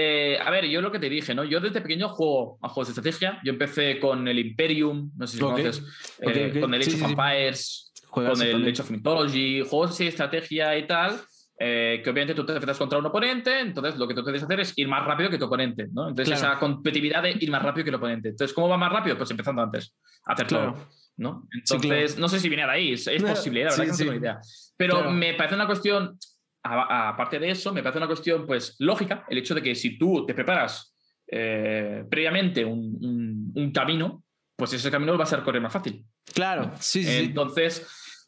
Eh, 0.00 0.38
a 0.40 0.48
ver, 0.52 0.64
yo 0.68 0.80
lo 0.80 0.92
que 0.92 1.00
te 1.00 1.08
dije, 1.10 1.34
¿no? 1.34 1.42
Yo 1.42 1.58
desde 1.58 1.80
pequeño 1.80 2.08
juego 2.08 2.56
a 2.62 2.68
juegos 2.68 2.86
de 2.86 2.92
estrategia. 2.92 3.40
Yo 3.42 3.50
empecé 3.50 3.98
con 3.98 4.28
el 4.28 4.38
Imperium, 4.38 5.10
no 5.16 5.26
sé 5.26 5.38
si 5.38 5.42
conoces, 5.42 5.82
eh, 6.20 6.60
con 6.60 6.72
el 6.72 6.82
Age 6.82 6.94
of 6.94 7.10
Empires, 7.10 7.92
con 8.08 8.40
el 8.40 8.68
Age 8.68 8.82
of 8.82 8.90
Mythology, 8.92 9.62
juegos 9.62 9.98
de 9.98 10.06
estrategia 10.06 10.78
y 10.78 10.86
tal. 10.86 11.20
Eh, 11.58 12.00
que 12.04 12.10
obviamente 12.10 12.34
tú 12.34 12.46
te 12.46 12.52
enfrentas 12.52 12.78
contra 12.78 13.00
un 13.00 13.06
oponente, 13.06 13.58
entonces 13.58 13.98
lo 13.98 14.06
que 14.06 14.14
tú 14.14 14.22
tienes 14.22 14.42
que 14.42 14.44
hacer 14.44 14.60
es 14.60 14.72
ir 14.78 14.86
más 14.86 15.04
rápido 15.04 15.28
que 15.30 15.38
tu 15.38 15.46
oponente, 15.46 15.88
¿no? 15.92 16.10
Entonces 16.10 16.38
esa 16.38 16.56
competitividad 16.60 17.24
de 17.24 17.32
ir 17.32 17.50
más 17.50 17.60
rápido 17.60 17.82
que 17.82 17.90
el 17.90 17.96
oponente. 17.96 18.28
Entonces, 18.28 18.54
¿cómo 18.54 18.68
va 18.68 18.76
más 18.76 18.92
rápido? 18.92 19.18
Pues 19.18 19.28
empezando 19.32 19.62
antes, 19.62 19.96
a 20.24 20.34
hacer 20.34 20.46
claro. 20.46 20.76
¿no? 21.16 21.48
Entonces, 21.52 22.16
no 22.16 22.28
sé 22.28 22.38
si 22.38 22.48
viene 22.48 22.64
de 22.64 22.70
ahí, 22.70 22.92
es, 22.92 23.04
posible, 23.20 23.64
la 23.64 23.70
verdad 23.70 23.84
que 23.84 23.90
no 23.90 23.96
tengo 23.96 24.14
idea. 24.14 24.40
Pero 24.76 25.10
me 25.10 25.34
parece 25.34 25.56
una 25.56 25.66
cuestión 25.66 26.16
aparte 26.62 27.38
de 27.38 27.50
eso, 27.50 27.72
me 27.72 27.82
parece 27.82 27.98
una 27.98 28.06
cuestión 28.06 28.46
pues 28.46 28.76
lógica 28.78 29.24
el 29.28 29.38
hecho 29.38 29.54
de 29.54 29.62
que 29.62 29.74
si 29.74 29.98
tú 29.98 30.26
te 30.26 30.34
preparas 30.34 30.94
eh, 31.26 32.04
previamente 32.08 32.64
un, 32.64 33.70
camino, 33.72 34.24
pues 34.56 34.72
ese 34.72 34.90
camino 34.90 35.16
va 35.16 35.24
a 35.24 35.26
ser 35.26 35.42
correr 35.42 35.62
más 35.62 35.72
fácil. 35.72 36.04
Claro, 36.34 36.72
sí, 36.80 37.04
sí. 37.04 37.16
Entonces, 37.16 37.86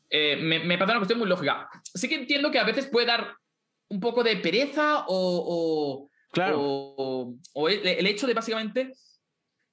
eh, 0.09 0.37
me, 0.37 0.61
parece 0.77 0.93
una 0.93 1.01
cuestión 1.01 1.19
muy 1.19 1.29
lógica. 1.29 1.69
Sí 1.83 2.09
que 2.09 2.17
entiendo 2.17 2.51
que 2.51 2.59
a 2.59 2.65
veces 2.65 2.87
puede 2.87 3.07
dar 3.07 3.35
un 3.89 4.01
poco 4.01 4.23
de 4.23 4.37
pereza 4.37 5.05
o, 5.09 6.09
claro. 6.31 6.59
o, 6.61 7.69
el, 7.69 8.07
hecho 8.07 8.27
de 8.27 8.35
básicamente 8.35 8.93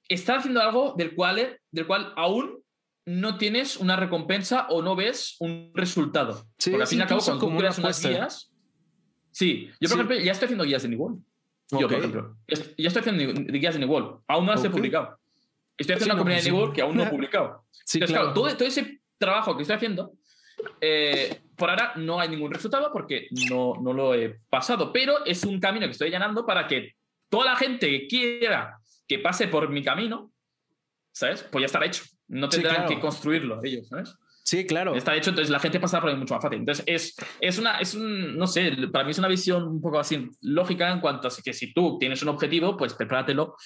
estar 0.08 0.38
haciendo 0.38 0.60
algo 0.60 0.94
del 0.96 1.14
cual, 1.14 1.60
del 1.70 1.86
cual 1.86 2.12
aún 2.16 2.62
no 3.08 3.38
tienes 3.38 3.78
una 3.78 3.96
recompensa 3.96 4.66
o 4.68 4.82
no 4.82 4.94
ves 4.94 5.36
un 5.40 5.72
resultado. 5.74 6.46
Sí, 6.58 6.70
Porque 6.70 6.82
al 6.82 6.88
fin 6.88 6.98
y 6.98 7.02
al 7.02 7.08
cabo, 7.08 7.22
cuando 7.24 7.48
tú 7.48 7.56
creas 7.56 7.78
unas 7.78 8.02
guías. 8.02 8.52
Sí, 9.30 9.70
yo 9.80 9.88
por 9.88 9.98
ejemplo 9.98 10.16
ya 10.18 10.32
estoy 10.32 10.46
haciendo 10.46 10.64
guías 10.64 10.84
en 10.84 10.92
igual. 10.92 11.16
Yo, 11.70 11.88
por 11.88 11.98
ejemplo, 11.98 12.36
ya 12.46 12.88
estoy 12.88 13.00
haciendo 13.00 13.42
guías 13.50 13.76
en 13.76 13.82
igual. 13.82 14.16
Aún 14.26 14.46
no 14.46 14.52
las 14.52 14.64
he 14.64 14.70
publicado. 14.70 15.18
Estoy 15.76 15.94
haciendo 15.94 16.14
una 16.14 16.20
comunidad 16.20 16.46
en 16.46 16.54
igual 16.54 16.72
que 16.72 16.82
aún 16.82 16.96
no 16.96 17.04
he 17.04 17.06
publicado. 17.10 17.64
Sí, 17.70 17.98
Entonces, 17.98 18.16
claro. 18.16 18.34
todo, 18.34 18.56
todo, 18.56 18.68
ese 18.68 19.00
trabajo 19.16 19.56
que 19.56 19.62
estoy 19.62 19.76
haciendo, 19.76 20.12
eh, 20.80 21.40
por 21.56 21.70
ahora 21.70 21.92
no 21.96 22.20
hay 22.20 22.28
ningún 22.28 22.52
resultado 22.52 22.90
porque 22.92 23.28
no, 23.48 23.74
no 23.80 23.92
lo 23.92 24.14
he 24.14 24.38
pasado. 24.50 24.92
Pero 24.92 25.24
es 25.24 25.44
un 25.44 25.60
camino 25.60 25.86
que 25.86 25.92
estoy 25.92 26.10
llenando 26.10 26.44
para 26.44 26.66
que 26.66 26.94
toda 27.28 27.46
la 27.46 27.56
gente 27.56 27.88
que 27.88 28.06
quiera 28.06 28.78
que 29.06 29.18
pase 29.18 29.48
por 29.48 29.70
mi 29.70 29.82
camino, 29.82 30.30
¿sabes? 31.12 31.42
Pues 31.44 31.62
ya 31.62 31.66
estará 31.66 31.86
hecho. 31.86 32.04
No 32.28 32.48
tendrán 32.48 32.86
que 32.86 33.00
construirlo 33.00 33.60
ellos, 33.62 33.88
¿sabes? 33.88 34.14
Sí, 34.48 34.66
claro. 34.66 34.94
Está 34.94 35.14
hecho, 35.14 35.28
entonces 35.28 35.50
la 35.50 35.58
gente 35.58 35.78
pasa 35.78 36.00
por 36.00 36.08
ahí 36.08 36.16
mucho 36.16 36.32
más 36.32 36.42
fácil. 36.42 36.60
Entonces 36.60 36.82
es, 36.86 37.14
es 37.38 37.58
una, 37.58 37.80
es 37.80 37.94
un, 37.94 38.34
no 38.38 38.46
sé, 38.46 38.72
para 38.90 39.04
mí 39.04 39.10
es 39.10 39.18
una 39.18 39.28
visión 39.28 39.64
un 39.64 39.80
poco 39.82 39.98
así 39.98 40.30
lógica 40.40 40.90
en 40.90 41.00
cuanto 41.00 41.28
a 41.28 41.30
que 41.44 41.52
si 41.52 41.74
tú 41.74 41.98
tienes 41.98 42.22
un 42.22 42.30
objetivo, 42.30 42.74
pues 42.74 42.94
prepáratelo 42.94 43.56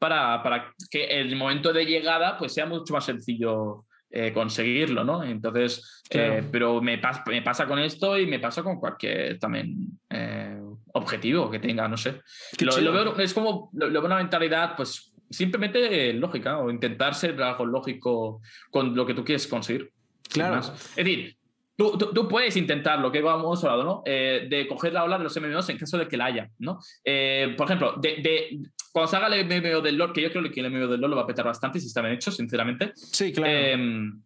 para, 0.00 0.42
para 0.42 0.74
que 0.90 1.04
el 1.04 1.36
momento 1.36 1.72
de 1.72 1.86
llegada 1.86 2.36
pues 2.38 2.54
sea 2.54 2.66
mucho 2.66 2.92
más 2.92 3.04
sencillo 3.04 3.84
eh, 4.10 4.30
conseguirlo, 4.32 5.04
¿no? 5.04 5.24
Entonces, 5.24 6.02
eh, 6.10 6.46
pero 6.52 6.82
me, 6.82 7.00
me, 7.26 7.42
pasa 7.42 7.66
con 7.66 7.78
esto 7.78 8.18
y 8.18 8.26
me 8.26 8.40
pasa 8.40 8.62
con 8.62 8.78
cualquier 8.78 9.38
también 9.38 9.98
eh, 10.10 10.60
objetivo 10.92 11.50
que 11.50 11.60
tenga, 11.60 11.88
no 11.88 11.96
sé. 11.96 12.20
Lo, 12.60 12.92
veo, 12.92 13.16
es 13.18 13.32
como, 13.32 13.70
lo, 13.72 13.90
veo 13.90 14.04
una 14.04 14.16
mentalidad, 14.16 14.76
pues 14.76 15.11
simplemente 15.32 16.12
lógica 16.14 16.58
o 16.58 16.70
intentar 16.70 17.14
ser 17.14 17.40
algo 17.42 17.66
lógico 17.66 18.40
con 18.70 18.94
lo 18.94 19.06
que 19.06 19.14
tú 19.14 19.24
quieres 19.24 19.46
conseguir. 19.46 19.90
Claro. 20.28 20.60
Es 20.60 20.94
decir, 20.96 21.36
tú, 21.76 21.96
tú, 21.96 22.28
puedes 22.28 22.56
intentar 22.56 22.98
lo 22.98 23.10
que 23.10 23.18
hemos 23.18 23.64
hablado, 23.64 23.84
¿no? 23.84 24.02
Eh, 24.06 24.46
de 24.48 24.66
coger 24.66 24.92
la 24.92 25.04
ola 25.04 25.18
de 25.18 25.24
los 25.24 25.36
MMOs 25.36 25.68
en 25.68 25.78
caso 25.78 25.98
de 25.98 26.08
que 26.08 26.16
la 26.16 26.26
haya, 26.26 26.50
¿no? 26.58 26.78
Eh, 27.04 27.54
por 27.56 27.66
ejemplo, 27.66 27.94
de, 28.00 28.16
de, 28.16 28.58
cuando 28.92 29.10
salga 29.10 29.34
el 29.34 29.46
MMO 29.46 29.80
del 29.80 29.96
LoL, 29.96 30.12
que 30.12 30.22
yo 30.22 30.30
creo 30.30 30.50
que 30.50 30.60
el 30.60 30.70
MMO 30.70 30.86
del 30.86 31.00
LoL 31.00 31.10
lo 31.10 31.16
va 31.16 31.22
a 31.22 31.26
petar 31.26 31.44
bastante 31.44 31.80
si 31.80 31.86
está 31.86 32.00
bien 32.02 32.14
hecho, 32.14 32.30
sinceramente. 32.30 32.92
Sí, 32.94 33.32
claro. 33.32 33.52
Em, 33.52 34.22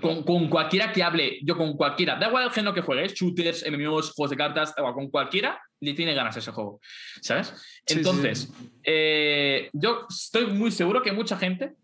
con, 0.00 0.22
con, 0.22 0.48
cualquiera 0.48 0.92
que 0.92 1.02
hable, 1.02 1.38
yo 1.42 1.56
con 1.56 1.76
cualquiera, 1.76 2.16
da 2.16 2.28
igual 2.28 2.44
el 2.44 2.50
género 2.50 2.74
que 2.74 2.82
juegues, 2.82 3.14
shooters, 3.14 3.64
MMOs, 3.70 4.12
juegos 4.12 4.30
de 4.30 4.36
cartas, 4.36 4.74
con 4.94 5.10
cualquiera 5.10 5.60
le 5.80 5.94
tiene 5.94 6.14
ganas 6.14 6.36
ese 6.36 6.50
juego, 6.50 6.80
¿sabes? 7.22 7.54
Entonces, 7.86 8.52
eh, 8.82 9.70
yo 9.72 10.06
estoy 10.08 10.46
muy 10.46 10.70
seguro 10.70 11.02
que 11.02 11.12
mucha 11.12 11.36
gente 11.36 11.74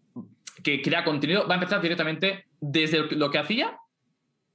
que 0.62 0.82
crea 0.82 1.04
contenido 1.04 1.46
va 1.46 1.54
a 1.54 1.58
empezar 1.58 1.80
directamente 1.80 2.44
desde 2.60 3.16
lo 3.16 3.30
que 3.30 3.38
hacía, 3.38 3.76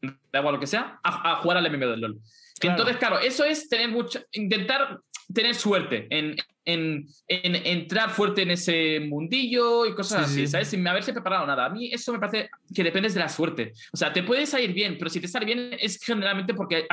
da 0.01 0.39
igual 0.39 0.55
lo 0.55 0.59
que 0.59 0.67
sea, 0.67 0.99
a, 1.03 1.35
jugar 1.37 1.57
al 1.57 1.71
MMO 1.71 1.87
del 1.87 2.01
LOL. 2.01 2.19
Entonces, 2.61 2.97
claro, 2.97 3.19
eso 3.19 3.45
es 3.45 3.69
tener 3.69 3.89
mucho, 3.89 4.19
intentar 4.31 4.99
tener 5.34 5.55
suerte 5.55 6.07
en, 6.09 6.36
en, 6.65 7.07
en, 7.27 7.55
entrar 7.55 8.09
fuerte 8.09 8.41
en 8.41 8.51
ese 8.51 8.99
mundillo 8.99 9.86
y 9.86 9.93
cosas 9.93 10.25
así, 10.25 10.47
¿sabes? 10.47 10.69
Sin 10.69 10.88
haberse 10.88 11.13
preparado 11.13 11.45
nada. 11.45 11.65
A 11.65 11.69
mí 11.69 11.91
eso 11.93 12.11
me 12.13 12.19
parece 12.19 12.49
que 12.73 12.84
depende 12.84 13.09
de 13.09 13.19
la 13.19 13.30
suerte. 13.30 13.73
O 13.91 13.97
sea, 13.97 14.11
te 14.11 14.23
puede 14.23 14.45
salir 14.45 14.73
bien, 14.73 14.97
pero 14.97 15.09
si 15.09 15.19
te 15.19 15.27
sale 15.27 15.45
bien 15.45 15.75
es 15.80 15.99
generalmente 16.01 16.53
porque, 16.53 16.88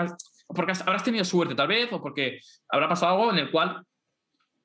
porque 0.48 0.72
habrás 0.84 1.04
tenido 1.04 1.24
suerte 1.24 1.54
tal 1.54 1.68
vez 1.68 1.88
o 1.92 2.00
porque 2.00 2.40
habrá 2.68 2.88
pasado 2.88 3.14
algo 3.14 3.32
en 3.32 3.38
el 3.38 3.50
cual 3.50 3.82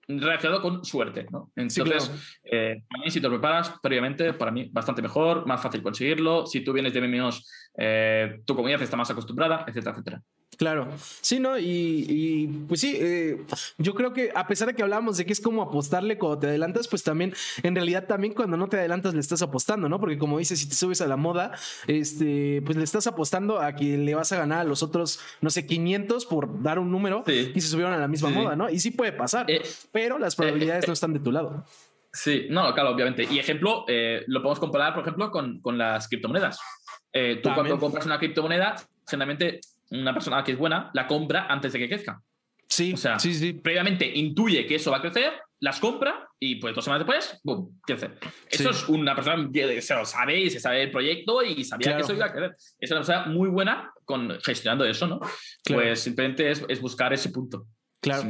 reaccionado 0.07 0.61
con 0.61 0.84
suerte, 0.84 1.26
¿no? 1.32 1.51
Entonces, 1.55 2.11
eh, 2.43 2.84
a 2.89 2.97
mí 2.97 3.11
si 3.11 3.22
te 3.22 3.28
lo 3.28 3.34
preparas 3.34 3.74
previamente, 3.82 4.34
para 4.34 4.51
mí 4.51 4.69
bastante 4.72 5.01
mejor, 5.01 5.45
más 5.45 5.61
fácil 5.61 5.82
conseguirlo. 5.82 6.45
Si 6.45 6.61
tú 6.61 6.74
vienes 6.74 6.93
de 6.93 7.07
MMOs, 7.07 7.70
eh, 7.76 8.41
tu 8.45 8.55
comunidad 8.55 8.82
está 8.82 8.97
más 8.97 9.09
acostumbrada, 9.09 9.65
etcétera, 9.67 9.91
etcétera. 9.91 10.24
Claro, 10.57 10.89
sí, 11.22 11.39
¿no? 11.39 11.57
Y, 11.57 12.65
pues 12.67 12.82
sí, 12.82 12.95
eh, 12.99 13.41
yo 13.78 13.95
creo 13.95 14.13
que 14.13 14.32
a 14.36 14.45
pesar 14.45 14.67
de 14.67 14.76
que 14.76 14.84
hablábamos 14.84 15.17
de 15.17 15.26
que 15.26 15.34
es 15.34 15.41
como 15.41 15.63
apostarle 15.63 16.19
cuando 16.19 16.39
te 16.39 16.47
adelantas, 16.47 16.88
pues 16.88 17.03
también, 17.03 17.34
en 17.63 17.74
realidad 17.74 18.05
también 18.05 18.34
cuando 18.34 18.57
no 18.57 18.67
te 18.67 18.78
adelantas 18.78 19.13
le 19.13 19.22
estás 19.22 19.41
apostando, 19.41 19.89
¿no? 19.89 19.99
Porque 19.99 20.19
como 20.19 20.38
dices, 20.38 20.59
si 20.59 20.69
te 20.69 20.76
subes 20.76 21.01
a 21.01 21.07
la 21.07 21.17
moda, 21.17 21.53
este, 21.88 22.61
pues 22.63 22.78
le 22.78 22.84
estás 22.84 23.07
apostando 23.07 23.59
a 23.59 23.74
que 23.76 23.97
le 23.97 24.13
vas 24.13 24.32
a 24.34 24.38
ganar 24.38 24.59
a 24.59 24.63
los 24.63 24.84
otros, 24.84 25.19
no 25.39 25.49
sé, 25.49 25.65
500 25.65 26.26
por 26.28 26.61
dar 26.61 26.78
un 26.78 26.91
número 26.91 27.24
y 27.26 27.59
se 27.59 27.67
subieron 27.67 27.93
a 27.93 27.97
la 27.97 28.07
misma 28.07 28.30
moda, 28.30 28.55
¿no? 28.55 28.69
Y 28.69 28.80
sí 28.80 28.91
puede 28.91 29.13
pasar, 29.13 29.49
eh, 29.49 29.63
pero 29.91 30.19
las 30.19 30.36
probabilidades 30.36 30.84
eh, 30.84 30.88
no 30.88 30.93
están 30.93 31.13
de 31.13 31.22
tu 31.22 31.32
lado. 31.32 31.65
Sí, 32.13 32.47
no, 32.49 32.72
claro, 32.74 32.91
obviamente. 32.91 33.24
Y 33.24 33.39
ejemplo, 33.39 33.86
lo 33.88 34.41
podemos 34.41 34.59
comparar, 34.59 34.93
por 34.93 35.01
ejemplo, 35.01 35.32
con, 35.32 35.59
con 35.61 35.78
las 35.78 36.07
criptomonedas. 36.07 36.59
Tú 37.12 37.49
cuando 37.53 37.80
compras 37.80 38.05
una 38.05 38.20
criptomoneda, 38.20 38.76
generalmente 39.07 39.59
una 39.91 40.14
persona 40.14 40.43
que 40.43 40.53
es 40.53 40.57
buena 40.57 40.89
la 40.93 41.07
compra 41.07 41.47
antes 41.47 41.74
de 41.74 41.80
que 41.80 41.89
crezca. 41.89 42.22
Sí, 42.68 42.93
o 42.93 42.97
sea, 42.97 43.20
sí, 43.20 43.34
sí. 43.34 43.51
previamente 43.51 44.05
intuye 44.05 44.66
que 44.66 44.76
eso 44.76 44.91
va 44.91 44.97
a 44.97 45.01
crecer, 45.01 45.34
las 45.59 45.80
compra 45.82 46.30
y 46.39 46.55
pues 46.55 46.74
dos 46.74 46.86
semanas 46.86 47.05
después, 47.05 47.39
¡boom!, 47.43 47.82
crece. 47.86 48.12
Eso 48.49 48.70
es 48.70 48.88
una 48.88 49.14
persona 49.14 49.49
que 49.51 49.82
se 49.82 49.93
lo 49.93 50.05
sabe 50.05 50.39
y 50.39 50.49
se 50.49 50.59
sabe 50.62 50.84
el 50.84 50.91
proyecto 50.91 51.43
y 51.43 51.66
sabía 51.66 51.97
que 51.97 52.03
eso 52.03 52.14
iba 52.14 52.28
a 52.28 52.32
crecer. 52.32 52.55
Es 52.80 52.89
una 52.91 53.01
persona 53.01 53.26
muy 53.26 53.49
buena 53.49 53.91
con 54.05 54.39
gestionando 54.41 54.86
eso, 54.86 55.05
¿no? 55.05 55.20
Pues 55.66 55.99
simplemente 55.99 56.49
es, 56.49 56.64
es 56.70 56.80
buscar 56.80 57.12
ese 57.12 57.30
punto. 57.30 57.68
Claro. 57.99 58.30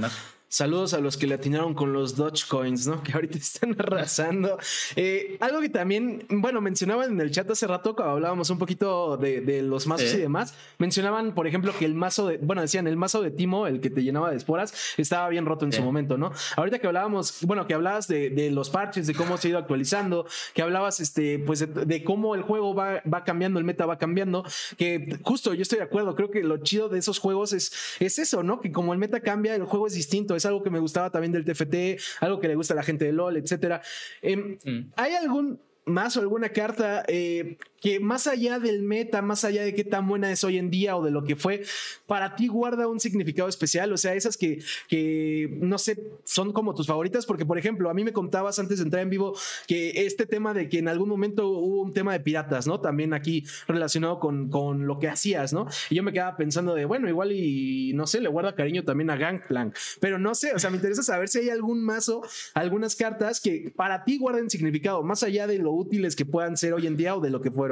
Saludos 0.52 0.94
a 0.94 1.00
los 1.00 1.16
que 1.16 1.28
le 1.28 1.36
atinaron 1.36 1.74
con 1.74 1.94
los 1.94 2.18
Dogecoins, 2.18 2.86
¿no? 2.86 3.02
Que 3.12 3.14
ahorita 3.14 3.38
están 3.38 3.74
arrasando. 3.80 4.60
Eh, 4.98 5.38
algo 5.40 5.62
que 5.62 5.70
también, 5.70 6.26
bueno, 6.30 6.60
mencionaban 6.60 7.14
en 7.14 7.22
el 7.22 7.32
chat 7.32 7.50
hace 7.50 7.68
rato 7.68 7.96
cuando 7.96 8.16
hablábamos 8.16 8.50
un 8.50 8.58
poquito 8.58 9.16
de, 9.16 9.62
los 9.62 9.88
mazos 9.88 10.14
y 10.14 10.18
demás. 10.18 10.54
Mencionaban, 10.78 11.34
por 11.36 11.48
ejemplo, 11.48 11.74
que 11.80 11.86
el 11.86 11.96
mazo 11.96 12.28
de, 12.28 12.38
bueno, 12.40 12.62
decían, 12.62 12.86
el 12.88 12.98
mazo 12.98 13.22
de 13.22 13.32
Timo, 13.32 13.66
el 13.66 13.80
que 13.80 13.90
te 13.90 14.04
llenaba 14.04 14.30
de 14.30 14.36
esporas, 14.36 14.74
estaba 14.98 15.30
bien 15.30 15.46
roto 15.46 15.64
en 15.64 15.72
su 15.72 15.84
momento, 15.84 16.18
¿no? 16.18 16.34
Ahorita 16.58 16.80
que 16.80 16.88
hablábamos, 16.88 17.38
bueno, 17.44 17.66
que 17.66 17.74
hablabas 17.74 18.10
de, 18.10 18.52
los 18.52 18.70
parches, 18.70 19.08
de 19.08 19.16
cómo 19.16 19.38
se 19.38 19.48
ha 19.48 19.52
ido 19.52 19.60
actualizando, 19.60 20.26
que 20.54 20.62
hablabas, 20.62 21.00
este, 21.00 21.40
pues, 21.40 21.66
de, 21.74 22.04
cómo 22.04 22.36
el 22.36 22.42
juego 22.42 22.76
va, 22.76 23.02
va 23.12 23.24
cambiando, 23.24 23.58
el 23.58 23.64
meta 23.64 23.86
va 23.86 23.98
cambiando, 23.98 24.44
que 24.76 25.18
justo 25.24 25.54
yo 25.54 25.62
estoy 25.62 25.78
de 25.78 25.86
acuerdo, 25.86 26.14
creo 26.14 26.30
que 26.30 26.44
lo 26.44 26.58
chido 26.58 26.90
de 26.90 27.00
esos 27.00 27.20
juegos 27.20 27.54
es, 27.54 27.72
es 28.02 28.20
eso, 28.20 28.44
¿no? 28.44 28.60
Que 28.60 28.74
como 28.74 28.92
el 28.92 29.00
meta 29.00 29.22
cambia, 29.22 29.56
el 29.56 29.64
juego 29.64 29.88
es 29.88 29.94
distinto 29.94 30.36
es 30.42 30.46
algo 30.48 30.64
que 30.64 30.70
me 30.70 30.80
gustaba 30.80 31.10
también 31.10 31.32
del 31.32 31.46
TFT, 31.46 32.02
algo 32.22 32.40
que 32.40 32.48
le 32.48 32.56
gusta 32.56 32.74
a 32.74 32.78
la 32.78 32.84
gente 32.84 33.06
de 33.06 33.12
LOL, 33.12 33.38
etcétera. 33.38 33.82
Em, 34.22 34.58
mm. 34.64 34.94
¿Hay 34.96 35.14
algún 35.14 35.62
más 35.86 36.18
o 36.18 36.22
alguna 36.22 36.50
carta 36.50 37.04
eh, 37.08 37.58
que 37.82 38.00
más 38.00 38.28
allá 38.28 38.60
del 38.60 38.84
meta, 38.84 39.22
más 39.22 39.44
allá 39.44 39.64
de 39.64 39.74
qué 39.74 39.84
tan 39.84 40.08
buena 40.08 40.32
es 40.32 40.44
hoy 40.44 40.58
en 40.58 40.70
día 40.70 40.96
o 40.96 41.04
de 41.04 41.12
lo 41.12 41.24
que 41.24 41.36
fue, 41.36 41.64
para 42.08 42.36
ti 42.36 42.48
guarda 42.48 42.88
un 42.88 43.00
significado 43.00 43.50
especial? 43.50 43.92
O 43.92 43.98
sea, 43.98 44.14
esas 44.14 44.38
que, 44.38 44.62
que 44.88 45.58
no 45.60 45.78
sé, 45.78 46.02
son 46.24 46.54
como 46.54 46.76
tus 46.76 46.88
favoritas, 46.88 47.26
porque 47.26 47.46
por 47.46 47.58
ejemplo, 47.58 47.90
a 47.90 47.94
mí 47.94 48.04
me 48.04 48.14
contabas 48.14 48.60
antes 48.60 48.78
de 48.78 48.86
entrar 48.86 49.02
en 49.04 49.10
vivo 49.10 49.36
que 49.68 50.06
este 50.06 50.26
tema 50.26 50.54
de 50.54 50.70
que 50.70 50.80
en 50.80 50.88
algún 50.88 51.10
momento 51.10 51.50
hubo 51.50 51.82
un 51.82 51.94
tema 51.94 52.14
de 52.14 52.20
piratas, 52.20 52.68
¿no? 52.68 52.80
También 52.80 53.14
aquí 53.14 53.46
relacionado 53.68 54.20
con, 54.20 54.50
con 54.50 54.86
lo 54.86 55.00
que 55.00 55.08
hacías, 55.08 55.52
¿no? 55.52 55.68
Y 55.90 55.96
yo 55.96 56.04
me 56.04 56.14
quedaba 56.14 56.38
pensando 56.38 56.76
de, 56.76 56.86
bueno, 56.86 57.10
igual 57.10 57.32
y 57.32 57.94
no 57.94 58.06
sé, 58.06 58.22
le 58.22 58.30
guarda 58.30 58.54
cariño 58.56 58.84
también 58.84 59.10
a 59.10 59.16
Gangplank, 59.16 59.76
pero 60.00 60.20
no 60.20 60.36
sé, 60.36 60.54
o 60.54 60.60
sea, 60.60 60.70
me 60.70 60.76
interesa 60.78 61.02
saber 61.02 61.30
si 61.30 61.40
hay 61.40 61.50
algún 61.50 61.84
mazo, 61.84 62.22
algunas 62.54 62.96
cartas 62.96 63.42
que 63.42 63.74
para 63.76 64.04
ti 64.04 64.18
guarden 64.18 64.50
significado, 64.50 65.02
más 65.04 65.24
allá 65.24 65.48
de 65.48 65.58
lo 65.58 65.72
útiles 65.72 66.16
que 66.16 66.26
puedan 66.26 66.58
ser 66.58 66.74
hoy 66.74 66.86
en 66.88 66.98
día 66.98 67.16
o 67.16 67.22
de 67.22 67.30
lo 67.30 67.42
que 67.42 67.50
fueron. 67.50 67.71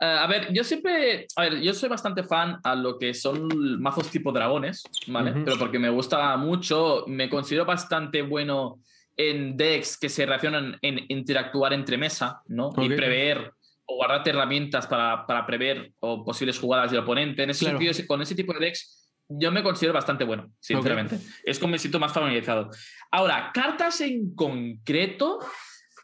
Eh, 0.00 0.06
a 0.06 0.26
ver, 0.26 0.52
yo 0.52 0.62
siempre, 0.62 1.26
a 1.34 1.42
ver, 1.42 1.60
yo 1.60 1.74
soy 1.74 1.88
bastante 1.88 2.22
fan 2.22 2.58
a 2.62 2.74
lo 2.76 2.98
que 2.98 3.14
son 3.14 3.80
mazos 3.80 4.10
tipo 4.10 4.30
dragones, 4.30 4.84
¿vale? 5.08 5.32
Pero 5.44 5.58
porque 5.58 5.78
me 5.78 5.90
gusta 5.90 6.36
mucho, 6.36 7.04
me 7.08 7.28
considero 7.28 7.64
bastante 7.64 8.22
bueno 8.22 8.80
en 9.16 9.56
decks 9.56 9.98
que 9.98 10.08
se 10.08 10.24
relacionan 10.24 10.78
en 10.82 11.00
interactuar 11.08 11.72
entre 11.72 11.98
mesa, 11.98 12.42
¿no? 12.46 12.72
Y 12.76 12.88
prever 12.90 13.52
o 13.86 13.96
guardarte 13.96 14.30
herramientas 14.30 14.86
para, 14.86 15.26
para, 15.26 15.44
prever 15.44 15.92
o 15.98 16.24
posibles 16.24 16.58
jugadas 16.58 16.92
del 16.92 17.00
oponente. 17.00 17.42
En 17.42 17.50
ese 17.50 17.64
sentido, 17.64 17.92
con 18.06 18.22
ese 18.22 18.36
tipo 18.36 18.52
de 18.52 18.60
decks, 18.60 19.10
yo 19.28 19.50
me 19.50 19.62
considero 19.62 19.94
bastante 19.94 20.24
bueno, 20.24 20.52
sinceramente. 20.60 21.18
Es 21.44 21.58
como 21.58 21.72
me 21.72 21.78
siento 21.78 21.98
más 21.98 22.12
familiarizado. 22.12 22.70
Ahora, 23.10 23.50
cartas 23.52 24.00
en 24.00 24.34
concreto, 24.34 25.40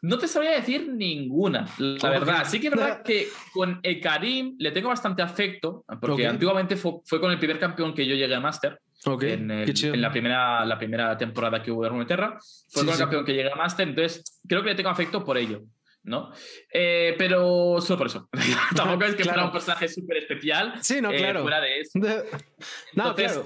no 0.05 0.19
te 0.19 0.29
sabría 0.29 0.53
decir 0.53 0.87
ninguna, 0.93 1.67
la 1.79 2.11
verdad. 2.11 2.45
Sí 2.47 2.61
que 2.61 2.67
es 2.67 2.75
verdad 2.75 3.03
que 3.03 3.27
con 3.55 3.81
el 3.83 4.01
Karim 4.01 4.55
le 4.59 4.71
tengo 4.71 4.91
bastante 4.91 5.23
afecto, 5.23 5.85
porque 5.99 6.27
antiguamente 6.27 6.77
fue, 6.77 7.01
con 7.21 7.31
el 7.31 7.39
primer 7.39 7.59
campeón 7.59 7.95
que 7.95 8.07
yo 8.07 8.15
llegué 8.15 8.35
a 8.35 8.41
Master. 8.41 8.79
En, 9.23 9.49
la, 10.01 10.11
primera, 10.11 10.65
la 10.65 10.79
primera 10.79 11.17
temporada 11.17 11.63
que 11.63 11.71
hubo 11.71 11.83
de 11.85 11.89
Runeterra. 11.89 12.39
Fue 12.69 12.85
con 12.85 12.93
el 12.93 12.99
campeón 12.99 13.25
que 13.25 13.33
llegué 13.33 13.51
a 13.51 13.57
Master, 13.57 13.89
entonces 13.89 14.41
creo 14.47 14.63
que 14.63 14.71
le 14.71 14.75
tengo 14.75 14.91
afecto 14.91 15.25
por 15.25 15.39
ello. 15.39 15.63
¿no? 16.03 16.33
Eh, 16.71 17.15
pero 17.17 17.81
solo 17.81 17.97
por 17.97 18.07
eso. 18.09 18.29
Tampoco 18.77 19.05
es 19.05 19.15
que 19.15 19.25
fuera 19.25 19.47
un 19.47 19.53
personaje 19.53 19.89
súper 19.89 20.19
especial. 20.19 20.75
Sí, 20.83 21.01
no, 21.01 21.11
eh, 21.11 21.17
claro. 21.17 21.41
Fuera 21.43 21.63
de 21.63 21.81
eso. 21.81 21.99
no, 22.93 23.15
claro 23.15 23.45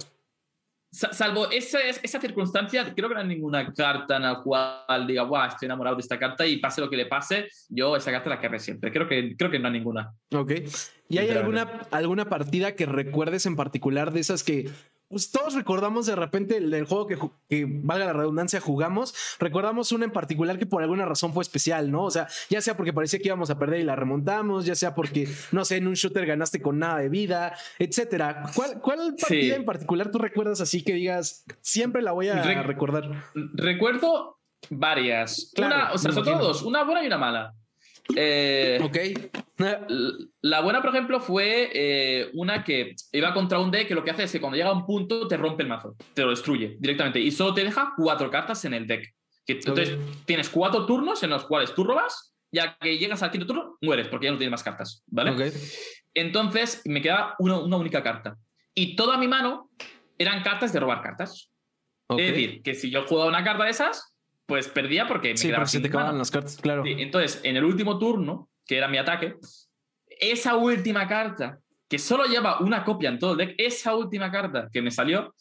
salvo 0.91 1.51
esa, 1.51 1.80
esa 1.80 2.20
circunstancia, 2.20 2.95
creo 2.95 3.09
que 3.09 3.14
no 3.14 3.20
hay 3.20 3.26
ninguna 3.26 3.72
carta 3.72 4.16
en 4.16 4.22
la 4.22 4.41
cual 4.43 5.07
diga, 5.07 5.22
wow, 5.22 5.45
estoy 5.45 5.66
enamorado 5.66 5.97
de 5.97 6.01
esta 6.01 6.18
carta 6.18 6.47
y 6.47 6.59
pase 6.59 6.80
lo 6.80 6.89
que 6.89 6.97
le 6.97 7.07
pase, 7.07 7.49
yo 7.68 7.97
esa 7.97 8.11
carta 8.11 8.30
la 8.30 8.41
querré 8.41 8.59
siempre. 8.59 8.93
Creo 8.93 9.09
que, 9.09 9.36
creo 9.36 9.51
que 9.51 9.59
no 9.59 9.68
hay 9.68 9.74
ninguna. 9.74 10.12
Ok. 10.32 10.53
¿Y 11.09 11.18
hay 11.18 11.30
alguna, 11.30 11.62
alguna 11.91 12.28
partida 12.28 12.74
que 12.74 12.86
recuerdes 12.86 13.47
en 13.47 13.57
particular 13.57 14.12
de 14.12 14.20
esas 14.20 14.43
que 14.43 14.70
pues 15.09 15.30
todos 15.30 15.54
recordamos 15.54 16.06
de 16.06 16.16
repente 16.16 16.59
el, 16.59 16.84
juego 16.84 17.06
que, 17.06 17.18
que, 17.48 17.66
valga 17.66 18.06
la 18.06 18.12
redundancia, 18.12 18.61
jugamos, 18.61 19.14
recordamos 19.38 19.90
una 19.92 20.04
en 20.04 20.12
particular 20.12 20.59
que 20.59 20.66
por 20.66 20.82
alguna 20.82 21.06
razón 21.06 21.32
fue 21.32 21.42
especial, 21.42 21.90
¿no? 21.90 22.04
O 22.04 22.11
sea, 22.11 22.28
ya 22.50 22.61
sea 22.61 22.76
porque 22.76 22.92
parecía 22.92 23.18
que 23.18 23.28
íbamos 23.28 23.50
a 23.50 23.59
perder 23.59 23.80
y 23.80 23.84
la 23.84 23.96
remontamos, 23.96 24.66
ya 24.66 24.74
sea 24.74 24.94
porque, 24.94 25.28
no 25.52 25.64
sé, 25.64 25.78
en 25.78 25.86
un 25.86 25.94
shooter 25.94 26.26
ganaste 26.26 26.61
con 26.61 26.78
nada 26.78 26.98
de 26.98 27.09
vida, 27.09 27.56
etcétera. 27.78 28.44
¿Cuál, 28.54 28.80
cuál 28.80 29.16
partida 29.18 29.56
en 29.56 29.64
particular 29.64 30.11
tú 30.11 30.18
recuerdas 30.18 30.61
así 30.61 30.82
que 30.82 30.92
digas, 30.92 31.44
siempre 31.62 32.02
la 32.02 32.12
voy 32.12 32.28
a 32.28 32.62
recordar? 32.62 33.24
Recuerdo 33.34 34.38
varias. 34.68 35.52
Claro, 35.54 35.94
o 35.94 35.98
sea, 35.98 36.12
son 36.12 36.24
todos, 36.24 36.62
una 36.62 36.84
buena 36.84 37.02
y 37.02 37.06
una 37.06 37.18
mala. 37.18 37.54
Eh, 38.14 38.78
ok. 38.82 39.44
La 40.40 40.61
buena, 40.61 40.80
por 40.80 40.90
ejemplo, 40.90 41.20
fue 41.20 41.70
eh, 41.72 42.30
una 42.34 42.62
que 42.62 42.94
iba 43.12 43.34
contra 43.34 43.59
un 43.59 43.70
deck 43.70 43.88
que 43.88 43.94
lo 43.94 44.04
que 44.04 44.12
hace 44.12 44.24
es 44.24 44.32
que 44.32 44.40
cuando 44.40 44.56
llega 44.56 44.70
a 44.70 44.72
un 44.72 44.86
punto 44.86 45.26
te 45.26 45.36
rompe 45.36 45.64
el 45.64 45.68
mazo, 45.68 45.96
te 46.14 46.22
lo 46.22 46.30
destruye 46.30 46.76
directamente 46.78 47.18
y 47.20 47.30
solo 47.30 47.54
te 47.54 47.64
deja 47.64 47.92
cuatro 47.96 48.30
cartas 48.30 48.64
en 48.64 48.74
el 48.74 48.86
deck. 48.86 49.12
entonces 49.46 49.96
tienes 50.24 50.48
cuatro 50.48 50.86
turnos 50.86 51.22
en 51.22 51.30
los 51.30 51.44
cuales 51.44 51.74
tú 51.74 51.84
robas, 51.84 52.34
ya 52.52 52.76
que 52.78 52.98
llegas 52.98 53.22
al 53.22 53.30
quinto 53.30 53.46
turno, 53.46 53.76
mueres 53.80 54.09
porque 54.09 54.26
ya 54.26 54.32
no 54.32 54.38
tienes 54.38 54.52
más 54.52 54.62
cartas, 54.62 55.02
¿vale? 55.06 55.52
Entonces 56.14 56.82
me 56.84 57.02
quedaba 57.02 57.34
una, 57.38 57.59
una, 57.59 57.76
única 57.76 58.02
carta. 58.02 58.36
Y 58.74 58.96
toda 58.96 59.18
mi 59.18 59.28
mano 59.28 59.70
eran 60.18 60.42
cartas 60.42 60.72
de 60.72 60.80
robar 60.80 61.02
cartas. 61.02 61.50
Es 62.11 62.16
decir, 62.16 62.62
que 62.62 62.74
si 62.74 62.90
yo 62.90 63.06
jugaba 63.06 63.28
una 63.28 63.44
carta 63.44 63.64
de 63.64 63.70
esas, 63.70 64.14
pues 64.46 64.68
perdía 64.68 65.06
porque 65.06 65.30
me 65.30 65.36
sí, 65.36 65.48
quedaba 65.48 65.66
te 65.66 65.86
acababan 65.86 66.16
las 66.16 66.30
cartas, 66.30 66.56
claro. 66.56 66.82
entonces, 66.86 67.40
en 67.44 67.56
el 67.56 67.64
último 67.64 67.98
turno, 67.98 68.48
que 68.69 68.77
era 68.77 68.87
mi 68.87 68.99
ataque, 68.99 69.37
esa 70.07 70.57
última 70.57 71.09
carta, 71.09 71.59
que 71.89 71.99
solo 71.99 72.27
lleva 72.27 72.61
una 72.61 72.85
copia 72.85 73.09
en 73.09 73.19
todo 73.19 73.33
el 73.33 73.39
deck, 73.39 73.55
esa 73.57 73.97
última 73.97 74.31
carta 74.31 74.69
que 74.71 74.83
me 74.83 74.91
salió, 74.91 75.35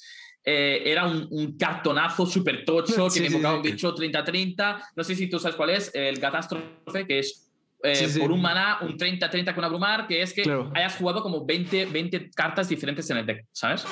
eh, 0.46 0.82
era 0.86 1.06
un, 1.06 1.58
cartonazo 1.58 2.26
súper 2.26 2.64
tocho 2.64 3.10
que 3.10 3.20
me 3.20 3.28
invocaba 3.28 3.58
un 3.58 3.62
bicho 3.62 3.94
30-30. 3.94 4.82
No 4.96 5.04
sé 5.04 5.14
si 5.14 5.28
tú 5.28 5.40
sabes 5.40 5.58
cuál 5.58 5.72
es, 5.72 5.92
el 5.94 6.22
catástrofe, 6.22 7.06
que 7.06 7.20
es 7.20 7.47
eh, 7.84 8.10
por 8.20 8.32
un 8.32 8.42
maná, 8.42 8.80
un 8.82 8.98
30-30 8.98 9.54
con 9.54 9.64
abrumar, 9.64 10.08
que 10.08 10.22
es 10.22 10.34
que 10.34 10.42
hayas 10.74 10.96
jugado 10.96 11.22
como 11.22 11.46
20, 11.46 11.86
20 11.86 12.32
cartas 12.32 12.68
diferentes 12.68 13.08
en 13.12 13.18
el 13.18 13.26
deck, 13.26 13.46
¿sabes? 13.52 13.86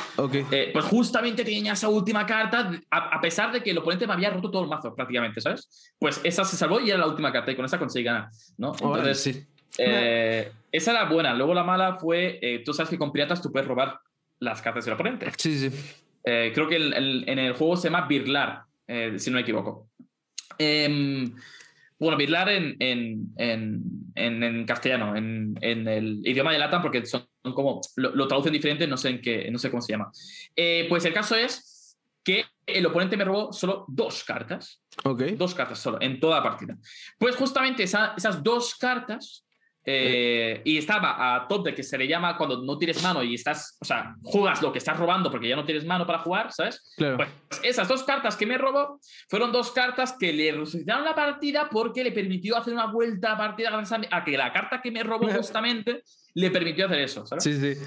Eh, 0.52 0.72
pues 0.74 0.86
justamente 0.86 1.44
tenía 1.44 1.74
esa 1.74 1.88
última 1.90 2.26
carta, 2.26 2.72
a, 2.90 3.22
pesar 3.22 3.52
de 3.52 3.62
que 3.62 3.72
el 3.72 3.78
oponente 3.78 4.08
me 4.08 4.14
había 4.14 4.32
roto 4.32 4.50
todo 4.50 4.64
el 4.64 4.70
mazo 4.70 4.96
prácticamente, 4.96 5.40
¿sabes? 5.40 5.94
Pues 6.00 6.20
esa 6.24 6.44
se 6.44 6.58
salvó 6.58 6.80
y 6.80 6.90
era 6.90 6.98
la 6.98 7.08
última 7.08 7.32
carta 7.32 7.52
y 7.52 7.56
con 7.56 7.66
esa 7.66 7.78
conseguí 7.78 8.06
ganar, 8.06 8.30
¿no? 8.58 8.74
Entonces, 8.74 9.48
eh, 9.78 10.52
esa 10.72 10.92
era 10.92 11.06
buena. 11.06 11.36
Luego 11.36 11.54
la 11.54 11.64
mala 11.64 11.98
fue, 12.00 12.64
tú 12.66 12.74
sabes 12.74 12.90
que 12.90 12.98
con 12.98 13.12
piratas 13.12 13.42
tú 13.42 13.52
puedes 13.52 13.68
robar 13.68 14.00
las 14.40 14.64
cartas 14.64 14.86
del 14.86 14.96
oponente. 14.96 15.32
Sí, 15.38 15.58
sí. 15.58 15.72
creo 16.24 16.68
que 16.68 16.78
en 16.78 17.40
el 17.40 17.54
juego 17.54 17.78
se 17.78 17.90
llama 17.90 18.08
Birlar, 18.08 18.64
si 19.18 19.30
no 19.30 19.36
me 19.36 19.42
equivoco. 19.42 19.90
Eh, 20.58 21.30
bueno, 21.98 22.18
Birlar 22.18 22.50
en, 22.50 22.76
en, 22.80 23.32
en, 23.38 24.44
en 24.44 24.66
castellano, 24.66 25.16
en, 25.16 25.58
el 25.62 26.22
idioma 26.26 26.52
de 26.52 26.60
Latam, 26.60 26.82
porque 26.82 27.06
son 27.06 27.28
como, 27.42 27.82
lo, 27.96 28.28
traducen 28.28 28.54
diferente, 28.54 28.88
no 28.88 28.98
sé, 28.98 29.10
en 29.10 29.22
qué, 29.22 29.50
no 29.52 29.58
sé 29.58 29.70
cómo 29.70 29.82
se 29.82 29.94
llama. 29.94 30.12
Eh, 30.56 30.86
pues 30.90 31.06
el 31.06 31.14
caso 31.14 31.36
es 31.36 31.98
que 32.24 32.46
el 32.66 32.86
oponente 32.86 33.16
me 33.16 33.24
robó 33.24 33.54
solo 33.54 33.86
dos 33.88 34.24
cartas. 34.24 34.82
Ok. 35.04 35.22
Dos 35.38 35.54
cartas 35.54 35.80
solo, 35.80 36.00
en 36.02 36.20
toda 36.20 36.38
la 36.38 36.44
partida. 36.44 36.78
Pues 37.18 37.36
justamente 37.36 37.84
esas 37.84 38.44
dos 38.44 38.76
cartas 38.76 39.45
eh, 39.88 40.62
y 40.66 40.78
estaba 40.78 41.36
a 41.36 41.48
top 41.48 41.66
de 41.66 41.76
que 41.76 41.84
se 41.84 41.98
le 41.98 42.08
llama 42.08 42.38
cuando 42.38 42.64
no 42.64 42.78
tienes 42.78 43.04
mano 43.04 43.22
y 43.22 43.36
estás, 43.36 43.78
o 43.80 43.86
sea, 43.86 44.16
juegas 44.24 44.62
lo 44.62 44.72
que 44.72 44.80
estás 44.80 44.98
robando 44.98 45.30
porque 45.30 45.48
ya 45.48 45.56
no 45.56 45.64
tienes 45.64 45.86
mano 45.86 46.08
para 46.08 46.20
jugar, 46.20 46.52
¿sabes? 46.52 46.94
Pues 46.98 47.30
esas 47.64 47.88
dos 47.88 48.04
cartas 48.04 48.36
que 48.36 48.46
me 48.46 48.58
robó 48.58 49.00
fueron 49.30 49.52
dos 49.52 49.72
cartas 49.72 50.16
que 50.20 50.34
le 50.34 50.52
resucitaron 50.52 51.06
la 51.06 51.14
partida 51.14 51.70
porque 51.70 52.04
le 52.04 52.12
permitió 52.12 52.58
hacer 52.58 52.74
una 52.74 52.88
vuelta 52.88 53.34
a 53.34 53.38
partida 53.38 53.70
a 54.12 54.24
que 54.24 54.38
la 54.38 54.52
carta 54.52 54.82
que 54.82 54.92
me 54.92 55.04
robó 55.04 55.28
justamente 55.36 56.02
le 56.34 56.50
permitió 56.50 56.88
hacer 56.88 57.00
eso, 57.00 57.26
¿sabes? 57.26 57.44
Sí, 57.44 57.54
sí. 57.54 57.80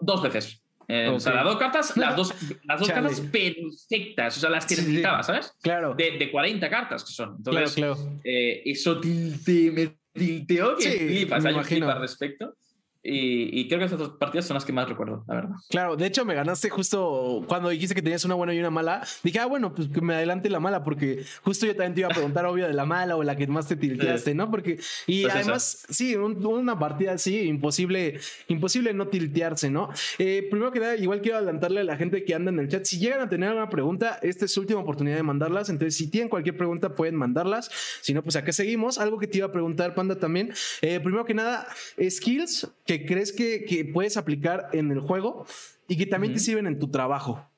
dos 0.00 0.22
veces. 0.22 0.62
Eh, 0.92 1.08
o 1.08 1.20
sea, 1.20 1.34
las 1.34 1.44
dos 1.44 1.56
cartas, 1.56 1.96
las 1.96 2.16
dos, 2.16 2.34
las 2.64 2.80
dos 2.80 2.88
cartas 2.88 3.20
perfectas, 3.20 4.36
o 4.36 4.40
sea, 4.40 4.50
las 4.50 4.66
que 4.66 4.74
necesitaba, 4.74 5.22
¿sabes? 5.22 5.54
Claro. 5.62 5.94
De, 5.94 6.18
de, 6.18 6.30
40 6.32 6.68
cartas 6.68 7.04
que 7.04 7.12
son. 7.12 7.36
Entonces, 7.36 7.74
claro, 7.74 7.94
claro. 7.94 8.20
Eh, 8.24 8.62
eso 8.64 9.00
te, 9.00 9.70
me 9.70 9.99
tilteó 10.12 10.76
que 10.76 10.82
sí, 10.82 10.98
flipas. 10.98 11.44
Hay 11.44 11.54
un 11.54 11.82
al 11.84 12.00
respecto. 12.00 12.56
Y, 13.02 13.66
creo 13.68 13.78
que 13.78 13.86
esas 13.86 13.98
dos 13.98 14.10
partidas 14.10 14.46
son 14.46 14.54
las 14.54 14.64
que 14.64 14.72
más 14.72 14.86
recuerdo, 14.86 15.24
la 15.26 15.34
verdad. 15.34 15.56
Claro, 15.70 15.96
de 15.96 16.06
hecho 16.06 16.24
me 16.26 16.34
ganaste 16.34 16.68
justo 16.68 17.42
cuando 17.48 17.70
dijiste 17.70 17.94
que 17.94 18.02
tenías 18.02 18.24
una 18.26 18.34
buena 18.34 18.52
y 18.52 18.58
una 18.58 18.70
mala. 18.70 19.06
Dije, 19.22 19.38
ah, 19.38 19.46
bueno, 19.46 19.74
pues 19.74 19.88
que 19.88 20.02
me 20.02 20.14
adelante 20.14 20.50
la 20.50 20.60
mala, 20.60 20.84
porque 20.84 21.24
justo 21.42 21.64
yo 21.64 21.74
también 21.74 21.94
te 21.94 22.00
iba 22.00 22.10
a 22.10 22.12
preguntar, 22.12 22.44
obvio, 22.44 22.66
de 22.66 22.74
la 22.74 22.84
mala 22.84 23.16
o 23.16 23.22
la 23.22 23.36
que 23.36 23.46
más 23.46 23.68
te 23.68 23.76
tilteaste, 23.76 24.34
¿no? 24.34 24.50
Porque, 24.50 24.78
y 25.06 25.22
pues 25.22 25.34
además, 25.34 25.86
sí, 25.88 26.14
una 26.14 26.78
partida 26.78 27.12
así, 27.12 27.40
imposible, 27.40 28.20
imposible 28.48 28.92
no 28.92 29.08
tiltearse, 29.08 29.70
¿no? 29.70 29.88
Eh, 30.18 30.46
primero 30.50 30.70
que 30.70 30.80
nada, 30.80 30.96
igual 30.96 31.22
quiero 31.22 31.38
adelantarle 31.38 31.80
a 31.80 31.84
la 31.84 31.96
gente 31.96 32.24
que 32.24 32.34
anda 32.34 32.50
en 32.50 32.58
el 32.58 32.68
chat, 32.68 32.84
si 32.84 32.98
llegan 32.98 33.22
a 33.22 33.28
tener 33.30 33.48
alguna 33.48 33.70
pregunta, 33.70 34.18
esta 34.20 34.44
es 34.44 34.52
su 34.52 34.60
última 34.60 34.80
oportunidad 34.80 35.16
de 35.16 35.22
mandarlas. 35.22 35.70
Entonces, 35.70 35.96
si 35.96 36.08
tienen 36.10 36.28
cualquier 36.28 36.56
pregunta, 36.56 36.94
pueden 36.94 37.16
mandarlas. 37.16 37.70
Si 38.02 38.12
no, 38.12 38.22
pues 38.22 38.36
acá 38.36 38.52
seguimos. 38.52 38.98
Algo 38.98 39.18
que 39.18 39.26
te 39.26 39.38
iba 39.38 39.46
a 39.46 39.52
preguntar, 39.52 39.94
Panda, 39.94 40.16
también. 40.16 40.52
Eh, 40.82 41.00
primero 41.00 41.24
que 41.24 41.34
nada, 41.34 41.66
skills 42.08 42.68
que 42.90 43.06
crees 43.06 43.32
que, 43.32 43.64
que 43.64 43.84
puedes 43.84 44.16
aplicar 44.16 44.68
en 44.72 44.90
el 44.90 44.98
juego 44.98 45.46
y 45.86 45.96
que 45.96 46.06
también 46.06 46.32
te 46.32 46.40
sirven 46.40 46.66
en 46.66 46.78
tu 46.80 46.90
trabajo? 46.90 47.48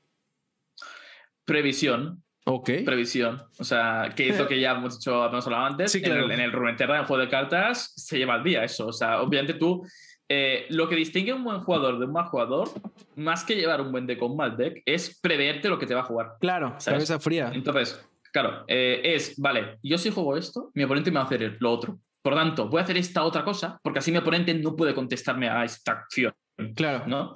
Previsión. 1.47 2.23
Ok. 2.45 2.71
Previsión. 2.85 3.43
O 3.59 3.65
sea, 3.65 4.13
que 4.15 4.29
es 4.29 4.39
lo 4.39 4.47
que 4.47 4.61
ya 4.61 4.73
hemos 4.73 4.99
dicho, 4.99 5.27
hemos 5.27 5.47
hablado 5.47 5.65
antes. 5.65 5.95
En 5.95 6.13
el, 6.13 6.31
en 6.31 6.41
el 6.41 6.53
Runeterra, 6.53 7.01
el 7.01 7.07
juego 7.07 7.23
de 7.23 7.31
cartas, 7.31 7.95
se 7.97 8.19
lleva 8.19 8.35
al 8.35 8.45
día 8.45 8.63
eso. 8.63 8.89
O 8.89 8.93
sea, 8.93 9.23
obviamente 9.23 9.55
tú. 9.55 9.87
Eh, 10.29 10.67
lo 10.71 10.89
que 10.89 10.97
distingue 10.97 11.33
a 11.33 11.35
un 11.35 11.45
buen 11.45 11.61
jugador 11.61 11.99
de 11.99 12.07
un 12.07 12.13
mal 12.13 12.25
jugador, 12.27 12.69
más 13.17 13.45
que 13.45 13.55
llevar 13.55 13.81
un 13.81 13.91
buen 13.91 14.07
deck 14.07 14.23
o 14.23 14.27
un 14.27 14.37
mal 14.37 14.57
deck, 14.57 14.83
es 14.87 15.19
preveerte 15.21 15.69
lo 15.69 15.79
que 15.79 15.87
te 15.87 15.95
va 15.95 16.01
a 16.01 16.05
jugar. 16.05 16.35
Claro, 16.41 16.77
cabeza 16.83 17.19
fría. 17.21 17.51
Entonces, 17.55 18.03
claro, 18.33 18.65
eh, 18.67 19.01
es, 19.03 19.39
vale, 19.39 19.79
yo 19.83 19.99
si 19.99 20.11
juego 20.11 20.37
esto, 20.37 20.71
mi 20.75 20.85
oponente 20.85 21.11
me 21.11 21.17
va 21.17 21.23
a 21.23 21.27
hacer 21.27 21.57
lo 21.61 21.71
otro. 21.71 21.99
Por 22.23 22.35
tanto, 22.35 22.69
voy 22.69 22.81
a 22.81 22.85
hacer 22.85 22.97
esta 22.97 23.25
otra 23.25 23.45
cosa, 23.45 23.81
porque 23.83 23.99
así 23.99 24.13
mi 24.13 24.19
oponente 24.19 24.55
no 24.55 24.77
puede 24.77 24.95
contestarme 24.95 25.49
a 25.49 25.65
esta 25.65 25.93
acción. 25.93 26.33
Claro. 26.77 27.05
¿no? 27.07 27.35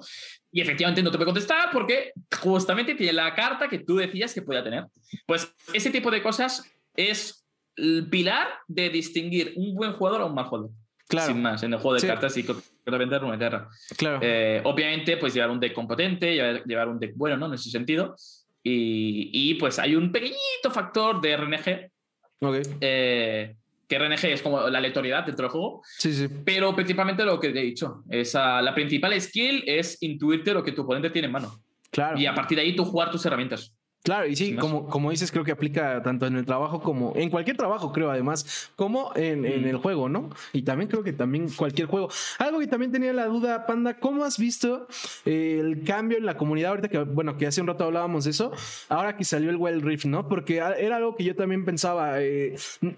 Y 0.51 0.61
efectivamente 0.61 1.03
no 1.03 1.11
te 1.11 1.17
puede 1.17 1.25
contestar 1.25 1.69
porque 1.71 2.13
justamente 2.41 2.95
tiene 2.95 3.13
la 3.13 3.33
carta 3.35 3.67
que 3.67 3.79
tú 3.79 3.97
decías 3.97 4.33
que 4.33 4.41
podía 4.41 4.63
tener. 4.63 4.85
Pues 5.25 5.53
ese 5.73 5.89
tipo 5.89 6.09
de 6.09 6.23
cosas 6.23 6.63
es 6.95 7.45
el 7.75 8.07
pilar 8.09 8.47
de 8.67 8.89
distinguir 8.89 9.53
un 9.55 9.75
buen 9.75 9.93
jugador 9.93 10.21
a 10.21 10.25
un 10.25 10.33
mal 10.33 10.45
jugador. 10.45 10.71
Claro. 11.07 11.27
Sin 11.27 11.41
más, 11.41 11.63
en 11.63 11.73
el 11.73 11.79
juego 11.79 11.99
de 11.99 12.07
cartas 12.07 12.35
y 12.37 12.45
una 12.85 13.37
tierra. 13.37 13.69
Claro. 13.97 14.19
Eh, 14.21 14.61
obviamente, 14.65 15.17
pues 15.17 15.33
llevar 15.33 15.51
un 15.51 15.59
deck 15.59 15.73
competente, 15.73 16.33
llevar, 16.65 16.89
un 16.89 16.99
deck 16.99 17.13
bueno, 17.15 17.37
¿no? 17.37 17.47
En 17.47 17.53
ese 17.53 17.69
sentido. 17.69 18.15
Y, 18.61 19.29
y 19.31 19.53
pues 19.55 19.79
hay 19.79 19.95
un 19.95 20.11
pequeñito 20.11 20.69
factor 20.71 21.21
de 21.21 21.37
RNG. 21.37 21.91
Okay. 22.39 22.61
Eh, 22.81 23.55
que 23.87 23.97
RNG 23.97 24.25
es 24.25 24.41
como 24.41 24.69
la 24.69 24.79
aleatoriedad 24.79 25.25
dentro 25.25 25.43
del 25.43 25.51
juego. 25.51 25.81
Sí, 25.97 26.13
sí. 26.13 26.27
Pero 26.45 26.75
principalmente 26.75 27.23
lo 27.23 27.39
que 27.39 27.49
te 27.49 27.59
he 27.59 27.63
dicho, 27.63 28.03
esa, 28.09 28.61
la 28.61 28.73
principal 28.73 29.19
skill 29.19 29.63
es 29.65 30.01
intuirte 30.01 30.53
lo 30.53 30.63
que 30.63 30.73
tu 30.73 30.81
oponente 30.81 31.09
tiene 31.09 31.27
en 31.27 31.31
mano. 31.31 31.63
Claro. 31.89 32.19
Y 32.19 32.25
a 32.25 32.33
partir 32.33 32.57
de 32.57 32.63
ahí 32.63 32.75
tú 32.75 32.83
jugar 32.83 33.11
tus 33.11 33.25
herramientas. 33.25 33.76
Claro, 34.03 34.25
y 34.25 34.37
sí, 34.37 34.55
como, 34.55 34.87
como 34.87 35.11
dices, 35.11 35.33
creo 35.33 35.43
que 35.43 35.51
aplica 35.51 36.01
tanto 36.01 36.27
en 36.27 36.37
el 36.37 36.45
trabajo 36.45 36.81
como 36.81 37.11
en 37.17 37.29
cualquier 37.29 37.57
trabajo, 37.57 37.91
creo, 37.91 38.09
además, 38.09 38.71
como 38.77 39.11
en, 39.15 39.45
en, 39.45 39.65
el 39.65 39.75
juego, 39.77 40.07
¿no? 40.07 40.29
Y 40.53 40.61
también 40.61 40.89
creo 40.89 41.03
que 41.03 41.11
también 41.11 41.49
cualquier 41.49 41.89
juego. 41.89 42.07
Algo 42.39 42.59
que 42.59 42.67
también 42.67 42.93
tenía 42.93 43.11
la 43.11 43.25
duda, 43.25 43.65
Panda, 43.65 43.99
¿cómo 43.99 44.23
has 44.23 44.37
visto 44.37 44.87
eh, 45.25 45.59
el 45.59 45.83
cambio 45.83 46.17
en 46.17 46.25
la 46.25 46.37
comunidad 46.37 46.69
ahorita 46.69 46.87
que, 46.87 46.99
bueno, 46.99 47.37
que 47.37 47.47
hace 47.47 47.59
un 47.59 47.67
rato 47.67 47.83
hablábamos 47.83 48.23
de 48.23 48.31
eso, 48.31 48.53
ahora 48.87 49.17
que 49.17 49.25
salió 49.25 49.49
el 49.49 49.57
Wild 49.57 49.83
Rift, 49.83 50.05
¿no? 50.05 50.29
Porque 50.29 50.55
era 50.55 50.95
algo 50.95 51.15
que 51.17 51.25
yo 51.25 51.35
también 51.35 51.65
pensaba, 51.65 52.21
eh, 52.21 52.55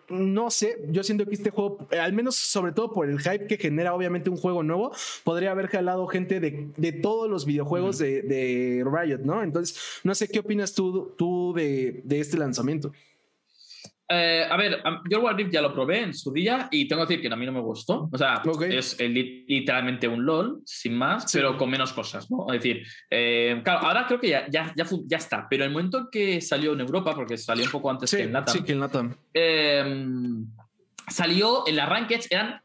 no 0.10 0.52
sé, 0.52 0.78
yo 0.90 1.04
siento 1.04 1.26
que 1.26 1.34
este 1.34 1.50
juego, 1.50 1.88
eh, 1.90 1.98
al 1.98 2.14
menos 2.14 2.36
sobre 2.36 2.72
todo 2.72 2.94
por 2.94 3.10
el 3.10 3.20
hype 3.20 3.48
que 3.48 3.58
genera 3.58 3.96
obviamente 3.96 4.30
un 4.30 4.38
juego 4.38 4.62
nuevo, 4.62 4.92
podría 5.24 5.52
haber 5.52 5.70
jalado 5.70 6.06
gente 6.06 6.40
de, 6.40 6.70
de 6.78 6.92
todos 6.92 7.28
los 7.28 7.48
videojuegos 7.48 7.98
de, 7.98 8.22
de 8.22 8.86
Riot, 8.86 9.22
¿no? 9.24 9.42
Entonces, 9.42 9.80
no 10.04 10.14
sé 10.14 10.28
qué 10.28 10.38
opinas 10.38 10.76
tú 10.76 10.99
tú 11.18 11.54
de, 11.56 12.02
de 12.04 12.20
este 12.20 12.38
lanzamiento? 12.38 12.92
Eh, 14.12 14.44
a 14.50 14.58
ver, 14.58 14.82
yo 15.08 15.20
el 15.20 15.24
Wild 15.24 15.38
Rift 15.38 15.52
ya 15.52 15.62
lo 15.62 15.72
probé 15.72 16.02
en 16.02 16.16
su 16.16 16.34
día 16.34 16.68
y 16.72 16.88
tengo 16.88 17.06
que 17.06 17.14
decir 17.14 17.22
que 17.22 17.32
a 17.32 17.38
mí 17.38 17.46
no 17.46 17.52
me 17.52 17.60
gustó. 17.60 18.10
O 18.12 18.18
sea, 18.18 18.42
es 18.68 18.98
literalmente 19.00 20.08
un 20.08 20.26
LOL, 20.26 20.64
sin 20.66 20.96
más, 20.96 21.32
pero 21.32 21.56
con 21.56 21.70
menos 21.70 21.94
cosas, 21.94 22.30
¿no? 22.32 22.48
Es 22.52 22.64
decir, 22.64 22.84
eh, 23.08 23.62
claro, 23.64 23.86
ahora 23.86 24.08
creo 24.08 24.20
que 24.20 24.30
ya, 24.30 24.48
ya, 24.50 24.74
ya, 24.76 25.18
está, 25.18 25.46
pero 25.48 25.64
el 25.64 25.70
momento 25.70 26.10
que 26.12 26.42
salió 26.42 26.74
en 26.74 26.80
Europa, 26.80 27.14
porque 27.14 27.38
salió 27.38 27.66
un 27.66 27.72
poco 27.72 27.92
antes 27.92 28.10
que 28.10 28.24
en 28.24 28.34
LATAM. 28.34 28.56
Sí, 28.56 28.64
que 28.64 28.72
en 28.72 28.80
LATAM. 28.80 29.16
Em, 29.32 30.48
salió 31.08 31.68
en 31.68 31.76
las 31.76 31.88
Rankeds, 31.88 32.32
eran 32.32 32.60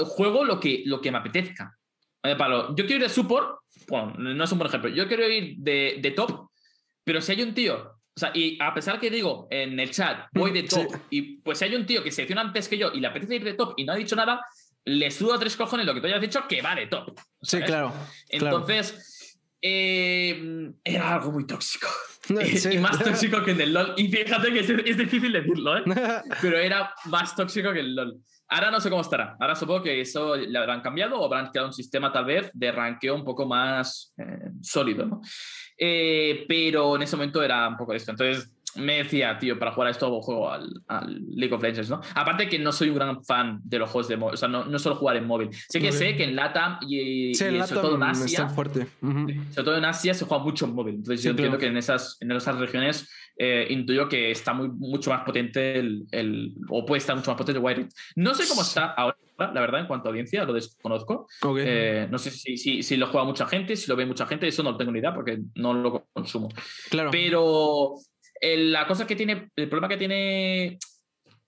juego 0.00 0.44
lo 0.44 0.58
que, 0.58 0.82
lo 0.86 1.00
que 1.00 1.12
me 1.12 1.18
apetezca. 1.18 1.78
yo 2.24 2.84
quiero 2.84 2.96
ir 2.96 3.02
de 3.02 3.08
support, 3.08 3.60
bueno, 3.88 4.12
no 4.18 4.42
es 4.42 4.50
un 4.50 4.58
buen 4.58 4.68
ejemplo, 4.68 4.90
yo 4.90 5.06
quiero 5.06 5.28
ir 5.28 5.54
de, 5.58 5.98
de 6.02 6.10
top 6.10 6.48
pero 7.06 7.20
si 7.20 7.30
hay 7.30 7.42
un 7.42 7.54
tío, 7.54 7.76
o 7.76 8.18
sea, 8.18 8.32
y 8.34 8.58
a 8.60 8.74
pesar 8.74 8.98
que 8.98 9.10
digo 9.10 9.46
en 9.48 9.78
el 9.78 9.92
chat, 9.92 10.26
voy 10.32 10.50
de 10.50 10.64
top, 10.64 10.92
y 11.08 11.36
pues 11.36 11.58
si 11.58 11.66
hay 11.66 11.76
un 11.76 11.86
tío 11.86 12.02
que 12.02 12.10
selecciona 12.10 12.42
antes 12.42 12.68
que 12.68 12.76
yo 12.76 12.90
y 12.92 12.98
le 12.98 13.06
apetece 13.06 13.36
ir 13.36 13.44
de 13.44 13.54
top 13.54 13.74
y 13.76 13.84
no 13.84 13.92
ha 13.92 13.96
dicho 13.96 14.16
nada, 14.16 14.44
le 14.84 15.08
sudo 15.12 15.38
tres 15.38 15.56
cojones 15.56 15.86
lo 15.86 15.94
que 15.94 16.00
tú 16.00 16.08
hayas 16.08 16.20
dicho 16.20 16.48
que 16.48 16.62
va 16.62 16.74
de 16.74 16.88
top. 16.88 17.16
Sí, 17.40 17.60
claro. 17.60 17.92
Entonces, 18.28 19.38
eh, 19.62 20.72
era 20.82 21.14
algo 21.14 21.30
muy 21.30 21.46
tóxico. 21.46 21.86
y 22.72 22.78
más 22.78 22.98
tóxico 22.98 23.44
que 23.44 23.52
en 23.52 23.60
el 23.60 23.72
LOL. 23.72 23.94
Y 23.96 24.08
fíjate 24.08 24.52
que 24.52 24.60
es, 24.60 24.96
difícil 24.96 25.32
decirlo, 25.32 25.78
¿eh? 25.78 25.84
Pero 26.42 26.58
era 26.58 26.92
más 27.04 27.36
tóxico 27.36 27.72
que 27.72 27.80
el 27.80 27.94
LOL. 27.94 28.20
Ahora 28.48 28.72
no 28.72 28.80
sé 28.80 28.90
cómo 28.90 29.02
estará. 29.02 29.36
Ahora 29.38 29.54
supongo 29.54 29.84
que 29.84 30.00
eso 30.00 30.36
le 30.36 30.58
habrán 30.58 30.80
cambiado 30.80 31.20
o 31.20 31.24
habrán 31.24 31.50
creado 31.50 31.68
un 31.68 31.72
sistema 31.72 32.12
tal 32.12 32.24
vez 32.24 32.50
de 32.52 32.72
ranqueo 32.72 33.14
un 33.14 33.24
poco 33.24 33.46
más 33.46 34.12
eh, 34.18 34.50
sólido, 34.62 35.06
¿no? 35.06 35.20
Eh, 35.78 36.44
pero 36.48 36.96
en 36.96 37.02
ese 37.02 37.16
momento 37.16 37.42
era 37.42 37.68
un 37.68 37.76
poco 37.76 37.92
esto. 37.92 38.10
Entonces 38.10 38.50
me 38.76 38.98
decía, 38.98 39.38
tío, 39.38 39.58
para 39.58 39.72
jugar 39.72 39.88
a 39.88 39.90
esto 39.90 40.20
juego 40.20 40.50
al, 40.50 40.82
League 41.30 41.54
of 41.54 41.62
Legends, 41.62 41.90
¿no? 41.90 42.00
Aparte 42.14 42.48
que 42.48 42.58
no 42.58 42.72
soy 42.72 42.90
un 42.90 42.96
gran 42.96 43.24
fan 43.24 43.60
de 43.64 43.78
los 43.78 43.90
juegos 43.90 44.08
de 44.08 44.16
móvil, 44.16 44.34
o 44.34 44.36
sea, 44.36 44.48
no, 44.48 44.64
no 44.64 44.78
suelo 44.78 44.96
jugar 44.96 45.16
en 45.16 45.26
móvil. 45.26 45.50
Sé 45.68 45.80
que 45.80 45.92
sé 45.92 46.16
que 46.16 46.24
en 46.24 46.36
LATAM 46.36 46.78
y, 46.88 47.34
sobre 47.34 47.58
todo 47.60 47.96
en 47.96 48.02
Asia, 48.02 48.48
fuerte. 48.48 48.86
sobre 49.00 49.64
todo 49.64 49.76
en 49.76 49.84
Asia 49.84 50.14
se 50.14 50.24
juega 50.24 50.44
mucho 50.44 50.66
en 50.66 50.74
móvil. 50.74 50.94
Entonces 50.96 51.22
yo 51.22 51.30
entiendo 51.30 51.58
que 51.58 51.66
en 51.66 51.76
esas, 51.76 52.18
en 52.20 52.32
esas 52.32 52.56
regiones 52.58 53.08
eh, 53.38 53.66
intuyo 53.70 54.08
que 54.08 54.30
está 54.30 54.52
muy, 54.52 54.68
mucho 54.68 55.10
más 55.10 55.22
potente 55.22 55.78
el, 55.78 56.06
el, 56.10 56.54
o 56.68 56.86
puede 56.86 56.98
estar 56.98 57.16
mucho 57.16 57.30
más 57.30 57.38
potente 57.38 57.58
el 57.58 57.64
Wild 57.64 57.88
No 58.14 58.34
sé 58.34 58.48
cómo 58.48 58.62
está 58.62 58.92
ahora 58.92 59.16
la 59.38 59.60
verdad, 59.60 59.80
en 59.80 59.86
cuanto 59.86 60.08
a 60.08 60.10
audiencia, 60.10 60.44
lo 60.44 60.52
desconozco. 60.52 61.28
Eh, 61.58 62.08
no 62.10 62.18
sé 62.18 62.30
si, 62.30 62.56
si, 62.56 62.82
si, 62.82 62.96
lo 62.96 63.08
juega 63.08 63.26
mucha 63.26 63.46
gente, 63.46 63.76
si 63.76 63.88
lo 63.88 63.96
ve 63.96 64.06
mucha 64.06 64.26
gente, 64.26 64.48
eso 64.48 64.62
no 64.62 64.72
lo 64.72 64.76
tengo 64.76 64.92
ni 64.92 65.00
idea 65.00 65.14
porque 65.14 65.38
no 65.54 65.74
lo 65.74 66.06
consumo. 66.12 66.48
Claro. 66.90 67.10
Pero 67.10 67.96
la 68.40 68.86
cosa 68.86 69.06
que 69.06 69.16
tiene, 69.16 69.50
el 69.56 69.68
problema 69.68 69.88
que 69.88 69.96
tiene 69.96 70.78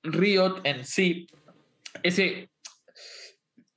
Riot 0.03 0.61
en 0.65 0.85
sí 0.85 1.27
es 2.03 2.17
que 2.17 2.51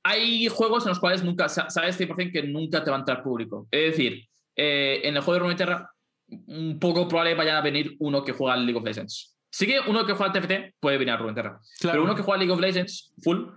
hay 0.04 0.48
juegos 0.48 0.84
en 0.84 0.90
los 0.90 0.98
cuales 0.98 1.22
nunca, 1.22 1.48
sabes 1.48 2.00
100% 2.00 2.32
que 2.32 2.42
nunca 2.42 2.82
te 2.82 2.90
va 2.90 2.96
a 2.96 3.00
entrar 3.00 3.22
público. 3.22 3.68
Es 3.70 3.92
decir, 3.92 4.26
eh, 4.56 5.00
en 5.04 5.16
el 5.16 5.22
juego 5.22 5.34
de 5.34 5.38
Runeterra, 5.40 5.90
un 6.28 6.78
poco 6.78 7.06
probable 7.06 7.34
vaya 7.34 7.58
a 7.58 7.62
venir 7.62 7.96
uno 8.00 8.24
que 8.24 8.32
juega 8.32 8.56
League 8.56 8.76
of 8.76 8.84
Legends. 8.84 9.36
Sí 9.50 9.66
que 9.66 9.80
uno 9.86 10.06
que 10.06 10.14
juega 10.14 10.32
al 10.32 10.40
TFT 10.40 10.76
puede 10.80 10.98
venir 10.98 11.12
a 11.12 11.18
Runeterra. 11.18 11.60
Pero 11.80 12.02
uno 12.02 12.14
que 12.14 12.22
juega 12.22 12.38
League 12.38 12.52
of 12.52 12.60
Legends 12.60 13.12
full 13.22 13.48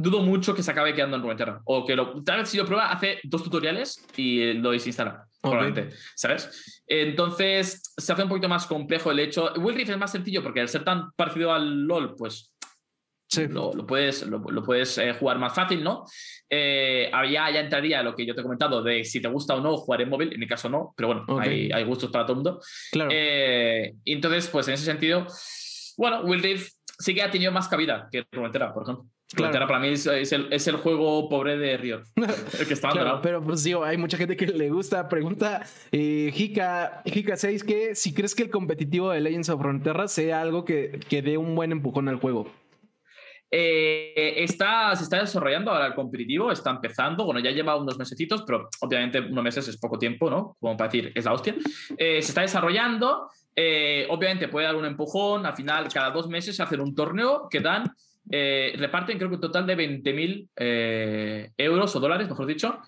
dudo 0.00 0.22
mucho 0.22 0.54
que 0.54 0.62
se 0.62 0.70
acabe 0.70 0.94
quedando 0.94 1.16
en 1.16 1.22
Runeterra. 1.22 1.60
O 1.64 1.84
que 1.84 1.96
lo, 1.96 2.22
tal 2.22 2.38
vez 2.38 2.48
si 2.48 2.56
lo 2.56 2.64
prueba, 2.64 2.90
hace 2.90 3.20
dos 3.24 3.42
tutoriales 3.42 4.04
y 4.16 4.54
lo 4.54 4.70
desinstala. 4.70 5.24
Probablemente, 5.40 5.94
¿sabes? 6.16 6.82
Entonces 6.86 7.94
se 7.96 8.12
hace 8.12 8.22
un 8.22 8.28
poquito 8.28 8.48
más 8.48 8.66
complejo 8.66 9.10
el 9.10 9.20
hecho. 9.20 9.52
Will 9.58 9.76
Rift 9.76 9.90
es 9.90 9.98
más 9.98 10.12
sencillo 10.12 10.42
porque 10.42 10.60
al 10.60 10.68
ser 10.68 10.84
tan 10.84 11.12
parecido 11.12 11.52
al 11.52 11.84
LOL, 11.86 12.14
pues 12.16 12.54
lo, 13.50 13.86
puedes, 13.86 14.26
lo, 14.26 14.42
puedes 14.64 14.98
eh, 14.98 15.12
jugar 15.12 15.38
más 15.38 15.54
fácil, 15.54 15.84
¿no? 15.84 16.04
Eh, 16.48 17.10
ya, 17.12 17.50
ya 17.50 17.60
entraría 17.60 18.02
lo 18.02 18.14
que 18.14 18.24
yo 18.24 18.34
te 18.34 18.40
he 18.40 18.42
comentado 18.42 18.82
de 18.82 19.04
si 19.04 19.20
te 19.20 19.28
gusta 19.28 19.54
o 19.54 19.60
no 19.60 19.76
jugar 19.76 20.00
en 20.02 20.08
móvil, 20.08 20.32
en 20.32 20.40
mi 20.40 20.46
caso 20.46 20.68
no, 20.68 20.94
pero 20.96 21.08
bueno, 21.08 21.38
hay, 21.38 21.70
hay, 21.70 21.84
gustos 21.84 22.10
para 22.10 22.24
todo 22.24 22.32
el 22.32 22.44
mundo. 22.44 22.60
Claro. 22.90 23.10
Eh, 23.12 23.94
entonces, 24.06 24.48
pues 24.48 24.66
en 24.68 24.74
ese 24.74 24.84
sentido, 24.84 25.26
bueno, 25.96 26.22
Will 26.22 26.58
sí 26.98 27.14
que 27.14 27.22
ha 27.22 27.30
tenido 27.30 27.52
más 27.52 27.68
cabida 27.68 28.08
que 28.10 28.24
Runeterra, 28.32 28.72
por 28.72 28.84
ejemplo. 28.84 29.06
Claro. 29.34 29.66
para 29.66 29.78
mí 29.78 29.88
es, 29.88 30.06
el, 30.06 30.50
es, 30.50 30.68
el, 30.68 30.76
juego 30.76 31.28
pobre 31.28 31.58
de 31.58 31.76
Riot. 31.76 32.02
El 32.58 32.66
que 32.66 32.72
está 32.72 32.88
claro, 32.88 33.20
Pero 33.22 33.42
pues 33.42 33.62
digo, 33.62 33.84
hay 33.84 33.98
mucha 33.98 34.16
gente 34.16 34.36
que 34.36 34.46
le 34.46 34.70
gusta. 34.70 35.06
Pregunta 35.06 35.66
eh, 35.92 36.32
Hika, 36.34 37.02
6 37.36 37.62
que 37.62 37.94
si 37.94 38.14
crees 38.14 38.34
que 38.34 38.44
el 38.44 38.50
competitivo 38.50 39.10
de 39.10 39.20
Legends 39.20 39.50
of 39.50 39.60
Runeterra 39.60 40.08
sea 40.08 40.40
algo 40.40 40.64
que, 40.64 40.98
que 41.10 41.20
dé 41.20 41.36
un 41.36 41.54
buen 41.54 41.72
empujón 41.72 42.08
al 42.08 42.16
juego. 42.16 42.50
Eh, 43.50 44.44
está, 44.44 44.94
se 44.94 45.04
está 45.04 45.20
desarrollando 45.20 45.70
ahora 45.70 45.86
el 45.86 45.94
competitivo, 45.94 46.52
está 46.52 46.70
empezando, 46.70 47.24
bueno, 47.24 47.40
ya 47.40 47.50
lleva 47.50 47.76
unos 47.76 47.98
mesecitos, 47.98 48.42
pero 48.46 48.68
obviamente 48.80 49.20
unos 49.20 49.42
meses 49.42 49.66
es 49.68 49.78
poco 49.78 49.98
tiempo, 49.98 50.28
¿no? 50.28 50.56
Como 50.60 50.76
para 50.76 50.90
decir, 50.90 51.12
es 51.14 51.24
la 51.24 51.32
hostia. 51.32 51.54
Eh, 51.96 52.20
se 52.20 52.28
está 52.28 52.42
desarrollando, 52.42 53.30
eh, 53.56 54.06
obviamente 54.10 54.48
puede 54.48 54.66
dar 54.66 54.76
un 54.76 54.84
empujón, 54.84 55.46
al 55.46 55.54
final 55.54 55.88
cada 55.92 56.10
dos 56.10 56.28
meses 56.28 56.56
se 56.56 56.62
hace 56.62 56.76
un 56.76 56.94
torneo 56.94 57.48
que 57.50 57.60
dan 57.60 57.90
reparten 58.30 59.18
creo 59.18 59.30
que 59.30 59.36
un 59.36 59.40
total 59.40 59.66
de 59.66 59.76
20.000 59.76 61.52
euros 61.56 61.96
o 61.96 62.00
dólares, 62.00 62.28
mejor 62.28 62.46
dicho, 62.46 62.80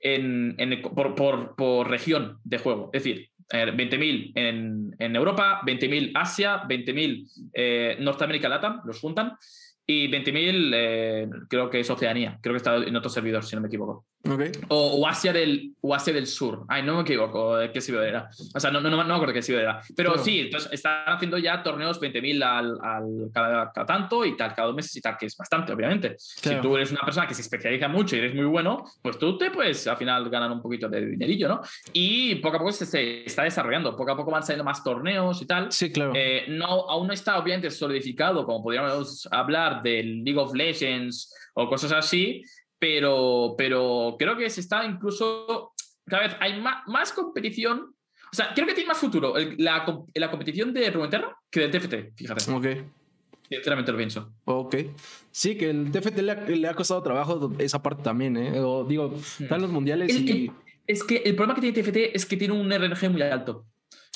en, 0.00 0.82
por, 0.82 1.88
región 1.88 2.38
de 2.44 2.58
juego. 2.58 2.90
Es 2.92 3.04
decir, 3.04 3.30
20.000 3.50 4.32
en, 4.34 4.96
en, 4.98 5.16
Europa, 5.16 5.60
20.000 5.64 6.12
Asia, 6.14 6.64
20.000 6.64 7.50
eh, 7.52 7.96
Norteamérica 8.00 8.48
Latam, 8.48 8.82
los 8.84 9.00
juntan, 9.00 9.32
y 9.86 10.08
20.000 10.10 10.72
eh, 10.74 11.28
creo 11.48 11.70
que 11.70 11.80
es 11.80 11.90
Oceanía, 11.90 12.38
creo 12.42 12.54
que 12.54 12.58
está 12.58 12.76
en 12.76 12.96
otro 12.96 13.08
servidor, 13.08 13.44
si 13.44 13.54
no 13.54 13.62
me 13.62 13.68
equivoco. 13.68 14.04
O, 14.68 15.06
Asia 15.06 15.32
del, 15.32 15.72
o 15.80 15.94
Asia 15.94 16.12
del 16.12 16.26
Sur. 16.26 16.64
Ay, 16.68 16.82
no 16.82 16.96
me 16.96 17.02
equivoco 17.02 17.56
de 17.56 17.70
qué 17.70 17.80
ciudad 17.80 18.06
era. 18.06 18.28
O 18.54 18.60
sea, 18.60 18.70
no, 18.70 18.80
no, 18.80 18.90
no 18.90 19.04
me 19.04 19.14
acuerdo 19.14 19.32
qué 19.32 19.42
ciudad 19.42 19.62
era. 19.62 19.80
Pero 19.94 20.18
sí, 20.18 20.40
entonces 20.40 20.72
están 20.72 21.04
haciendo 21.06 21.38
ya 21.38 21.62
torneos 21.62 22.00
20.000 22.00 22.42
al, 22.42 22.78
al 22.82 23.30
cada, 23.32 23.72
tanto 23.72 24.24
y 24.24 24.36
tal, 24.36 24.54
cada 24.54 24.68
dos 24.68 24.76
meses 24.76 24.96
y 24.96 25.00
tal, 25.00 25.16
que 25.16 25.26
es 25.26 25.36
bastante, 25.36 25.72
obviamente. 25.72 26.16
Si 26.18 26.54
tú 26.60 26.76
eres 26.76 26.90
una 26.90 27.00
persona 27.02 27.26
que 27.26 27.34
se 27.34 27.42
especializa 27.42 27.88
mucho 27.88 28.16
y 28.16 28.20
eres 28.20 28.34
muy 28.34 28.44
bueno, 28.44 28.84
pues 29.02 29.18
tú 29.18 29.36
te 29.38 29.50
puedes 29.50 29.86
al 29.86 29.96
final 29.96 30.28
ganar 30.28 30.50
un 30.50 30.62
poquito 30.62 30.88
de 30.88 31.06
dinerillo, 31.06 31.48
¿no? 31.48 31.60
Y 31.92 32.36
poco 32.36 32.56
a 32.56 32.58
poco 32.60 32.72
se, 32.72 33.24
está 33.24 33.42
desarrollando. 33.42 33.96
Poco 33.96 34.12
a 34.12 34.16
poco 34.16 34.30
van 34.30 34.42
saliendo 34.42 34.64
más 34.64 34.82
torneos 34.82 35.40
y 35.42 35.46
tal. 35.46 35.70
Sí, 35.72 35.92
claro. 35.92 36.12
Eh, 36.14 36.46
no, 36.48 36.66
aún 36.66 37.06
no 37.06 37.12
está 37.12 37.38
obviamente 37.38 37.70
solidificado, 37.70 38.44
como 38.44 38.62
podríamos 38.62 39.28
hablar 39.30 39.82
del 39.82 40.24
League 40.24 40.38
of 40.38 40.54
Legends 40.54 41.34
o 41.54 41.68
cosas 41.68 41.92
así, 41.92 42.42
pero, 42.78 43.54
pero 43.56 44.16
creo 44.18 44.36
que 44.36 44.48
se 44.50 44.60
está 44.60 44.84
incluso, 44.84 45.72
cada 46.06 46.24
vez 46.24 46.36
hay 46.40 46.60
más, 46.60 46.86
más 46.86 47.12
competición. 47.12 47.94
O 48.32 48.36
sea, 48.36 48.52
creo 48.54 48.66
que 48.66 48.74
tiene 48.74 48.88
más 48.88 48.98
futuro 48.98 49.34
la, 49.58 49.86
la, 50.14 50.30
competición 50.30 50.74
de 50.74 50.90
Runeterra 50.90 51.36
que 51.50 51.60
del 51.60 51.70
TFT, 51.70 52.16
fíjate. 52.16 52.52
Ok. 52.52 52.66
Sinceramente 53.48 53.92
lo 53.92 53.98
pienso. 53.98 54.32
Ok. 54.44 54.76
Sí, 55.30 55.56
que 55.56 55.70
el 55.70 55.90
TFT 55.92 56.18
le 56.18 56.68
ha, 56.68 56.74
costado 56.74 57.02
trabajo 57.02 57.52
esa 57.58 57.80
parte 57.82 58.02
también, 58.02 58.36
¿eh? 58.36 58.60
O, 58.60 58.84
digo, 58.84 59.14
están 59.38 59.62
los 59.62 59.70
mundiales 59.70 60.12
y... 60.12 60.50
es 60.86 61.04
que 61.04 61.18
el 61.18 61.36
problema 61.36 61.54
que 61.54 61.60
tiene 61.60 61.82
TFT 61.82 62.16
es 62.16 62.26
que 62.26 62.36
tiene 62.36 62.54
un 62.54 62.70
RNG 62.70 63.10
muy 63.10 63.22
alto. 63.22 63.64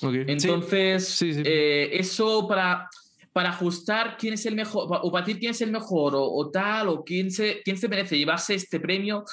Okay. 0.02 0.24
Entonces, 0.26 1.22
eh, 1.22 1.90
eso 1.92 2.48
para 2.48 2.88
para 3.32 3.50
ajustar 3.50 4.16
quién 4.18 4.34
es 4.34 4.46
el 4.46 4.56
mejor, 4.56 4.86
o 4.90 5.12
para 5.12 5.24
decir 5.24 5.38
quién 5.38 5.52
es 5.52 5.60
el 5.60 5.70
mejor, 5.70 6.14
o, 6.16 6.50
tal, 6.50 6.88
o 6.88 7.04
quién 7.04 7.30
se, 7.30 7.62
quién 7.62 7.78
se 7.78 7.88
merece 7.88 8.18
llevarse 8.18 8.54
este 8.54 8.80
premio. 8.80 9.24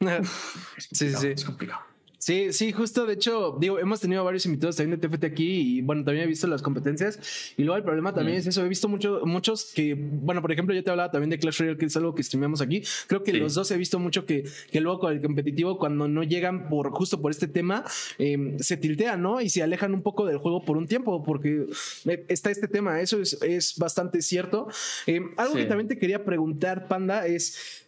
sí, 0.78 1.14
sí. 1.14 1.28
Es 1.28 1.44
complicado. 1.44 1.89
Sí, 2.20 2.52
sí, 2.52 2.70
justo, 2.70 3.06
de 3.06 3.14
hecho, 3.14 3.56
digo, 3.58 3.78
hemos 3.78 3.98
tenido 3.98 4.22
varios 4.22 4.44
invitados 4.44 4.76
también 4.76 5.00
de 5.00 5.08
TFT 5.08 5.24
aquí 5.24 5.78
y 5.78 5.80
bueno, 5.80 6.04
también 6.04 6.26
he 6.26 6.28
visto 6.28 6.46
las 6.46 6.60
competencias 6.60 7.18
y 7.56 7.64
luego 7.64 7.78
el 7.78 7.82
problema 7.82 8.12
también 8.12 8.36
mm. 8.36 8.40
es 8.40 8.46
eso, 8.48 8.62
he 8.62 8.68
visto 8.68 8.90
mucho, 8.90 9.22
muchos 9.24 9.72
que, 9.74 9.94
bueno, 9.94 10.42
por 10.42 10.52
ejemplo, 10.52 10.74
yo 10.74 10.84
te 10.84 10.90
hablaba 10.90 11.10
también 11.10 11.30
de 11.30 11.38
Clash 11.38 11.60
Royale, 11.60 11.78
que 11.78 11.86
es 11.86 11.96
algo 11.96 12.14
que 12.14 12.22
streameamos 12.22 12.60
aquí, 12.60 12.82
creo 13.06 13.22
que 13.22 13.32
los 13.32 13.54
dos 13.54 13.70
he 13.70 13.78
visto 13.78 13.98
mucho 13.98 14.26
que, 14.26 14.44
que 14.70 14.82
luego 14.82 14.98
con 14.98 15.14
el 15.14 15.22
competitivo, 15.22 15.78
cuando 15.78 16.08
no 16.08 16.22
llegan 16.22 16.68
por 16.68 16.90
justo 16.90 17.22
por 17.22 17.30
este 17.30 17.48
tema, 17.48 17.84
em, 18.18 18.58
se 18.58 18.76
tiltean, 18.76 19.22
¿no? 19.22 19.40
Y 19.40 19.48
se 19.48 19.62
alejan 19.62 19.94
un 19.94 20.02
poco 20.02 20.26
del 20.26 20.36
juego 20.36 20.62
por 20.62 20.76
un 20.76 20.86
tiempo, 20.86 21.22
porque 21.22 21.68
eh, 22.04 22.26
está 22.28 22.50
este 22.50 22.68
tema, 22.68 23.00
eso 23.00 23.18
es, 23.18 23.40
es 23.40 23.78
bastante 23.78 24.20
cierto. 24.20 24.68
Em, 25.06 25.30
algo 25.38 25.54
que 25.54 25.64
también 25.64 25.88
te 25.88 25.96
quería 25.96 26.22
preguntar, 26.22 26.86
Panda, 26.86 27.26
es, 27.26 27.86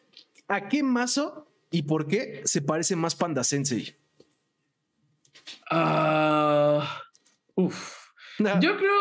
¿a 0.48 0.70
qué 0.70 0.82
mazo 0.82 1.46
y 1.70 1.82
por 1.82 2.06
qué 2.06 2.40
se 2.44 2.62
parece 2.62 2.96
más 2.96 3.14
Panda 3.14 3.44
Sensei? 3.44 3.94
Uh, 5.72 6.82
uf. 7.54 8.02
Yo 8.60 8.76
creo. 8.76 8.92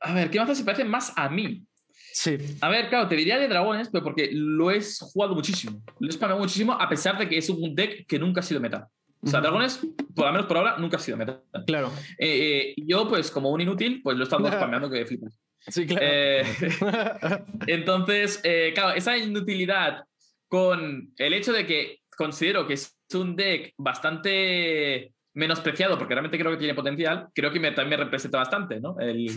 A 0.00 0.14
ver, 0.14 0.30
¿qué 0.30 0.38
mazo 0.38 0.54
se 0.54 0.64
parece 0.64 0.84
más 0.84 1.12
a 1.16 1.28
mí? 1.28 1.64
Sí. 2.12 2.36
A 2.60 2.68
ver, 2.68 2.88
claro, 2.88 3.08
te 3.08 3.16
diría 3.16 3.38
de 3.38 3.48
dragones, 3.48 3.88
pero 3.90 4.04
porque 4.04 4.30
lo 4.32 4.70
he 4.70 4.80
jugado 5.00 5.34
muchísimo. 5.34 5.82
Lo 6.00 6.08
he 6.08 6.12
spameado 6.12 6.40
muchísimo, 6.40 6.72
a 6.72 6.88
pesar 6.88 7.18
de 7.18 7.28
que 7.28 7.38
es 7.38 7.48
un 7.50 7.74
deck 7.74 8.06
que 8.06 8.18
nunca 8.18 8.40
ha 8.40 8.42
sido 8.42 8.60
meta. 8.60 8.88
O 9.20 9.26
sea, 9.26 9.40
dragones, 9.40 9.80
por 10.14 10.26
lo 10.26 10.32
menos 10.32 10.46
por 10.46 10.56
ahora, 10.56 10.76
nunca 10.78 10.96
ha 10.96 11.00
sido 11.00 11.16
meta. 11.16 11.42
Claro. 11.66 11.92
Eh, 12.18 12.74
eh, 12.76 12.82
yo, 12.86 13.08
pues, 13.08 13.30
como 13.30 13.50
un 13.50 13.60
inútil, 13.60 14.00
pues 14.02 14.16
lo 14.16 14.22
he 14.22 14.24
estado 14.24 14.46
spameando 14.52 14.90
que 14.90 15.06
flipas. 15.06 15.38
Sí, 15.66 15.86
claro. 15.86 16.06
Eh, 16.06 16.44
entonces, 17.66 18.40
claro, 18.74 18.94
esa 18.94 19.16
inutilidad 19.16 20.04
con 20.46 21.12
el 21.16 21.34
hecho 21.34 21.52
de 21.52 21.66
que 21.66 22.00
considero 22.16 22.66
que 22.66 22.74
es 22.74 22.96
un 23.14 23.36
deck 23.36 23.74
bastante 23.76 25.12
menospreciado, 25.38 25.96
porque 25.96 26.14
realmente 26.14 26.38
creo 26.38 26.50
que 26.50 26.58
tiene 26.58 26.74
potencial, 26.74 27.28
creo 27.32 27.52
que 27.52 27.60
también 27.60 27.90
me 27.90 27.96
representa 27.96 28.38
bastante, 28.38 28.80
¿no? 28.80 28.96
El, 29.00 29.30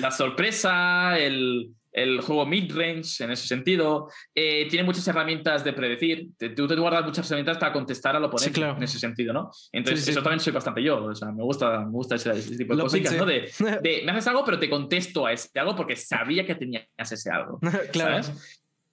la 0.00 0.10
sorpresa, 0.10 1.18
el, 1.18 1.70
el 1.92 2.20
juego 2.22 2.46
mid-range 2.46 3.24
en 3.24 3.32
ese 3.32 3.46
sentido. 3.46 4.08
Eh, 4.34 4.66
tiene 4.68 4.84
muchas 4.84 5.06
herramientas 5.08 5.62
de 5.62 5.74
predecir. 5.74 6.28
Tú 6.56 6.66
te 6.66 6.74
guardas 6.76 7.04
muchas 7.04 7.30
herramientas 7.30 7.58
para 7.58 7.72
contestar 7.72 8.16
al 8.16 8.24
oponente 8.24 8.60
en 8.60 8.82
ese 8.82 8.98
sentido, 8.98 9.32
¿no? 9.32 9.50
Entonces, 9.72 10.08
eso 10.08 10.22
también 10.22 10.40
soy 10.40 10.52
bastante 10.52 10.82
yo. 10.82 11.04
O 11.04 11.14
sea, 11.14 11.30
me 11.32 11.42
gusta, 11.42 11.80
me 11.80 11.90
gusta 11.90 12.14
ese, 12.14 12.32
tipo 12.56 12.74
de 12.74 12.82
cositas, 12.82 13.14
¿no? 13.14 13.26
De, 13.28 14.02
me 14.04 14.12
haces 14.12 14.26
algo, 14.28 14.44
pero 14.44 14.58
te 14.58 14.70
contesto 14.70 15.26
a 15.26 15.32
ese 15.32 15.58
algo 15.58 15.76
porque 15.76 15.96
sabía 15.96 16.46
que 16.46 16.54
tenías 16.54 16.86
ese 16.96 17.30
algo. 17.30 17.60
claro. 17.92 18.26
Eh, 18.26 18.32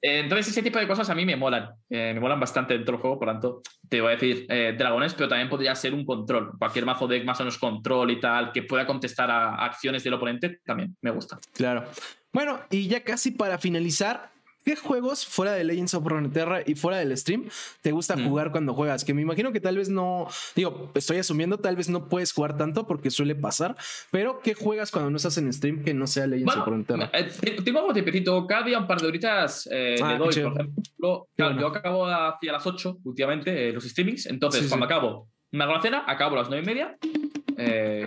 entonces, 0.07 0.49
ese 0.49 0.61
tipo 0.61 0.79
de 0.79 0.87
cosas 0.87 1.09
a 1.09 1.15
mí 1.15 1.25
me 1.25 1.35
molan. 1.35 1.69
Eh, 1.89 2.11
me 2.13 2.19
molan 2.19 2.39
bastante 2.39 2.73
dentro 2.73 2.93
del 2.93 3.01
juego, 3.01 3.17
por 3.17 3.27
tanto, 3.27 3.61
te 3.89 4.01
voy 4.01 4.09
a 4.09 4.15
decir 4.15 4.45
eh, 4.49 4.75
dragones, 4.77 5.13
pero 5.13 5.29
también 5.29 5.49
podría 5.49 5.73
ser 5.75 5.93
un 5.93 6.05
control. 6.05 6.51
Cualquier 6.57 6.85
mazo 6.85 7.07
deck 7.07 7.25
más 7.25 7.39
o 7.39 7.43
menos 7.43 7.57
control 7.57 8.11
y 8.11 8.19
tal, 8.19 8.51
que 8.51 8.63
pueda 8.63 8.85
contestar 8.85 9.31
a 9.31 9.55
acciones 9.55 10.03
del 10.03 10.13
oponente, 10.13 10.59
también 10.65 10.95
me 11.01 11.11
gusta. 11.11 11.39
Claro. 11.53 11.85
Bueno, 12.31 12.59
y 12.69 12.87
ya 12.87 13.03
casi 13.03 13.31
para 13.31 13.57
finalizar, 13.57 14.31
¿Qué 14.65 14.75
juegos 14.75 15.27
fuera 15.27 15.51
de 15.51 15.63
Legends 15.63 15.93
of 15.93 16.03
Runeterra 16.03 16.63
y 16.65 16.73
fuera 16.73 16.97
del 16.97 17.15
stream 17.15 17.47
te 17.81 17.91
gusta 17.91 18.15
mm. 18.15 18.27
jugar 18.27 18.51
cuando 18.51 18.73
juegas? 18.73 19.05
Que 19.05 19.13
me 19.13 19.21
imagino 19.21 19.51
que 19.51 19.59
tal 19.59 19.77
vez 19.77 19.89
no, 19.89 20.27
digo, 20.55 20.91
estoy 20.95 21.17
asumiendo, 21.17 21.59
tal 21.59 21.75
vez 21.75 21.87
no 21.87 22.09
puedes 22.09 22.33
jugar 22.33 22.57
tanto 22.57 22.87
porque 22.87 23.11
suele 23.11 23.35
pasar, 23.35 23.75
pero 24.09 24.39
¿qué 24.43 24.55
juegas 24.55 24.89
cuando 24.89 25.11
no 25.11 25.17
estás 25.17 25.37
en 25.37 25.53
stream 25.53 25.83
que 25.83 25.93
no 25.93 26.07
sea 26.07 26.25
Legends 26.25 26.57
of 26.57 26.65
Runeterra? 26.65 27.11
Eh, 27.13 27.61
tengo 27.63 27.77
algo 27.77 27.93
tiempecito, 27.93 28.47
cada 28.47 28.63
día 28.63 28.79
un 28.79 28.87
par 28.87 28.99
de 28.99 29.07
horitas 29.07 29.69
eh, 29.71 29.97
ah, 30.01 30.13
le 30.13 30.17
doy, 30.17 30.33
por 30.33 30.53
ejemplo. 30.53 31.27
Yo 31.37 31.67
acabo 31.67 32.07
hacia 32.07 32.51
las 32.51 32.65
8 32.65 33.01
últimamente 33.03 33.69
eh, 33.69 33.71
los 33.71 33.83
streamings, 33.83 34.25
entonces 34.25 34.67
cuando 34.67 34.87
acabo, 34.87 35.29
me 35.51 35.63
hago 35.63 35.73
la 35.73 35.81
cena, 35.81 36.05
acabo 36.07 36.37
a 36.37 36.39
las 36.39 36.49
9 36.49 36.63
y 36.63 36.65
media. 36.65 36.97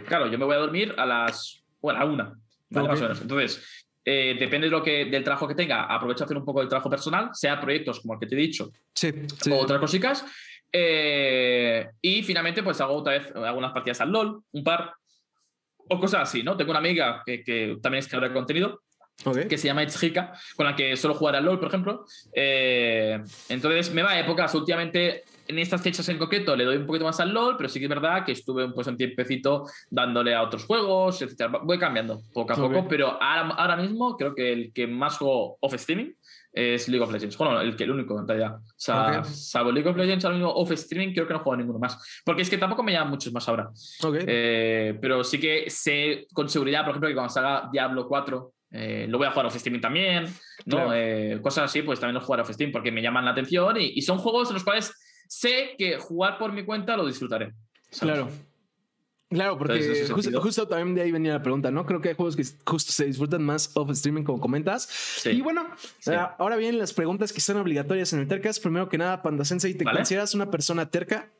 claro, 0.08 0.26
yo 0.26 0.36
me 0.36 0.44
voy 0.44 0.56
a 0.56 0.58
dormir 0.58 0.92
a 0.98 1.06
las, 1.06 1.62
bueno, 1.80 2.00
a 2.00 2.04
una. 2.04 2.40
¿vale? 2.70 2.88
Más 2.88 2.98
o 2.98 3.02
menos. 3.02 3.20
Entonces, 3.22 3.87
eh, 4.10 4.36
depende 4.38 4.68
de 4.68 4.70
lo 4.70 4.82
que, 4.82 5.04
del 5.04 5.22
trabajo 5.22 5.46
que 5.46 5.54
tenga, 5.54 5.82
aprovecho 5.84 6.24
a 6.24 6.26
hacer 6.26 6.38
un 6.38 6.44
poco 6.46 6.60
del 6.60 6.68
trabajo 6.70 6.88
personal, 6.88 7.28
sea 7.34 7.60
proyectos 7.60 8.00
como 8.00 8.14
el 8.14 8.20
que 8.20 8.26
te 8.26 8.34
he 8.34 8.38
dicho, 8.38 8.70
sí, 8.94 9.12
o 9.50 9.56
otras 9.56 9.78
cositas. 9.78 10.24
Eh, 10.72 11.86
y 12.00 12.22
finalmente, 12.22 12.62
pues 12.62 12.80
hago 12.80 12.94
otra 12.94 13.12
vez 13.12 13.30
algunas 13.36 13.70
partidas 13.70 14.00
al 14.00 14.10
LOL, 14.10 14.42
un 14.50 14.64
par, 14.64 14.94
o 15.90 16.00
cosas 16.00 16.22
así, 16.22 16.42
¿no? 16.42 16.56
Tengo 16.56 16.70
una 16.70 16.78
amiga 16.78 17.22
que, 17.26 17.44
que 17.44 17.76
también 17.82 17.98
es 17.98 18.08
creadora 18.08 18.28
de 18.28 18.34
contenido, 18.34 18.80
que 19.46 19.58
se 19.58 19.66
llama 19.66 19.82
Itzhika, 19.82 20.32
con 20.56 20.64
la 20.64 20.74
que 20.74 20.96
suelo 20.96 21.14
jugar 21.14 21.36
al 21.36 21.44
LOL, 21.44 21.58
por 21.58 21.68
ejemplo. 21.68 22.06
Eh, 22.32 23.22
entonces 23.50 23.92
me 23.92 24.02
va 24.02 24.12
a 24.12 24.20
épocas. 24.20 24.54
Últimamente, 24.54 25.24
en 25.48 25.58
estas 25.58 25.82
fechas 25.82 26.08
en 26.08 26.18
concreto, 26.18 26.54
le 26.54 26.64
doy 26.64 26.76
un 26.76 26.86
poquito 26.86 27.06
más 27.06 27.18
al 27.20 27.32
LOL, 27.32 27.56
pero 27.56 27.68
sí 27.68 27.78
que 27.78 27.86
es 27.86 27.90
verdad 27.90 28.24
que 28.24 28.32
estuve 28.32 28.70
pues, 28.72 28.86
un 28.86 28.96
tiempecito 28.96 29.64
dándole 29.90 30.34
a 30.34 30.42
otros 30.42 30.64
juegos, 30.64 31.22
etc. 31.22 31.50
Voy 31.64 31.78
cambiando 31.78 32.20
poco 32.32 32.52
a 32.52 32.56
poco, 32.56 32.86
pero 32.86 33.20
ahora, 33.20 33.54
ahora, 33.54 33.76
mismo 33.76 34.16
creo 34.16 34.34
que 34.34 34.52
el 34.52 34.72
que 34.72 34.86
más 34.86 35.16
juego 35.16 35.56
off 35.60 35.74
streaming 35.74 36.12
es 36.52 36.88
League 36.88 37.02
of 37.02 37.12
Legends. 37.12 37.36
Bueno, 37.38 37.60
el 37.60 37.76
que 37.76 37.84
el 37.84 37.92
único 37.92 38.18
en 38.18 38.28
realidad. 38.28 38.56
O 38.56 38.74
sea, 38.76 39.24
salvo 39.24 39.72
League 39.72 39.88
of 39.88 39.96
Legends, 39.96 40.24
ahora 40.24 40.36
mismo 40.36 40.52
off 40.52 40.70
streaming, 40.72 41.14
creo 41.14 41.26
que 41.26 41.32
no 41.32 41.40
juego 41.40 41.54
a 41.54 41.56
ninguno 41.56 41.78
más. 41.78 42.22
Porque 42.24 42.42
es 42.42 42.50
que 42.50 42.58
tampoco 42.58 42.82
me 42.82 42.92
llaman 42.92 43.10
muchos 43.10 43.32
más 43.32 43.48
ahora. 43.48 43.70
Eh, 44.26 44.98
pero 45.00 45.24
sí 45.24 45.40
que 45.40 45.70
sé 45.70 46.26
con 46.32 46.48
seguridad, 46.48 46.82
por 46.82 46.90
ejemplo, 46.90 47.08
que 47.08 47.14
cuando 47.14 47.32
salga 47.32 47.68
Diablo 47.72 48.06
4 48.06 48.52
eh, 48.70 49.06
lo 49.08 49.18
voy 49.18 49.26
a 49.26 49.30
jugar 49.30 49.46
off 49.46 49.56
Steam 49.56 49.80
también, 49.80 50.26
¿no? 50.66 50.92
Eh, 50.92 51.38
cosas 51.42 51.64
así, 51.64 51.82
pues 51.82 52.00
también 52.00 52.14
lo 52.14 52.20
jugaré 52.20 52.42
off 52.42 52.50
Steam 52.50 52.70
porque 52.70 52.92
me 52.92 53.00
llaman 53.00 53.24
la 53.24 53.30
atención 53.30 53.76
y, 53.80 54.02
son 54.02 54.18
juegos 54.18 54.48
en 54.48 54.54
los 54.54 54.64
cuales 54.64 54.92
sé 55.28 55.74
que 55.78 55.98
jugar 55.98 56.38
por 56.38 56.52
mi 56.52 56.64
cuenta 56.64 56.96
lo 56.96 57.06
disfrutaré. 57.06 57.54
Claro. 58.00 58.28
Claro, 59.30 59.58
porque 59.58 60.08
justo, 60.40 60.66
también 60.66 60.94
de 60.94 61.02
ahí 61.02 61.12
venía 61.12 61.34
la 61.34 61.42
pregunta, 61.42 61.70
¿no? 61.70 61.84
Creo 61.84 62.00
que 62.00 62.08
hay 62.08 62.14
juegos 62.14 62.34
que 62.34 62.44
justo 62.64 62.92
se 62.92 63.04
disfrutan 63.04 63.42
más 63.42 63.70
off 63.76 63.90
streaming, 63.90 64.22
como 64.22 64.40
comentas. 64.40 65.22
Y 65.26 65.42
bueno, 65.42 65.68
eh, 66.06 66.18
ahora 66.38 66.56
vienen 66.56 66.78
las 66.78 66.94
preguntas 66.94 67.30
que 67.30 67.42
son 67.42 67.58
obligatorias 67.58 68.10
en 68.14 68.20
el 68.20 68.28
Tercas. 68.28 68.58
Primero 68.58 68.88
que 68.88 68.96
nada, 68.96 69.20
Panda 69.20 69.44
Sensei, 69.44 69.74
¿te 69.74 69.84
consideras 69.84 70.34
una 70.34 70.50
persona 70.50 70.90
terca? 70.90 71.30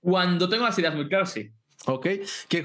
cuando 0.00 0.48
tengo 0.48 0.64
las 0.64 0.78
ideas 0.78 0.94
muy 0.94 1.08
claras, 1.08 1.32
sí. 1.32 1.50
Ok. 1.86 2.06
Que 2.48 2.64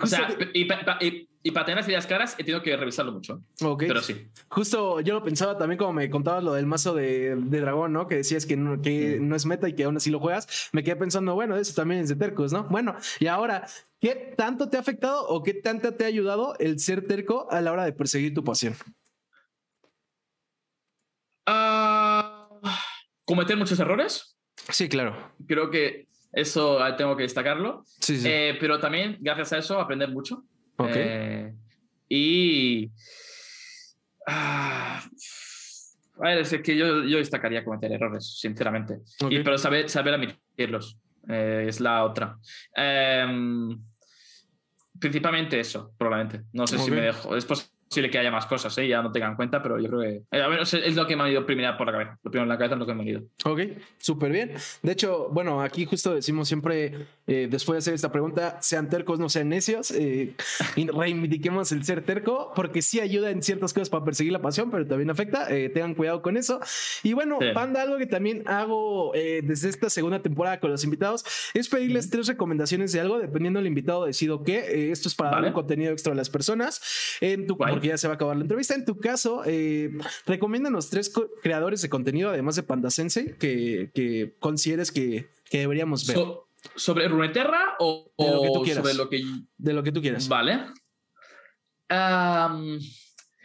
y, 0.54 0.68
y 1.08 1.30
para 1.52 1.66
tener 1.66 1.78
las 1.78 1.88
ideas 1.88 2.08
claras 2.08 2.34
he 2.38 2.44
tenido 2.44 2.62
que 2.62 2.76
revisarlo 2.76 3.12
mucho. 3.12 3.42
Ok. 3.62 3.84
Pero 3.88 4.02
sí. 4.02 4.28
Justo 4.50 5.02
yo 5.02 5.14
lo 5.14 5.24
pensaba 5.24 5.58
también 5.58 5.78
como 5.78 5.94
me 5.94 6.10
contabas 6.10 6.44
lo 6.44 6.54
del 6.54 6.66
mazo 6.66 6.94
de, 6.94 7.36
dragón, 7.36 7.94
¿no? 7.94 8.08
Que 8.08 8.16
decías 8.16 8.46
que, 8.46 8.58
no, 8.58 8.82
que 8.82 9.20
no 9.20 9.36
es 9.36 9.46
meta 9.46 9.70
y 9.70 9.74
que 9.74 9.84
aún 9.84 9.98
así 9.98 10.10
lo 10.10 10.20
juegas. 10.20 10.70
Me 10.72 10.84
quedé 10.84 10.96
pensando, 10.96 11.36
bueno, 11.36 11.58
eso 11.58 11.74
también 11.74 12.02
es 12.02 12.10
de 12.10 12.16
tercos, 12.16 12.54
¿no? 12.54 12.64
Bueno, 12.66 12.96
y 13.20 13.28
ahora, 13.28 13.68
¿qué 14.00 14.34
tanto 14.36 14.70
te 14.70 14.78
ha 14.78 14.80
afectado 14.80 15.28
o 15.28 15.44
qué 15.44 15.54
tanto 15.54 15.94
te 15.94 16.06
ha 16.06 16.08
ayudado 16.08 16.56
el 16.60 16.80
ser 16.80 17.06
terco 17.06 17.48
a 17.52 17.62
la 17.62 17.72
hora 17.72 17.86
de 17.86 17.94
perseguir 17.94 18.34
tu 18.34 18.44
pasión? 18.44 18.76
Ah, 21.46 22.50
cometer 23.26 23.56
muchos 23.56 23.80
errores. 23.80 24.38
Sí, 24.70 24.90
claro. 24.90 25.34
Creo 25.48 25.70
que 25.70 26.08
eso 26.34 26.80
tengo 26.98 27.16
que 27.16 27.24
destacarlo. 27.24 27.84
Sí, 28.00 28.18
sí. 28.18 28.28
Eh, 28.28 28.58
pero 28.60 28.80
también, 28.80 29.18
gracias 29.22 29.54
a 29.54 29.58
eso, 29.60 29.80
aprender 29.80 30.10
mucho. 30.10 30.44
Eh, 30.80 31.54
y. 32.10 32.92
Ah, 34.28 35.04
a 36.20 36.22
ver, 36.22 36.40
es 36.40 36.56
que 36.64 36.76
yo, 36.76 37.04
yo 37.04 37.18
destacaría 37.18 37.64
cometer 37.64 37.92
errores, 37.92 38.40
sinceramente. 38.40 39.00
Y, 39.30 39.40
pero 39.40 39.58
saber, 39.58 39.90
saber 39.90 40.16
admitirlos 40.16 40.98
eh, 41.28 41.66
es 41.68 41.80
la 41.80 42.04
otra. 42.04 42.38
Em, 42.76 43.80
principalmente 45.00 45.60
eso, 45.60 45.94
probablemente. 45.98 46.46
No 46.54 46.68
sé 46.68 46.78
si 46.78 46.92
me 46.92 47.02
dejo. 47.02 47.36
Es 47.36 47.46
posible 47.46 47.77
que 47.90 48.18
haya 48.18 48.32
más 48.32 48.46
cosas, 48.46 48.78
¿eh? 48.78 48.88
ya 48.88 49.02
no 49.02 49.12
tengan 49.12 49.32
en 49.32 49.36
cuenta, 49.36 49.62
pero 49.62 49.80
yo 49.80 49.88
creo 49.88 50.02
que 50.02 50.38
eh, 50.38 50.42
a 50.42 50.50
menos 50.50 50.74
es 50.74 50.96
lo 50.96 51.08
que 51.08 51.16
me 51.16 51.24
ha 51.24 51.32
ido 51.32 51.46
primero 51.46 51.76
por 51.78 51.88
la 51.88 51.94
cabeza. 51.94 52.20
Lo 52.24 52.32
primero 52.32 52.44
en 52.44 52.50
la 52.50 52.58
cabeza 52.58 52.76
es 52.76 52.80
lo 52.80 52.86
que 52.86 52.94
me 52.94 53.04
ha 53.04 53.08
ido. 53.08 53.22
Ok, 53.46 53.60
súper 53.98 54.32
bien. 54.32 54.54
De 54.84 54.92
hecho, 54.92 55.30
bueno, 55.32 55.62
aquí 55.62 55.86
justo 55.86 56.14
decimos 56.14 56.48
siempre, 56.48 57.08
eh, 57.26 57.48
después 57.50 57.76
de 57.76 57.80
hacer 57.80 57.94
esta 57.94 58.12
pregunta, 58.12 58.62
sean 58.62 58.90
tercos, 58.90 59.20
no 59.20 59.30
sean 59.30 59.50
necios, 59.50 59.92
eh, 59.92 60.36
y 60.76 60.88
reivindiquemos 60.92 61.72
el 61.72 61.84
ser 61.84 62.04
terco, 62.04 62.52
porque 62.56 62.82
sí 62.82 63.00
ayuda 63.00 63.32
en 63.32 63.42
ciertas 63.42 63.74
cosas 63.74 63.90
para 63.90 64.06
perseguir 64.06 64.34
la 64.34 64.42
pasión, 64.42 64.70
pero 64.70 64.86
también 64.86 65.10
afecta. 65.10 65.48
tengan 65.48 65.96
cuidado 65.96 66.22
con 66.22 66.38
eso. 66.38 66.60
Y 67.04 67.14
bueno, 67.14 67.40
Panda, 67.54 67.82
algo 67.82 67.98
que 67.98 68.06
también 68.06 68.44
hago 68.48 69.12
desde 69.14 69.70
esta 69.70 69.90
segunda 69.90 70.22
temporada 70.22 70.60
con 70.60 70.72
los 70.72 70.84
invitados 70.84 71.26
es 71.54 71.68
pedirles 71.70 72.10
tres 72.10 72.28
recomendaciones 72.28 72.92
de 72.92 73.00
algo, 73.00 73.18
dependiendo 73.18 73.60
del 73.60 73.68
invitado 73.68 74.06
decido 74.06 74.44
que 74.44 74.92
esto 74.92 75.08
es 75.08 75.16
para 75.16 75.32
dar 75.32 75.46
un 75.46 75.54
contenido 75.54 75.92
extra 75.92 76.14
a 76.14 76.16
las 76.16 76.30
personas. 76.30 76.82
En 77.22 77.48
tu 77.48 77.58
porque 77.78 77.90
ya 77.90 77.98
se 78.00 78.08
va 78.08 78.14
a 78.14 78.16
acabar 78.16 78.36
la 78.36 78.42
entrevista. 78.42 78.74
En 78.74 78.86
tu 78.86 78.98
caso, 78.98 79.44
eh, 79.46 79.92
recomiéndanos 80.26 80.90
tres 80.90 81.14
creadores 81.44 81.80
de 81.84 81.90
contenido, 81.90 82.32
además 82.32 82.56
de 82.56 82.64
Panda 82.64 82.90
Sensei, 82.90 83.38
que, 83.38 83.92
que 83.94 84.36
consideres 84.40 84.92
que, 84.92 85.30
que 85.48 85.60
deberíamos 85.60 86.08
ver. 86.08 86.18
¿Sobre 86.76 87.08
Runeterra 87.08 87.76
o, 87.78 88.12
de 88.18 88.32
lo 88.32 88.42
que 88.42 88.50
tú 88.52 88.64
quieras. 88.64 88.84
sobre 88.84 88.98
lo 88.98 89.10
que... 89.10 89.24
De 89.58 89.74
lo 89.74 89.84
que 89.84 89.92
tú 89.92 90.02
quieras. 90.02 90.28
Vale. 90.28 90.60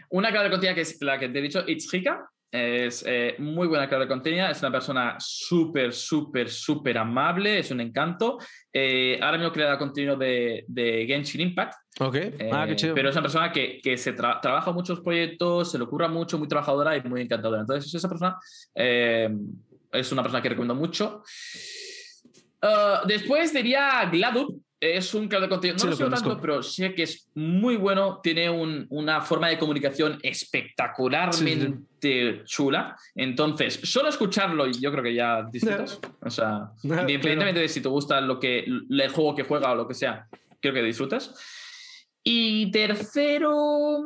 una 0.09 0.28
creadora 0.28 0.45
de 0.45 0.51
contenido 0.51 0.74
que 0.74 0.80
es 0.80 1.03
la 1.03 1.18
que 1.18 1.28
te 1.28 1.39
he 1.39 1.43
dicho, 1.43 1.62
Itzhika. 1.68 2.32
Es 2.55 3.03
eh, 3.07 3.34
muy 3.38 3.66
buena 3.66 3.86
creadora 3.86 4.05
de 4.05 4.12
contenido, 4.14 4.46
es 4.46 4.61
una 4.61 4.70
persona 4.70 5.16
súper, 5.18 5.90
súper, 5.90 6.50
súper 6.50 6.98
amable, 6.98 7.59
es 7.59 7.70
un 7.70 7.80
encanto. 7.80 8.36
Eh, 8.70 9.18
ahora 9.22 9.38
mismo 9.38 9.53
crea 9.53 9.78
contenido 9.78 10.16
de, 10.16 10.64
de 10.68 11.07
Genshin 11.07 11.40
Impact. 11.40 11.72
Ok, 11.98 12.16
ah, 12.53 12.64
qué 12.66 12.72
eh, 12.72 12.76
chido. 12.76 12.94
Pero 12.94 13.09
es 13.09 13.14
una 13.14 13.22
persona 13.22 13.50
que, 13.50 13.80
que 13.82 13.96
se 13.96 14.12
trabaja 14.12 14.70
muchos 14.70 15.00
proyectos, 15.00 15.70
se 15.70 15.78
le 15.78 15.84
ocurra 15.84 16.09
mucho, 16.09 16.38
muy 16.38 16.46
trabajadora 16.46 16.94
y 16.94 17.03
muy 17.03 17.22
encantadora. 17.22 17.62
Entonces, 17.62 17.94
esa 17.94 18.09
persona 18.09 18.36
es 18.74 20.12
una 20.12 20.22
persona 20.22 20.42
que 20.42 20.50
recomiendo 20.50 20.74
mucho. 20.74 21.22
Ah, 22.61 23.03
después 23.07 23.53
diría 23.53 24.09
Gladup, 24.11 24.62
es 24.83 25.14
un 25.14 25.28
creador 25.28 25.49
de 25.49 25.55
contenido, 25.55 25.85
no 25.85 25.91
lo, 25.91 25.97
sé 25.97 26.11
tanto, 26.11 26.41
pero 26.41 26.61
sé 26.61 26.93
que 26.93 27.05
es 27.05 27.28
muy 27.37 27.76
bueno, 27.76 28.18
tiene 28.20 28.51
una 28.51 29.20
forma 29.20 29.49
de 29.49 29.57
comunicación 29.57 30.18
espectacularmente 30.24 32.43
chula. 32.45 32.97
Entonces, 33.14 33.78
solo 33.85 34.09
escucharlo, 34.09 34.66
yo 34.66 34.91
creo 34.91 35.05
que 35.05 35.14
ya 35.14 35.45
disfrutas. 35.45 36.01
O 36.20 36.30
sea, 36.30 36.72
independientemente 36.83 37.61
de 37.61 37.68
si 37.68 37.80
te 37.80 37.89
gusta 37.89 38.20
lo 38.20 38.41
que, 38.41 38.64
el 38.64 39.09
juego 39.11 39.37
que 39.37 39.45
juega 39.45 39.70
o 39.70 39.76
lo 39.76 39.87
que 39.87 39.95
sea, 39.95 40.26
creo 40.59 40.74
que 40.74 40.83
disfrutas. 40.83 41.33
Y 42.24 42.72
tercero, 42.72 44.03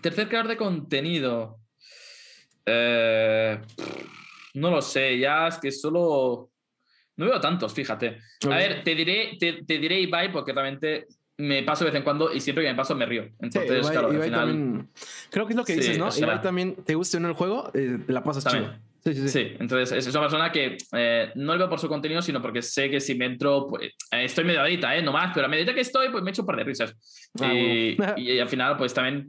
tercer 0.00 0.28
creador 0.28 0.48
de 0.48 0.56
contenido. 0.56 1.58
Eh, 2.64 3.60
no 4.54 4.70
lo 4.70 4.80
sé, 4.80 5.18
ya 5.18 5.48
es 5.48 5.58
que 5.58 5.70
solo 5.70 6.53
no 7.16 7.26
veo 7.26 7.40
tantos, 7.40 7.72
fíjate. 7.72 8.18
A 8.44 8.56
ver, 8.56 8.82
te 8.82 8.94
diré, 8.94 9.36
te, 9.38 9.78
diré 9.78 10.00
Ibai 10.00 10.32
porque 10.32 10.52
realmente 10.52 11.06
me 11.36 11.62
paso 11.62 11.84
de 11.84 11.90
vez 11.90 11.98
en 11.98 12.04
cuando 12.04 12.32
y 12.32 12.40
siempre 12.40 12.64
que 12.64 12.70
me 12.70 12.76
paso 12.76 12.94
me 12.94 13.06
río. 13.06 13.28
Entonces, 13.40 13.88
claro, 13.90 14.08
al 14.08 14.22
final... 14.22 14.86
creo 15.30 15.46
que 15.46 15.52
es 15.52 15.56
lo 15.56 15.64
que 15.64 15.76
dices, 15.76 15.98
¿no? 15.98 16.08
Ibai 16.16 16.40
también 16.40 16.76
te 16.76 16.94
guste 16.94 17.16
o 17.16 17.20
no 17.20 17.28
el 17.28 17.34
juego, 17.34 17.70
eh, 17.74 17.98
te 18.06 18.12
la 18.12 18.22
pasas 18.22 18.44
chido. 18.46 18.74
Sí, 19.04 19.12
sí, 19.12 19.28
sí. 19.28 19.52
entonces 19.58 20.06
es 20.06 20.14
una 20.14 20.22
persona 20.22 20.50
que 20.50 20.78
eh, 20.92 21.30
no 21.34 21.52
lo 21.52 21.58
veo 21.58 21.68
por 21.68 21.78
su 21.78 21.88
contenido, 21.88 22.22
sino 22.22 22.40
porque 22.40 22.62
sé 22.62 22.88
que 22.88 23.00
si 23.00 23.14
me 23.14 23.26
entro, 23.26 23.66
pues 23.68 23.88
eh, 24.10 24.24
estoy 24.24 24.44
medio 24.44 24.62
adita, 24.62 24.96
¿eh? 24.96 25.02
No 25.02 25.12
más, 25.12 25.30
pero 25.34 25.44
a 25.44 25.48
medida 25.50 25.74
que 25.74 25.82
estoy, 25.82 26.08
pues 26.08 26.24
me 26.24 26.30
echo 26.30 26.40
un 26.40 26.46
par 26.46 26.56
de 26.56 26.64
risas. 26.64 27.30
Ah, 27.38 27.52
y, 27.52 27.98
y, 28.16 28.40
al 28.40 28.48
final, 28.48 28.78
pues 28.78 28.94
también 28.94 29.28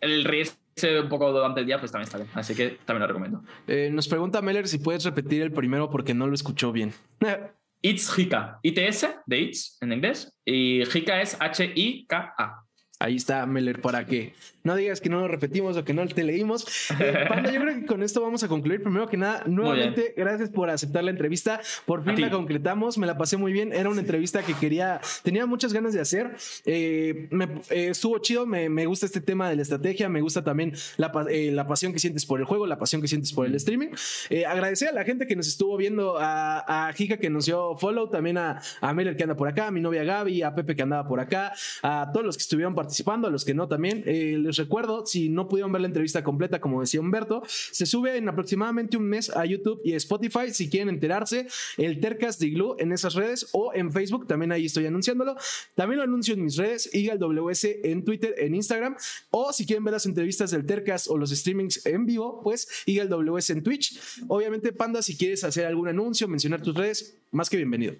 el 0.00 0.24
riesgo 0.24 0.63
un 0.82 1.08
poco 1.08 1.32
durante 1.32 1.60
el 1.60 1.66
día, 1.66 1.78
pues 1.78 1.92
también 1.92 2.06
está 2.06 2.18
bien. 2.18 2.28
Así 2.34 2.54
que 2.54 2.78
también 2.84 3.02
lo 3.02 3.06
recomiendo. 3.06 3.42
Eh, 3.66 3.90
nos 3.92 4.08
pregunta 4.08 4.42
Meller 4.42 4.68
si 4.68 4.78
puedes 4.78 5.04
repetir 5.04 5.42
el 5.42 5.52
primero 5.52 5.90
porque 5.90 6.14
no 6.14 6.26
lo 6.26 6.34
escuchó 6.34 6.72
bien. 6.72 6.92
It's 7.82 8.18
Hika. 8.18 8.60
ITS 8.62 9.08
de 9.26 9.40
It's 9.40 9.76
en 9.82 9.92
inglés. 9.92 10.34
Y 10.44 10.82
Hika 10.82 11.20
es 11.20 11.36
H-I-K-A. 11.38 12.63
Ahí 13.04 13.16
está 13.16 13.44
Meller 13.44 13.82
para 13.82 14.06
que 14.06 14.32
no 14.64 14.74
digas 14.76 15.02
que 15.02 15.10
no 15.10 15.20
lo 15.20 15.28
repetimos 15.28 15.76
o 15.76 15.84
que 15.84 15.92
no 15.92 16.06
te 16.08 16.24
leímos. 16.24 16.66
Eh, 16.98 17.26
Panda, 17.28 17.52
yo 17.52 17.60
creo 17.60 17.80
que 17.80 17.84
con 17.84 18.02
esto 18.02 18.22
vamos 18.22 18.42
a 18.44 18.48
concluir. 18.48 18.82
Primero 18.82 19.06
que 19.08 19.18
nada, 19.18 19.42
nuevamente, 19.46 20.14
gracias 20.16 20.48
por 20.48 20.70
aceptar 20.70 21.04
la 21.04 21.10
entrevista. 21.10 21.60
Por 21.84 22.02
fin 22.02 22.18
la 22.18 22.30
concretamos, 22.30 22.96
me 22.96 23.06
la 23.06 23.18
pasé 23.18 23.36
muy 23.36 23.52
bien. 23.52 23.74
Era 23.74 23.90
una 23.90 24.00
entrevista 24.00 24.42
que 24.42 24.54
quería, 24.54 25.02
tenía 25.22 25.44
muchas 25.44 25.74
ganas 25.74 25.92
de 25.92 26.00
hacer. 26.00 26.34
Eh, 26.64 27.26
me, 27.30 27.44
eh, 27.68 27.88
estuvo 27.90 28.16
chido, 28.20 28.46
me, 28.46 28.70
me, 28.70 28.86
gusta 28.86 29.04
este 29.04 29.20
tema 29.20 29.50
de 29.50 29.56
la 29.56 29.62
estrategia, 29.62 30.08
me 30.08 30.22
gusta 30.22 30.42
también 30.42 30.72
la, 30.96 31.12
la, 31.28 31.66
pasión 31.66 31.92
que 31.92 31.98
sientes 31.98 32.24
por 32.24 32.40
el 32.40 32.46
juego, 32.46 32.66
la 32.66 32.78
pasión 32.78 33.02
que 33.02 33.08
sientes 33.08 33.34
por 33.34 33.44
el 33.44 33.54
streaming. 33.56 33.88
agradecer 34.48 34.88
a 34.88 34.92
la 34.92 35.04
gente 35.04 35.26
que 35.26 35.36
nos 35.36 35.46
estuvo 35.46 35.76
viendo, 35.76 36.16
a, 36.18 36.88
a 36.88 36.92
Jika 36.94 37.18
que 37.18 37.28
nos 37.28 37.44
dio 37.44 37.76
follow, 37.76 38.08
también 38.08 38.38
a, 38.38 38.62
a 38.80 38.94
Meller 38.94 39.14
que 39.14 39.24
anda 39.24 39.36
por 39.36 39.48
acá, 39.48 39.66
a 39.66 39.70
mi 39.70 39.80
novia 39.82 40.04
Gaby, 40.04 40.42
a 40.42 40.54
Pepe 40.54 40.74
que 40.74 40.82
andaba 40.82 41.06
por 41.06 41.20
acá, 41.20 41.52
a 41.82 42.10
todos 42.14 42.24
los 42.24 42.36
que 42.38 42.42
estuvieron 42.42 42.74
participando, 42.74 42.93
a 43.02 43.30
los 43.30 43.44
que 43.44 43.54
no 43.54 43.68
también. 43.68 44.04
les 44.04 44.56
recuerdo, 44.56 45.06
si 45.06 45.28
no 45.28 45.48
pudieron 45.48 45.72
ver 45.72 45.82
la 45.82 45.88
entrevista 45.88 46.22
completa, 46.22 46.60
como 46.60 46.80
decía 46.80 47.00
Humberto, 47.00 47.42
se 47.46 47.86
sube 47.86 48.16
en 48.16 48.28
aproximadamente 48.28 48.96
un 48.96 49.04
mes 49.04 49.30
a 49.34 49.44
YouTube 49.44 49.80
y 49.84 49.92
Spotify 49.94 50.52
si 50.52 50.68
quieren 50.68 50.88
enterarse. 50.88 51.46
El 51.76 52.00
Tercas 52.00 52.38
de 52.38 52.50
Glue 52.50 52.76
en 52.78 52.92
esas 52.92 53.14
redes 53.14 53.48
o 53.52 53.72
en 53.74 53.90
Facebook, 53.92 54.26
también 54.26 54.52
ahí 54.52 54.66
estoy 54.66 54.86
anunciándolo. 54.86 55.36
También 55.74 55.98
lo 55.98 56.04
anuncio 56.04 56.34
en 56.34 56.44
mis 56.44 56.56
redes, 56.56 56.90
WS 56.92 57.80
en 57.82 58.04
Twitter, 58.04 58.34
en 58.38 58.54
Instagram. 58.54 58.96
O 59.30 59.52
si 59.52 59.66
quieren 59.66 59.84
ver 59.84 59.92
las 59.92 60.06
entrevistas 60.06 60.50
del 60.50 60.66
Tercas 60.66 61.08
o 61.08 61.16
los 61.16 61.30
streamings 61.30 61.84
en 61.86 62.06
vivo, 62.06 62.40
pues 62.42 62.68
WS 62.86 63.50
en 63.50 63.62
Twitch. 63.62 63.98
Obviamente, 64.28 64.72
Panda, 64.72 65.02
si 65.02 65.16
quieres 65.16 65.44
hacer 65.44 65.66
algún 65.66 65.88
anuncio, 65.88 66.28
mencionar 66.28 66.62
tus 66.62 66.74
redes, 66.74 67.18
más 67.30 67.50
que 67.50 67.56
bienvenido. 67.56 67.94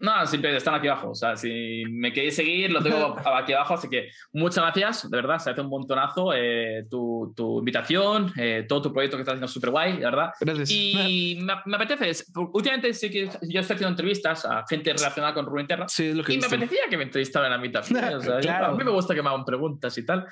No, 0.00 0.26
siempre 0.26 0.56
están 0.56 0.74
aquí 0.74 0.86
abajo. 0.86 1.10
O 1.10 1.14
sea, 1.14 1.36
si 1.36 1.84
me 1.90 2.12
queréis 2.12 2.36
seguir, 2.36 2.70
lo 2.70 2.80
tengo 2.82 3.16
aquí 3.34 3.52
abajo. 3.52 3.74
Así 3.74 3.88
que 3.88 4.08
muchas 4.32 4.64
gracias, 4.64 5.10
de 5.10 5.16
verdad. 5.16 5.38
Se 5.38 5.50
hace 5.50 5.60
un 5.60 5.68
montonazo 5.68 6.32
eh, 6.34 6.86
tu, 6.88 7.32
tu, 7.36 7.58
invitación, 7.58 8.32
eh, 8.36 8.64
todo 8.68 8.82
tu 8.82 8.92
proyecto 8.92 9.16
que 9.16 9.22
estás 9.22 9.32
haciendo 9.32 9.48
súper 9.48 9.70
guay, 9.70 9.96
de 9.96 10.04
verdad. 10.04 10.30
Gracias. 10.40 10.70
Y 10.70 11.38
me, 11.40 11.54
me, 11.66 11.76
apetece. 11.76 12.24
Últimamente 12.52 12.94
sí 12.94 13.10
que 13.10 13.26
yo 13.26 13.60
estoy 13.60 13.74
haciendo 13.74 13.88
entrevistas 13.88 14.44
a 14.44 14.64
gente 14.68 14.92
relacionada 14.92 15.34
con 15.34 15.46
Rubén 15.46 15.66
Terra. 15.66 15.86
Sí, 15.88 16.06
es 16.06 16.14
lo 16.14 16.22
que 16.22 16.34
Y 16.34 16.38
me 16.38 16.46
apetecía 16.46 16.82
que 16.88 16.96
me 16.96 17.04
entrevistaran 17.04 17.52
a 17.52 17.58
mí 17.58 17.72
también. 17.72 18.04
O 18.14 18.20
sea, 18.20 18.38
claro. 18.40 18.66
A 18.66 18.76
mí 18.76 18.84
me 18.84 18.90
gusta 18.90 19.14
que 19.14 19.22
me 19.22 19.28
hagan 19.28 19.44
preguntas 19.44 19.98
y 19.98 20.06
tal. 20.06 20.26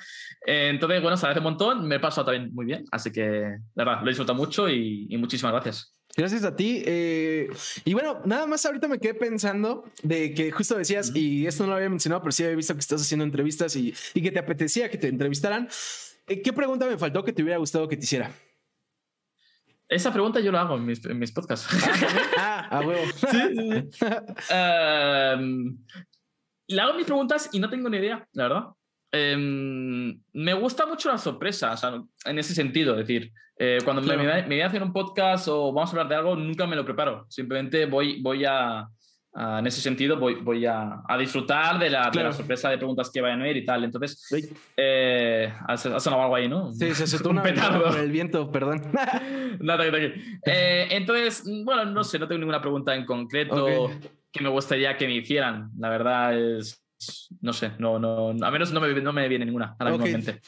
Eh, 0.45 0.69
entonces, 0.69 1.01
bueno, 1.01 1.17
se 1.17 1.25
agradece 1.25 1.39
un 1.39 1.51
montón. 1.51 1.87
Me 1.87 1.95
he 1.95 1.99
pasado 1.99 2.25
también 2.25 2.53
muy 2.53 2.65
bien. 2.65 2.85
Así 2.89 3.11
que, 3.11 3.21
de 3.21 3.59
verdad, 3.75 3.99
lo 3.99 4.05
he 4.05 4.09
disfrutado 4.09 4.37
mucho 4.37 4.69
y, 4.69 5.07
y 5.09 5.17
muchísimas 5.17 5.51
gracias. 5.51 5.96
Gracias 6.17 6.43
a 6.43 6.55
ti. 6.55 6.81
Eh, 6.83 7.47
y 7.85 7.93
bueno, 7.93 8.21
nada 8.25 8.47
más 8.47 8.65
ahorita 8.65 8.87
me 8.87 8.97
quedé 8.97 9.13
pensando 9.13 9.85
de 10.01 10.33
que 10.33 10.51
justo 10.51 10.75
decías, 10.75 11.15
y 11.15 11.45
esto 11.45 11.63
no 11.63 11.69
lo 11.69 11.75
había 11.75 11.89
mencionado, 11.89 12.23
pero 12.23 12.31
sí 12.31 12.43
había 12.43 12.55
visto 12.55 12.73
que 12.73 12.79
estás 12.79 13.03
haciendo 13.03 13.23
entrevistas 13.23 13.75
y, 13.75 13.93
y 14.15 14.21
que 14.23 14.31
te 14.31 14.39
apetecía 14.39 14.89
que 14.89 14.97
te 14.97 15.09
entrevistaran. 15.09 15.69
Eh, 16.25 16.41
¿Qué 16.41 16.51
pregunta 16.53 16.87
me 16.87 16.97
faltó 16.97 17.23
que 17.23 17.33
te 17.33 17.43
hubiera 17.43 17.59
gustado 17.59 17.87
que 17.87 17.97
te 17.97 18.03
hiciera? 18.03 18.31
Esa 19.87 20.11
pregunta 20.11 20.39
yo 20.39 20.51
la 20.51 20.61
hago 20.61 20.75
en 20.75 20.85
mis, 20.87 21.05
en 21.05 21.19
mis 21.19 21.31
podcasts. 21.31 21.67
Ah, 22.35 22.67
a 22.71 22.81
huevo. 22.81 23.03
Sí, 23.29 23.37
um, 25.37 25.77
le 26.67 26.81
hago 26.81 26.95
mis 26.95 27.05
preguntas 27.05 27.49
y 27.53 27.59
no 27.59 27.69
tengo 27.69 27.89
ni 27.89 27.97
idea, 27.97 28.27
la 28.33 28.43
verdad. 28.43 28.63
Um, 29.13 30.21
me 30.33 30.53
gusta 30.53 30.85
mucho 30.85 31.09
la 31.09 31.17
sorpresa, 31.17 31.71
o 31.73 31.77
sea, 31.77 32.01
en 32.25 32.39
ese 32.39 32.53
sentido, 32.53 32.93
es 32.93 33.07
decir, 33.07 33.31
eh, 33.57 33.79
cuando 33.83 34.01
me, 34.01 34.17
me, 34.17 34.45
voy 34.45 34.61
a 34.61 34.67
hacer 34.67 34.83
un 34.83 34.93
podcast 34.93 35.47
o 35.47 35.71
vamos 35.73 35.89
a 35.89 35.91
hablar 35.91 36.09
de 36.09 36.15
algo, 36.15 36.35
nunca 36.35 36.67
me 36.67 36.75
lo 36.75 36.85
preparo. 36.85 37.25
Simplemente 37.29 37.85
voy, 37.85 38.21
voy 38.21 38.45
a, 38.45 38.87
Ah, 39.39 39.57
en 39.59 39.67
ese 39.67 39.81
sentido 39.81 40.17
voy, 40.17 40.33
voy 40.41 40.65
a, 40.65 41.03
a 41.07 41.15
disfrutar 41.15 41.77
de 41.77 41.91
la, 41.91 42.09
de 42.09 42.23
la, 42.23 42.33
sorpresa 42.33 42.71
de 42.71 42.79
preguntas 42.79 43.11
que 43.11 43.21
vayan 43.21 43.41
a 43.41 43.43
ver 43.43 43.55
y 43.55 43.63
tal. 43.63 43.83
Entonces, 43.83 44.27
eh, 44.75 45.53
ha 45.67 45.77
sonado 45.77 46.23
algo 46.23 46.35
ahí, 46.35 46.49
¿no? 46.49 46.71
Sí, 46.71 46.95
se 46.95 47.05
soltó 47.07 47.29
un 47.29 47.43
petardo. 47.43 47.83
Por 47.83 47.99
el 47.99 48.11
viento, 48.11 48.51
perdón. 48.51 48.81
Nada, 49.59 49.85
eh, 50.43 50.87
entonces, 50.89 51.43
bueno, 51.63 51.85
no 51.85 52.03
sé, 52.03 52.17
no 52.17 52.27
tengo 52.27 52.39
ninguna 52.39 52.61
pregunta 52.61 52.95
en 52.95 53.05
concreto 53.05 53.91
que 54.31 54.41
me 54.41 54.49
gustaría 54.49 54.97
que 54.97 55.05
me 55.05 55.13
hicieran. 55.13 55.69
La 55.77 55.89
verdad 55.89 56.35
es 56.35 56.83
no 57.41 57.53
sé, 57.53 57.71
no, 57.77 57.99
no, 57.99 58.29
a 58.29 58.51
menos 58.51 58.71
no 58.71 58.81
me, 58.81 58.91
no 59.01 59.13
me 59.13 59.27
viene 59.27 59.45
ninguna 59.45 59.75
a 59.77 59.83
la 59.83 59.97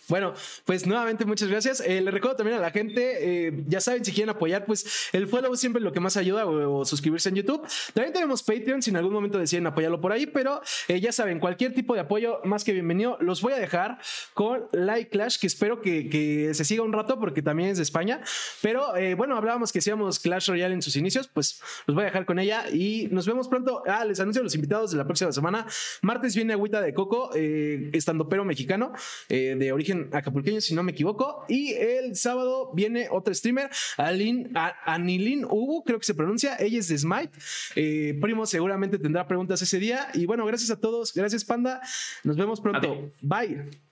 Bueno, 0.07 0.33
pues 0.65 0.87
nuevamente 0.87 1.25
muchas 1.25 1.47
gracias. 1.47 1.79
Eh, 1.81 2.01
le 2.01 2.09
recuerdo 2.09 2.37
también 2.37 2.57
a 2.57 2.61
la 2.61 2.71
gente, 2.71 3.47
eh, 3.47 3.63
ya 3.67 3.79
saben, 3.79 4.03
si 4.03 4.11
quieren 4.11 4.31
apoyar, 4.31 4.65
pues 4.65 5.09
el 5.13 5.27
follow 5.27 5.55
siempre 5.55 5.81
lo 5.81 5.91
que 5.91 5.99
más 5.99 6.17
ayuda 6.17 6.45
o, 6.47 6.85
suscribirse 6.85 7.29
en 7.29 7.35
YouTube. 7.35 7.67
También 7.93 8.13
tenemos 8.13 8.41
Patreon, 8.41 8.81
si 8.81 8.89
en 8.89 8.97
algún 8.97 9.13
momento 9.13 9.37
deciden 9.37 9.67
apoyarlo 9.67 10.01
por 10.01 10.11
ahí, 10.11 10.25
pero 10.25 10.61
eh, 10.87 10.99
ya 10.99 11.11
saben, 11.11 11.39
cualquier 11.39 11.73
tipo 11.73 11.93
de 11.93 12.01
apoyo 12.01 12.39
más 12.43 12.63
que 12.63 12.73
bienvenido. 12.73 13.17
Los 13.19 13.41
voy 13.41 13.53
a 13.53 13.57
dejar 13.57 13.99
con 14.33 14.67
Like 14.71 15.11
Clash, 15.11 15.37
que 15.37 15.47
espero 15.47 15.81
que, 15.81 16.09
que 16.09 16.53
se 16.55 16.65
siga 16.65 16.81
un 16.81 16.93
rato 16.93 17.19
porque 17.19 17.43
también 17.43 17.69
es 17.69 17.77
de 17.77 17.83
España. 17.83 18.21
Pero 18.61 18.93
bueno, 19.15 19.37
hablábamos 19.37 19.71
que 19.71 19.79
hacíamos 19.79 20.19
Clash 20.19 20.49
Royale 20.49 20.73
en 20.73 20.81
sus 20.81 20.95
inicios, 20.95 21.27
pues 21.27 21.61
los 21.85 21.93
voy 21.93 22.03
a 22.03 22.05
dejar 22.05 22.25
con 22.25 22.39
ella 22.39 22.65
y 22.71 23.07
nos 23.11 23.27
vemos 23.27 23.47
pronto. 23.47 23.83
Ah, 23.85 24.03
les 24.05 24.19
anuncio 24.19 24.41
los 24.41 24.55
invitados 24.55 24.91
de 24.91 24.97
la 24.97 25.05
próxima 25.05 25.31
semana. 25.31 25.65
Martes 26.01 26.35
viene 26.39 26.53
Agüita 26.53 26.81
de 26.81 26.93
Coco, 26.93 27.31
eh, 27.35 27.89
estando 27.93 28.29
pero 28.29 28.45
mexicano, 28.45 28.93
eh, 29.27 29.55
de 29.57 29.71
origen 29.71 30.09
acapulqueño, 30.13 30.61
si 30.61 30.73
no 30.73 30.83
me 30.83 30.91
equivoco. 30.91 31.45
Y 31.47 31.73
el 31.73 32.15
sábado 32.15 32.71
viene 32.73 33.07
otro 33.11 33.33
streamer, 33.33 33.69
Alin, 33.97 34.51
Anilin 34.85 35.45
Ubu, 35.45 35.83
creo 35.83 35.99
que 35.99 36.05
se 36.05 36.13
pronuncia. 36.13 36.55
Ella 36.59 36.79
es 36.79 36.87
de 36.87 36.97
Smite. 36.97 37.37
Eh, 37.75 38.17
Primo 38.21 38.45
seguramente 38.45 38.97
tendrá 38.97 39.27
preguntas 39.27 39.61
ese 39.61 39.79
día. 39.79 40.07
Y 40.13 40.25
bueno, 40.25 40.45
gracias 40.45 40.71
a 40.71 40.79
todos. 40.79 41.13
Gracias, 41.13 41.43
Panda. 41.43 41.81
Nos 42.23 42.37
vemos 42.37 42.61
pronto. 42.61 43.11
Bye. 43.21 43.88